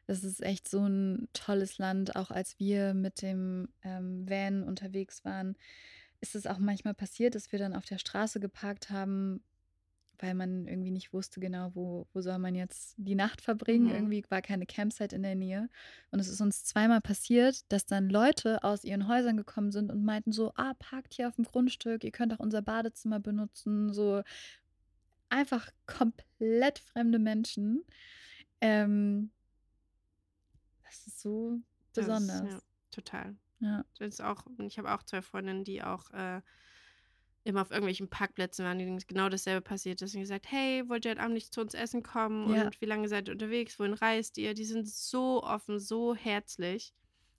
[0.08, 2.16] Das ist echt so ein tolles Land.
[2.16, 5.56] Auch als wir mit dem ähm, Van unterwegs waren,
[6.22, 9.44] ist es auch manchmal passiert, dass wir dann auf der Straße geparkt haben,
[10.20, 13.86] weil man irgendwie nicht wusste genau, wo, wo soll man jetzt die Nacht verbringen.
[13.86, 13.92] Mhm.
[13.92, 15.70] Irgendwie war keine Campsite in der Nähe.
[16.12, 20.04] Und es ist uns zweimal passiert, dass dann Leute aus ihren Häusern gekommen sind und
[20.04, 23.94] meinten so, ah, parkt hier auf dem Grundstück, ihr könnt auch unser Badezimmer benutzen.
[23.94, 24.22] So
[25.30, 27.84] einfach komplett fremde Menschen.
[28.62, 29.32] Ähm,
[30.84, 31.60] das Das ist so
[31.94, 32.52] Das, besonders.
[32.52, 32.60] ja,
[32.92, 33.36] total.
[33.60, 33.86] Ja.
[33.98, 36.42] Das ist auch, ich habe auch zwei Freundinnen, die auch äh,
[37.46, 40.14] immer auf irgendwelchen Parkplätzen waren, denen genau dasselbe passiert ist.
[40.16, 42.54] Und gesagt, hey, wollt ihr heute Abend nicht zu uns essen kommen?
[42.54, 42.66] Ja.
[42.66, 43.80] Und wie lange seid ihr unterwegs?
[43.80, 44.54] Wohin reist ihr?
[44.54, 46.94] Die sind so offen, so herzlich.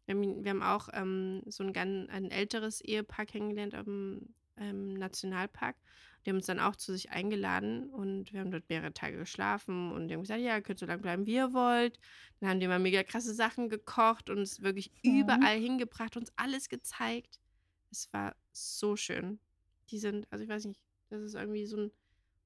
[0.06, 4.94] Wir haben, wir haben auch ähm, so ein, ganz, ein älteres Ehepaar kennengelernt im ähm,
[4.94, 5.76] Nationalpark.
[6.24, 9.92] Die haben uns dann auch zu sich eingeladen und wir haben dort mehrere Tage geschlafen
[9.92, 11.98] und die haben gesagt, ja, ihr könnt so lange bleiben, wie ihr wollt.
[12.40, 15.20] Dann haben die mal mega krasse Sachen gekocht und uns wirklich Mhm.
[15.20, 17.40] überall hingebracht, uns alles gezeigt.
[17.90, 19.38] Es war so schön.
[19.90, 20.80] Die sind, also ich weiß nicht,
[21.10, 21.92] das ist irgendwie so ein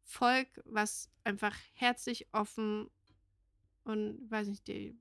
[0.05, 2.91] Volk, was einfach herzlich offen
[3.85, 4.99] und weiß nicht, die,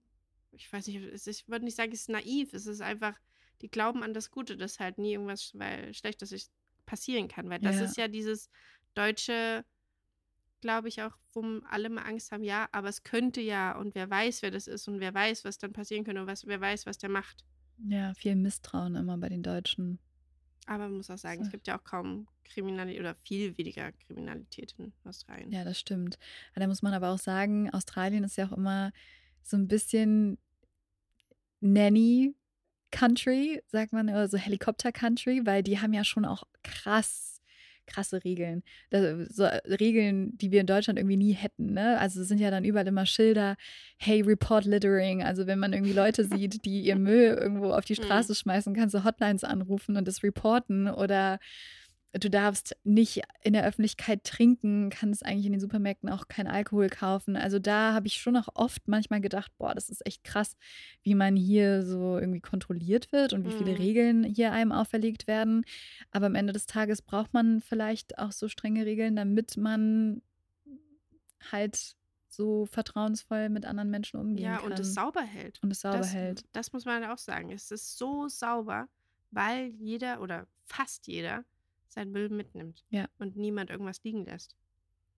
[0.51, 3.19] ich weiß nicht, es ist, ich würde nicht sagen, es ist naiv, es ist einfach,
[3.61, 6.51] die glauben an das Gute, dass halt nie irgendwas weil, Schlechtes
[6.85, 7.85] passieren kann, weil das Ja.
[7.85, 8.49] ist ja dieses
[8.93, 9.65] deutsche,
[10.61, 14.09] glaube ich auch, wo alle mal Angst haben, ja, aber es könnte ja und wer
[14.09, 16.85] weiß, wer das ist und wer weiß, was dann passieren könnte und was, wer weiß,
[16.85, 17.45] was der macht.
[17.77, 19.99] Ja, viel Misstrauen immer bei den Deutschen.
[20.69, 21.51] Aber man muss auch sagen, es So.
[21.51, 25.51] gibt ja auch kaum Kriminalität oder viel weniger Kriminalität in Australien.
[25.51, 26.19] Ja, das stimmt.
[26.53, 28.91] Da muss man aber auch sagen, Australien ist ja auch immer
[29.41, 30.37] so ein bisschen
[31.59, 32.35] Nanny
[32.91, 37.28] Country, sagt man, oder so Helikopter Country, weil die haben ja schon auch krass,
[37.89, 38.63] krasse Regeln.
[38.89, 41.73] Da, so Regeln, die wir in Deutschland irgendwie nie hätten.
[41.73, 41.97] Ne?
[41.99, 43.55] Also es sind ja dann überall immer Schilder,
[43.97, 45.23] hey, report littering.
[45.23, 48.03] Also wenn man irgendwie Leute sieht, die ihr Müll irgendwo auf die Mhm.
[48.03, 51.39] Straße schmeißen, kannst du Hotlines anrufen und das reporten oder
[52.13, 56.89] du darfst nicht in der Öffentlichkeit trinken, kannst eigentlich in den Supermärkten auch keinen Alkohol
[56.89, 57.35] kaufen.
[57.35, 60.55] Also da habe ich schon auch oft manchmal gedacht, boah, das ist echt krass,
[61.03, 63.77] wie man hier so irgendwie kontrolliert wird und wie viele Mhm.
[63.77, 65.63] Regeln hier einem auferlegt werden.
[66.11, 70.21] Aber am Ende des Tages braucht man vielleicht auch so strenge Regeln, damit man
[71.51, 71.95] halt
[72.27, 74.71] so vertrauensvoll mit anderen Menschen umgehen Ja, kann.
[74.71, 75.59] und es sauber hält.
[75.63, 76.43] und es sauber das, hält.
[76.53, 77.51] Das muss man auch sagen.
[77.51, 78.87] Es ist so sauber,
[79.31, 81.43] weil jeder oder fast jeder
[81.89, 82.83] sein Müll mitnimmt.
[82.89, 83.07] Ja.
[83.17, 84.55] Und niemand irgendwas liegen lässt.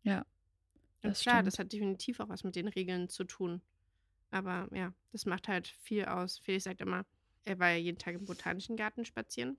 [0.03, 0.19] Ja,
[1.03, 1.47] Und das klar, stimmt.
[1.47, 3.61] das hat definitiv auch was mit den Regeln zu tun.
[4.31, 6.39] Aber ja, das macht halt viel aus.
[6.39, 7.05] Felix sagt immer,
[7.43, 9.57] er war ja jeden Tag im Botanischen Garten spazieren.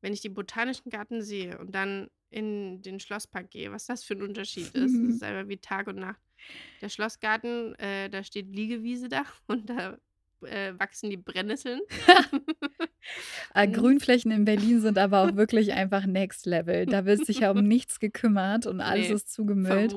[0.00, 4.14] Wenn ich den Botanischen Garten sehe und dann in den Schlosspark gehe, was das für
[4.14, 4.74] ein Unterschied ist.
[4.74, 6.20] Das ist einfach wie Tag und Nacht.
[6.80, 9.98] Der Schlossgarten, äh, da steht Liegewiese da und da
[10.44, 11.80] äh, wachsen die Brennnesseln.
[13.54, 13.72] Äh, Mhm.
[13.72, 16.86] Grünflächen in Berlin sind aber auch wirklich einfach Next Level.
[16.86, 19.94] Da wird sich ja um nichts gekümmert und alles Nee, ist zugemüllt.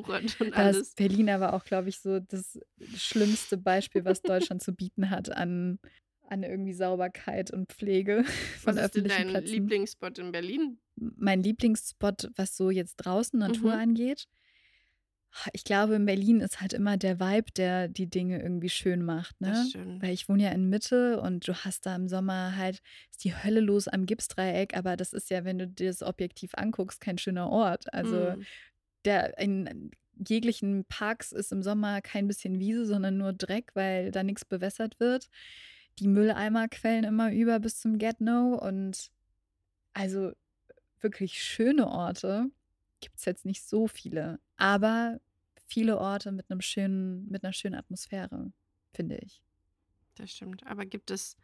[0.53, 2.59] Da ist Berlin aber auch, glaube ich, so das
[2.95, 5.79] schlimmste Beispiel, was Deutschland zu bieten hat an,
[6.27, 9.53] an irgendwie Sauberkeit und Pflege von Was ist denn öffentlichen dein Plätzen.
[9.53, 10.79] Lieblingsspot in Berlin?
[10.95, 13.79] Mein Lieblingsspot, was so jetzt draußen Natur Mhm.
[13.81, 14.25] angeht.
[15.53, 19.39] Ich glaube, in Berlin ist halt immer der Vibe, der die Dinge irgendwie schön macht.
[19.39, 19.53] Ne?
[20.01, 22.81] Weil ich wohne ja in Mitte und du hast da im Sommer halt,
[23.11, 26.51] ist die Hölle los am Gipsdreieck, aber das ist ja, wenn du dir das objektiv
[26.55, 27.93] anguckst, kein schöner Ort.
[27.93, 28.45] Also Mm.
[29.05, 29.91] der in
[30.27, 34.99] jeglichen Parks ist im Sommer kein bisschen Wiese, sondern nur Dreck, weil da nichts bewässert
[34.99, 35.29] wird.
[35.99, 39.11] Die Mülleimer quellen immer über bis zum Get-No und
[39.93, 40.31] also
[40.99, 42.49] wirklich schöne Orte
[42.99, 45.19] gibt es jetzt nicht so viele, aber
[45.67, 48.51] viele Orte mit einem schönen, mit einer schönen Atmosphäre,
[48.93, 49.41] finde ich.
[50.15, 50.65] Das stimmt.
[50.65, 51.35] Aber gibt es,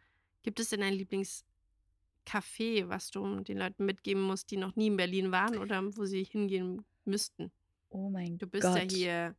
[0.42, 4.96] gibt es denn ein Lieblingscafé, was du den Leuten mitgeben musst, die noch nie in
[4.96, 7.52] Berlin waren oder wo sie hingehen müssten?
[7.90, 8.76] Oh mein Du bist Gott.
[8.76, 9.34] ja hier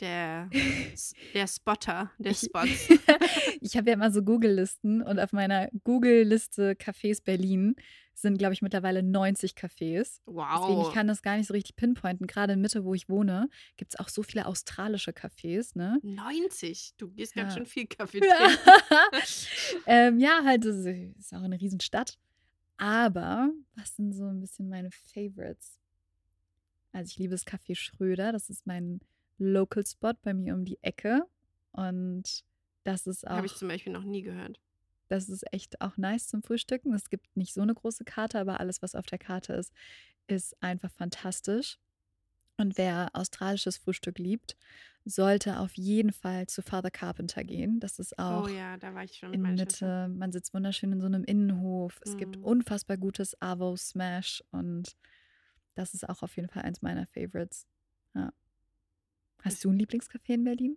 [0.00, 0.50] der,
[1.34, 2.88] der Spotter der Ich- Spots.
[3.60, 7.76] ich habe ja immer so Google-Listen und auf meiner Google-Liste Cafés Berlin
[8.18, 10.20] sind, glaube ich, mittlerweile 90 Cafés.
[10.26, 10.88] Deswegen, Wow.
[10.88, 12.26] ich kann das gar nicht so richtig pinpointen.
[12.26, 15.98] Gerade in Mitte, wo ich wohne, gibt es auch so viele australische Cafés, ne?
[16.02, 16.94] 90.
[16.96, 17.58] Du gehst ganz Ja.
[17.58, 18.26] schön viel Kaffee Ja.
[18.48, 19.06] trinken.
[19.86, 22.18] ähm, ja, halt, das ist auch eine Riesenstadt.
[22.78, 25.78] Aber was sind so ein bisschen meine Favorites?
[26.92, 28.32] Also ich liebe das Café Schröder.
[28.32, 29.00] Das ist mein
[29.38, 31.22] Local Spot bei mir um die Ecke.
[31.72, 32.44] Und
[32.84, 34.58] das ist auch, Habe ich zum Beispiel noch nie gehört.
[35.08, 36.94] Das ist echt auch nice zum Frühstücken.
[36.94, 39.72] Es gibt nicht so eine große Karte, aber alles, was auf der Karte ist,
[40.26, 41.78] ist einfach fantastisch.
[42.58, 44.56] Und wer australisches Frühstück liebt,
[45.04, 47.78] sollte auf jeden Fall zu Father Carpenter gehen.
[47.80, 48.76] Das ist auch Oh ja,
[49.34, 49.42] in.
[49.42, 50.08] Mitte.
[50.08, 52.00] Man sitzt wunderschön in so einem Innenhof.
[52.04, 52.44] Es gibt Mhm.
[52.44, 54.96] unfassbar gutes Avo Smash und
[55.74, 57.66] das ist auch auf jeden Fall eins meiner Favorites.
[58.14, 58.32] Ja.
[59.42, 60.76] Hast Ich- du ein Lieblingscafé in Berlin?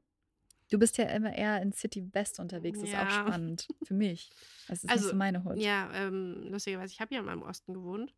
[0.70, 2.80] Du bist ja immer eher in City West unterwegs.
[2.80, 3.10] Das ist auch Ja.
[3.28, 4.30] spannend für mich.
[4.68, 5.58] Es ist nicht Also, so meine Hut.
[5.58, 8.14] Ja, ähm, lustigerweise, ich habe ja mal im Osten gewohnt.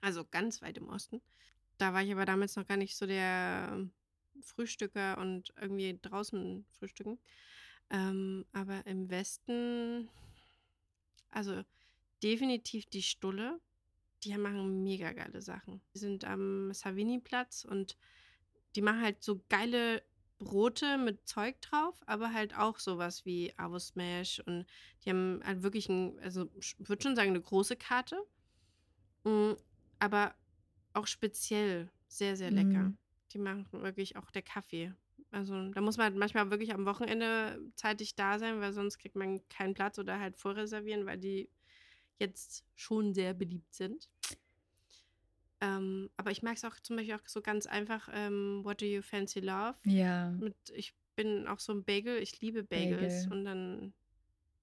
[0.00, 1.20] Also ganz weit im Osten.
[1.78, 3.86] Da war ich aber damals noch gar nicht so der
[4.40, 7.18] Frühstücker und irgendwie draußen frühstücken.
[7.90, 10.08] Ähm, aber im Westen,
[11.30, 11.62] also
[12.22, 13.60] definitiv die Stulle.
[14.24, 15.80] Die machen mega geile Sachen.
[15.94, 17.96] Die sind am Savini-Platz und
[18.76, 20.02] die machen halt so geile
[20.42, 24.66] Brote mit Zeug drauf, aber halt auch sowas wie Avo Smash und
[25.04, 28.16] die haben halt wirklich ein, also ich würde schon sagen, eine große Karte.
[29.24, 29.52] Mm,
[29.98, 30.34] aber
[30.94, 32.84] auch speziell sehr, sehr lecker.
[32.84, 32.98] Mhm.
[33.32, 34.92] Die machen wirklich auch der Kaffee.
[35.30, 39.16] Also da muss man halt manchmal wirklich am Wochenende zeitig da sein, weil sonst kriegt
[39.16, 41.48] man keinen Platz oder halt vorreservieren, weil die
[42.18, 44.10] jetzt schon sehr beliebt sind.
[45.62, 48.84] Ähm, aber ich mag es auch zum Beispiel auch so ganz einfach, ähm, What do
[48.84, 49.76] you fancy love?
[49.86, 53.32] Ja, Mit, ich bin auch so ein Bagel, ich liebe Bagels Bagel.
[53.38, 53.94] und dann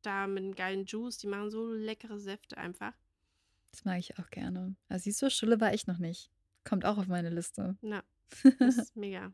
[0.02, 2.94] da mit einem geilen Juice, die machen so leckere Säfte einfach.
[3.72, 4.76] Das mag ich auch gerne.
[4.90, 6.32] Also siehst du, Stulle war ich noch nicht.
[6.66, 7.78] Kommt auch auf meine Liste.
[7.82, 8.04] Ja,
[8.60, 9.34] das ist mega.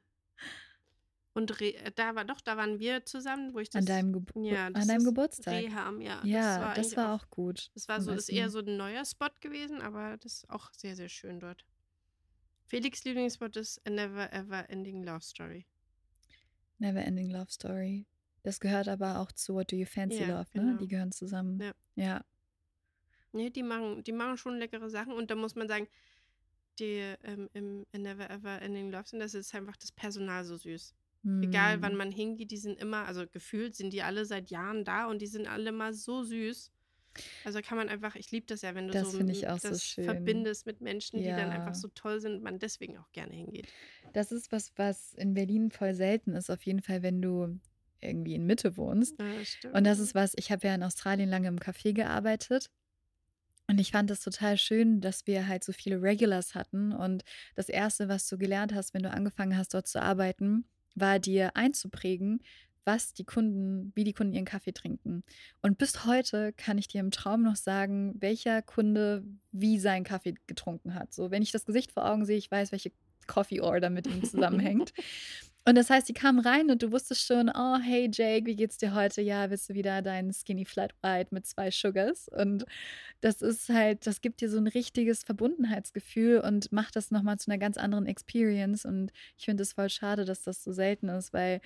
[1.36, 3.82] Und Re äh, da war doch, da waren wir zusammen, wo ich das.
[3.82, 5.54] An deinem, Gebur ja, das an deinem Geburtstag.
[5.54, 6.24] Reham, ja.
[6.24, 7.72] Ja, war das war auch gut.
[7.74, 10.96] Das war so, ist eher so ein neuer Spot gewesen, aber das ist auch sehr,
[10.96, 11.66] sehr schön dort.
[12.68, 15.68] Felix Lieblingsspot ist A Never Ever Ending Love Story.
[16.80, 18.06] Never Ending Love Story.
[18.44, 20.62] Das gehört aber auch zu What Do You Fancy Ja, Love, ne?
[20.62, 20.78] genau.
[20.78, 21.60] Die gehören zusammen.
[21.60, 21.74] Ja.
[21.96, 22.26] Ja.
[23.34, 25.90] Nee, die machen, die machen schon leckere Sachen und da muss man sagen,
[26.80, 30.56] die ähm, im A Never Ever Ending Love sind, das ist einfach das Personal so
[30.56, 30.96] süß.
[31.42, 31.98] Egal wann Mm.
[31.98, 35.28] man hingeht, die sind immer, also gefühlt sind die alle seit Jahren da und die
[35.28, 36.72] sind alle mal so süß.
[37.44, 39.24] Also kann man einfach, ich liebe das ja, wenn du Das so
[39.58, 39.88] so das schön.
[40.02, 41.54] verbindest mit Menschen, die dann Ja.
[41.54, 43.76] einfach so toll sind und man deswegen auch gerne hingeht.
[44.14, 47.60] Das ist was, was in Berlin voll selten ist, auf jeden Fall, wenn du
[48.02, 49.18] irgendwie in Mitte wohnst.
[49.20, 49.74] Ja, das stimmt.
[49.74, 52.70] Und das ist was, ich habe ja in Australien lange im Café gearbeitet.
[53.68, 56.92] Und ich fand es total schön, dass wir halt so viele Regulars hatten.
[56.94, 57.24] Und
[57.56, 60.66] das Erste, was du gelernt hast, wenn du angefangen hast, dort zu arbeiten,
[60.96, 62.42] war dir einzuprägen,
[62.86, 65.24] was die Kunden, wie die Kunden ihren Kaffee trinken.
[65.62, 70.36] Und bis heute kann ich dir im Traum noch sagen, welcher Kunde wie seinen Kaffee
[70.48, 71.14] getrunken hat.
[71.14, 72.92] So, wenn ich das Gesicht vor Augen sehe, ich weiß, welche
[73.28, 74.94] Coffee Order mit ihm zusammenhängt.
[75.68, 78.78] Und das heißt, die kamen rein und du wusstest schon, oh, hey Jake, wie geht's
[78.78, 79.22] dir heute?
[79.22, 82.28] Ja, willst du wieder deinen Skinny Flat White mit zwei Sugars?
[82.28, 82.66] Und
[83.22, 87.50] das ist halt, das gibt dir so ein richtiges Verbundenheitsgefühl und macht das nochmal zu
[87.50, 88.86] einer ganz anderen Experience.
[88.86, 91.62] Und ich finde es voll schade, dass das so selten ist, weil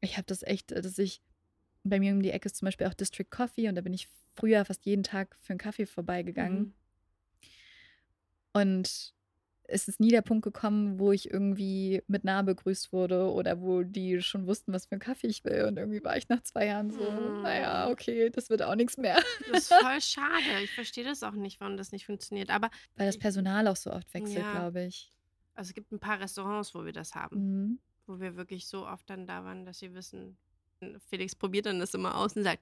[0.00, 1.22] ich habe das echt, dass ich,
[1.84, 4.08] bei mir um die Ecke ist zum Beispiel auch District Coffee und da bin ich
[4.34, 6.58] früher fast jeden Tag für einen Kaffee vorbeigegangen.
[6.58, 6.74] Mhm.
[8.52, 9.14] Und
[9.66, 13.82] es ist nie der Punkt gekommen, wo ich irgendwie mit Namen begrüßt wurde oder wo
[13.82, 15.64] die schon wussten, was für einen Kaffee ich will.
[15.64, 17.00] Und irgendwie war ich nach zwei Jahren so,
[17.42, 17.92] naja, Mm.
[17.92, 19.16] okay, das wird auch nichts mehr.
[19.50, 20.62] Das ist voll schade.
[20.62, 22.50] Ich verstehe das auch nicht, warum das nicht funktioniert.
[22.50, 24.52] Aber Weil das Personal auch so oft wechselt, Ja.
[24.52, 25.10] glaube ich.
[25.54, 27.36] also es gibt ein paar Restaurants, wo wir das haben.
[27.62, 27.78] Mhm.
[28.06, 30.36] wo wir wirklich so oft dann da waren, dass sie wissen,
[31.08, 32.60] Felix probiert dann das immer aus und sagt,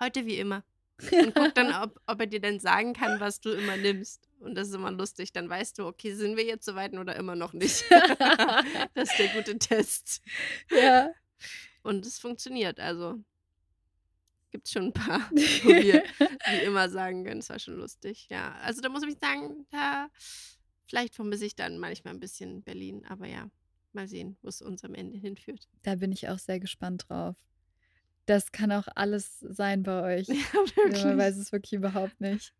[0.00, 0.64] heute wie immer.
[1.12, 4.28] Und guckt dann, ob, ob er dir dann sagen kann, was du immer nimmst.
[4.40, 5.32] Und das ist immer lustig.
[5.32, 7.84] Dann weißt du, okay, sind wir jetzt soweit oder immer noch nicht.
[8.94, 10.22] das ist der gute Test.
[10.70, 11.10] ja.
[11.82, 12.78] Und es funktioniert.
[12.78, 13.18] Also
[14.50, 17.40] gibt es schon ein paar, wo wir wie immer sagen können.
[17.40, 18.26] Das war schon lustig.
[18.30, 20.08] Ja, also da muss ich sagen, da
[20.86, 23.04] vielleicht vermisse ich dann manchmal ein bisschen Berlin.
[23.06, 23.48] Aber ja,
[23.92, 25.68] mal sehen, wo es uns am Ende hinführt.
[25.82, 27.36] Da bin ich auch sehr gespannt drauf.
[28.30, 30.28] Das kann auch alles sein bei euch.
[30.28, 31.36] Ja, Ja, man weiß wirklich.
[31.46, 32.54] es wirklich überhaupt nicht.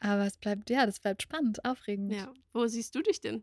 [0.00, 2.12] Aber es bleibt, ja, das bleibt spannend, aufregend.
[2.12, 3.42] Ja, wo siehst du dich denn?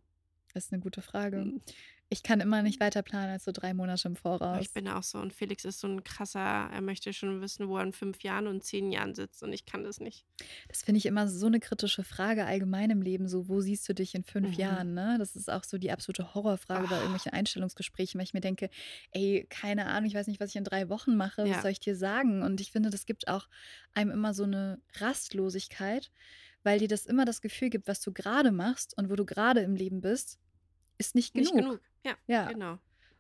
[0.54, 1.38] Das ist eine gute Frage.
[1.38, 1.62] Hm,
[2.10, 4.60] Ich kann immer nicht weiter planen als so drei Monate im Voraus.
[4.62, 5.18] Ich bin auch so.
[5.18, 6.40] Und Felix ist so ein krasser,
[6.72, 9.42] er möchte schon wissen, wo er in fünf Jahren und zehn Jahren sitzt.
[9.42, 10.24] Und ich kann das nicht.
[10.68, 13.28] Das finde ich immer so eine kritische Frage allgemein im Leben.
[13.28, 14.54] So, wo siehst du dich in fünf Mhm.
[14.54, 14.94] Jahren?
[14.94, 15.16] Ne?
[15.18, 17.00] Das ist auch so die absolute Horrorfrage bei Ah.
[17.00, 18.70] irgendwelchen Einstellungsgesprächen, weil ich mir denke,
[19.12, 21.48] ey, keine Ahnung, ich weiß nicht, was ich in drei Wochen mache.
[21.48, 21.56] Ja.
[21.56, 22.44] Was soll ich dir sagen?
[22.44, 23.48] Und ich finde, das gibt auch
[23.96, 26.12] einem immer so eine Rastlosigkeit,
[26.64, 29.62] weil dir das immer das Gefühl gibt, was du gerade machst und wo du gerade
[29.62, 30.38] im Leben bist,
[30.98, 31.54] ist nicht genug.
[31.54, 31.82] Nicht genug.
[32.06, 32.52] Ja, Ja.
[32.52, 32.80] genau.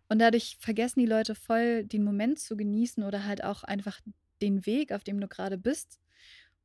[0.09, 3.99] Und dadurch vergessen die Leute voll, den Moment zu genießen oder halt auch einfach
[4.41, 5.99] den Weg, auf dem du gerade bist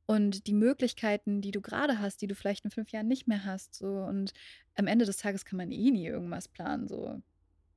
[0.05, 3.45] und die Möglichkeiten, die du gerade hast, die du vielleicht in fünf Jahren nicht mehr
[3.45, 3.75] hast.
[3.75, 3.87] So.
[3.87, 4.33] Und
[4.75, 6.87] am Ende des Tages kann man eh nie irgendwas planen.
[6.87, 7.21] So.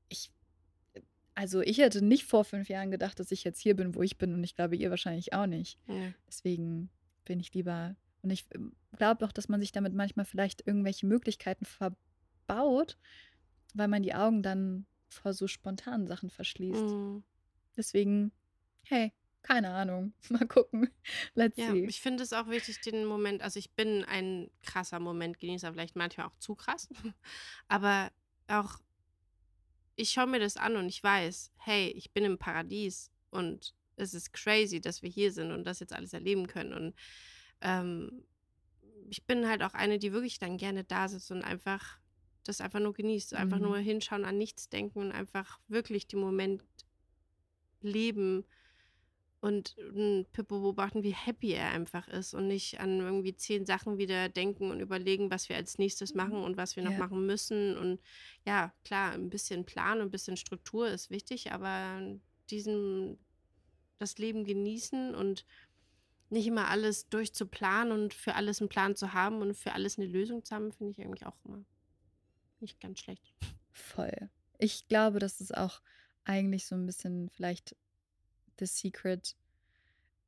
[0.08, 0.30] Ich,
[1.34, 4.18] also ich hätte nicht vor fünf Jahren gedacht, dass ich jetzt hier bin, wo ich
[4.18, 5.78] bin und ich glaube, ihr wahrscheinlich auch nicht.
[5.86, 6.12] Ja.
[6.26, 6.90] Deswegen
[7.24, 7.96] bin ich lieber.
[8.22, 8.46] Und ich
[8.96, 11.64] glaube auch, dass man sich damit manchmal vielleicht irgendwelche Möglichkeiten
[12.46, 12.96] verbaut,
[13.74, 16.82] weil man die Augen dann vor so spontanen Sachen verschließt.
[16.82, 17.22] Mhm.
[17.76, 18.32] Deswegen,
[18.84, 19.12] hey,
[19.42, 20.12] keine Ahnung.
[20.30, 20.90] Mal gucken.
[21.34, 21.84] Let's Ja, see.
[21.86, 26.26] ich finde es auch wichtig, den Moment, also ich bin ein krasser Momentgenießer, vielleicht manchmal
[26.26, 26.88] auch zu krass,
[27.68, 28.10] aber
[28.48, 28.78] auch,
[29.96, 34.14] ich schaue mir das an und ich weiß, hey, ich bin im Paradies und es
[34.14, 36.72] ist crazy, dass wir hier sind und das jetzt alles erleben können.
[36.72, 36.94] Und
[37.60, 38.24] ähm,
[39.10, 41.98] ich bin halt auch eine, die wirklich dann gerne da sitzt und einfach
[42.44, 43.34] das einfach nur genießt.
[43.34, 43.62] Einfach Mhm.
[43.62, 46.62] nur hinschauen, an nichts denken und einfach wirklich den Moment
[47.80, 48.44] leben
[49.40, 53.98] und n Pippo beobachten, wie happy er einfach ist und nicht an irgendwie 10 Sachen
[53.98, 56.98] wieder denken und überlegen, was wir als Nächstes machen und was wir noch Ja.
[56.98, 57.76] machen müssen.
[57.76, 58.00] Und
[58.46, 62.18] ja, klar, ein bisschen Plan und ein bisschen Struktur ist wichtig, aber
[62.50, 63.18] diesen
[63.98, 65.44] das Leben genießen und
[66.30, 70.06] nicht immer alles durchzuplanen und für alles einen Plan zu haben und für alles eine
[70.08, 71.64] Lösung zu haben, finde ich eigentlich auch immer
[72.62, 73.34] nicht ganz schlecht.
[73.72, 74.30] Voll.
[74.58, 75.82] Ich glaube, das ist auch
[76.24, 77.76] eigentlich so ein bisschen vielleicht
[78.58, 79.36] the secret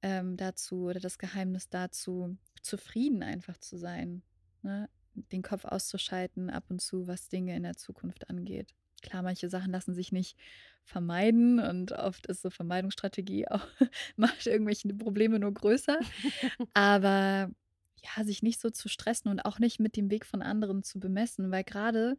[0.02, 4.22] ähm, dazu oder das Geheimnis dazu, zufrieden einfach zu sein.
[4.62, 4.88] Ne?
[5.14, 8.74] Den Kopf auszuschalten ab und zu, was Dinge in der Zukunft angeht.
[9.02, 10.36] Klar, manche Sachen lassen sich nicht
[10.84, 13.66] vermeiden und oft ist so Vermeidungsstrategie auch,
[14.16, 15.98] macht irgendwelche Probleme nur größer.
[16.74, 17.50] Aber
[18.04, 21.00] ja, sich nicht so zu stressen und auch nicht mit dem Weg von anderen zu
[21.00, 22.16] bemessen, weil gerade,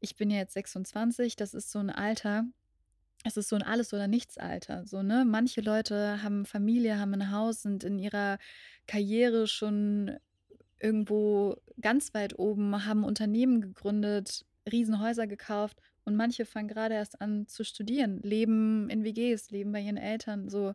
[0.00, 2.44] ich bin ja jetzt 26, das ist so ein Alter,
[3.24, 4.86] es ist so ein Alles- oder Nichts-Alter.
[4.86, 5.24] So, ne?
[5.26, 8.38] Manche Leute haben Familie, haben ein Haus, sind in ihrer
[8.86, 10.18] Karriere schon
[10.78, 17.46] irgendwo ganz weit oben, haben Unternehmen gegründet, Riesenhäuser gekauft und manche fangen gerade erst an
[17.46, 20.48] zu studieren, leben in WGs, leben bei ihren Eltern.
[20.48, 20.74] So,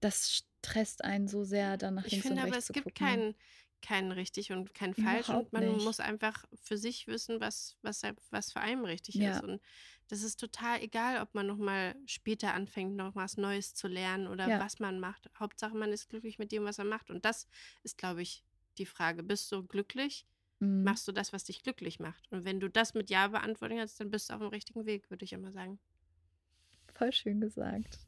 [0.00, 2.84] das stresst einen so sehr, dann nach Ich links und finde aber, rechts es gibt
[2.86, 3.06] gucken.
[3.06, 3.34] kein
[3.80, 5.84] kein richtig und kein falsch und Überhaupt man nicht.
[5.84, 9.22] muss einfach für sich wissen, was was was für einen richtig ist.
[9.22, 9.60] Ja, Und
[10.08, 14.26] das ist total egal, ob man noch mal später anfängt, noch was Neues zu lernen
[14.26, 14.58] oder ja.
[14.58, 15.30] was man macht.
[15.38, 17.10] Hauptsache, man ist glücklich mit dem, was er macht.
[17.10, 17.46] Und das
[17.84, 18.44] ist, glaube ich,
[18.78, 19.22] die Frage.
[19.22, 20.26] Bist du glücklich?
[20.60, 20.82] Mhm.
[20.82, 22.26] Machst du das, was dich glücklich macht?
[22.32, 25.08] Und wenn du das mit Ja beantworten kannst, dann bist du auf dem richtigen Weg,
[25.10, 25.78] würde ich immer sagen.
[26.98, 27.98] Voll schön gesagt.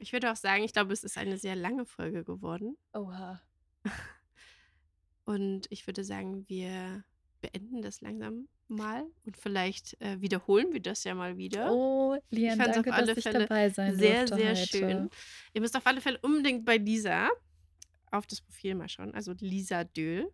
[0.00, 2.76] Ich würde auch sagen, ich glaube, es ist eine sehr lange Folge geworden.
[2.94, 3.40] Oha.
[5.24, 7.04] Und ich würde sagen, wir
[7.40, 11.72] beenden das langsam mal und vielleicht äh, wiederholen wir das ja mal wieder.
[11.72, 14.50] Oh, Ich Lian, fand es auf danke, alle dass ich Fälle dabei sein sehr, sehr
[14.50, 14.66] heute.
[14.66, 15.10] schön.
[15.54, 17.30] Ihr müsst auf alle Fälle unbedingt bei Lisa
[18.10, 19.14] auf das Profil mal schauen.
[19.14, 20.30] Also Lisa Döhl.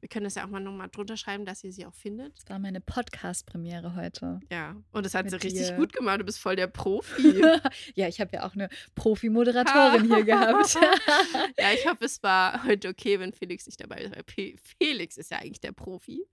[0.00, 2.36] Wir können das ja auch mal nochmal drunter schreiben, dass ihr sie auch findet.
[2.38, 4.40] Es war meine Podcast-Premiere heute.
[4.50, 5.76] Ja, und das hat sie Mit richtig dir.
[5.76, 6.20] gut gemacht.
[6.20, 7.42] Du bist voll der Profi.
[7.94, 10.74] ja, ich habe ja auch eine Profi-Moderatorin hier gehabt.
[11.58, 14.16] ja, ich hoffe, es war heute okay, wenn Felix nicht dabei ist.
[14.16, 16.26] Weil Felix ist ja eigentlich der Profi.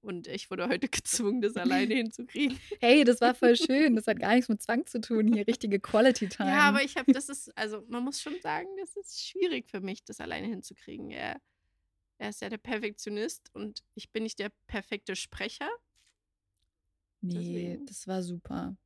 [0.00, 2.58] Und ich wurde heute gezwungen, das alleine hinzukriegen.
[2.80, 3.96] hey, das war voll schön.
[3.96, 5.32] Das hat gar nichts mit Zwang zu tun.
[5.32, 6.50] Hier richtige Quality Time.
[6.50, 9.80] Ja, aber ich habe, das ist, also man muss schon sagen, das ist schwierig für
[9.80, 11.10] mich, das alleine hinzukriegen.
[11.10, 11.40] Er,
[12.18, 15.68] er ist ja der Perfektionist und ich bin nicht der perfekte Sprecher.
[17.20, 17.86] nee, deswegen.
[17.86, 18.76] das war super.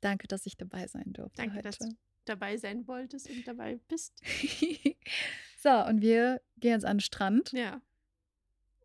[0.00, 1.62] Danke, dass ich dabei sein durfte Danke, heute.
[1.62, 1.88] dass du
[2.24, 4.20] dabei sein wolltest und dabei bist.
[5.58, 7.80] so, und wir gehen jetzt an den Strand Ja,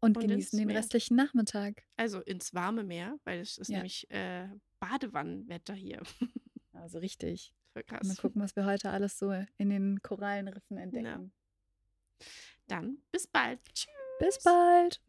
[0.02, 0.78] und, und genießen den Meer.
[0.78, 1.84] restlichen Nachmittag.
[1.98, 3.78] Also ins warme Meer, weil es ist Ja.
[3.78, 4.48] nämlich äh,
[4.80, 6.02] Badewannenwetter hier.
[6.74, 7.53] Also richtig.
[7.74, 8.18] Voll Mal krass.
[8.18, 11.32] gucken, was wir heute alles so in den Korallenriffen entdecken.
[12.68, 13.60] Dann bis bald.
[13.74, 13.90] Tschüss.
[14.20, 15.02] Bis bald.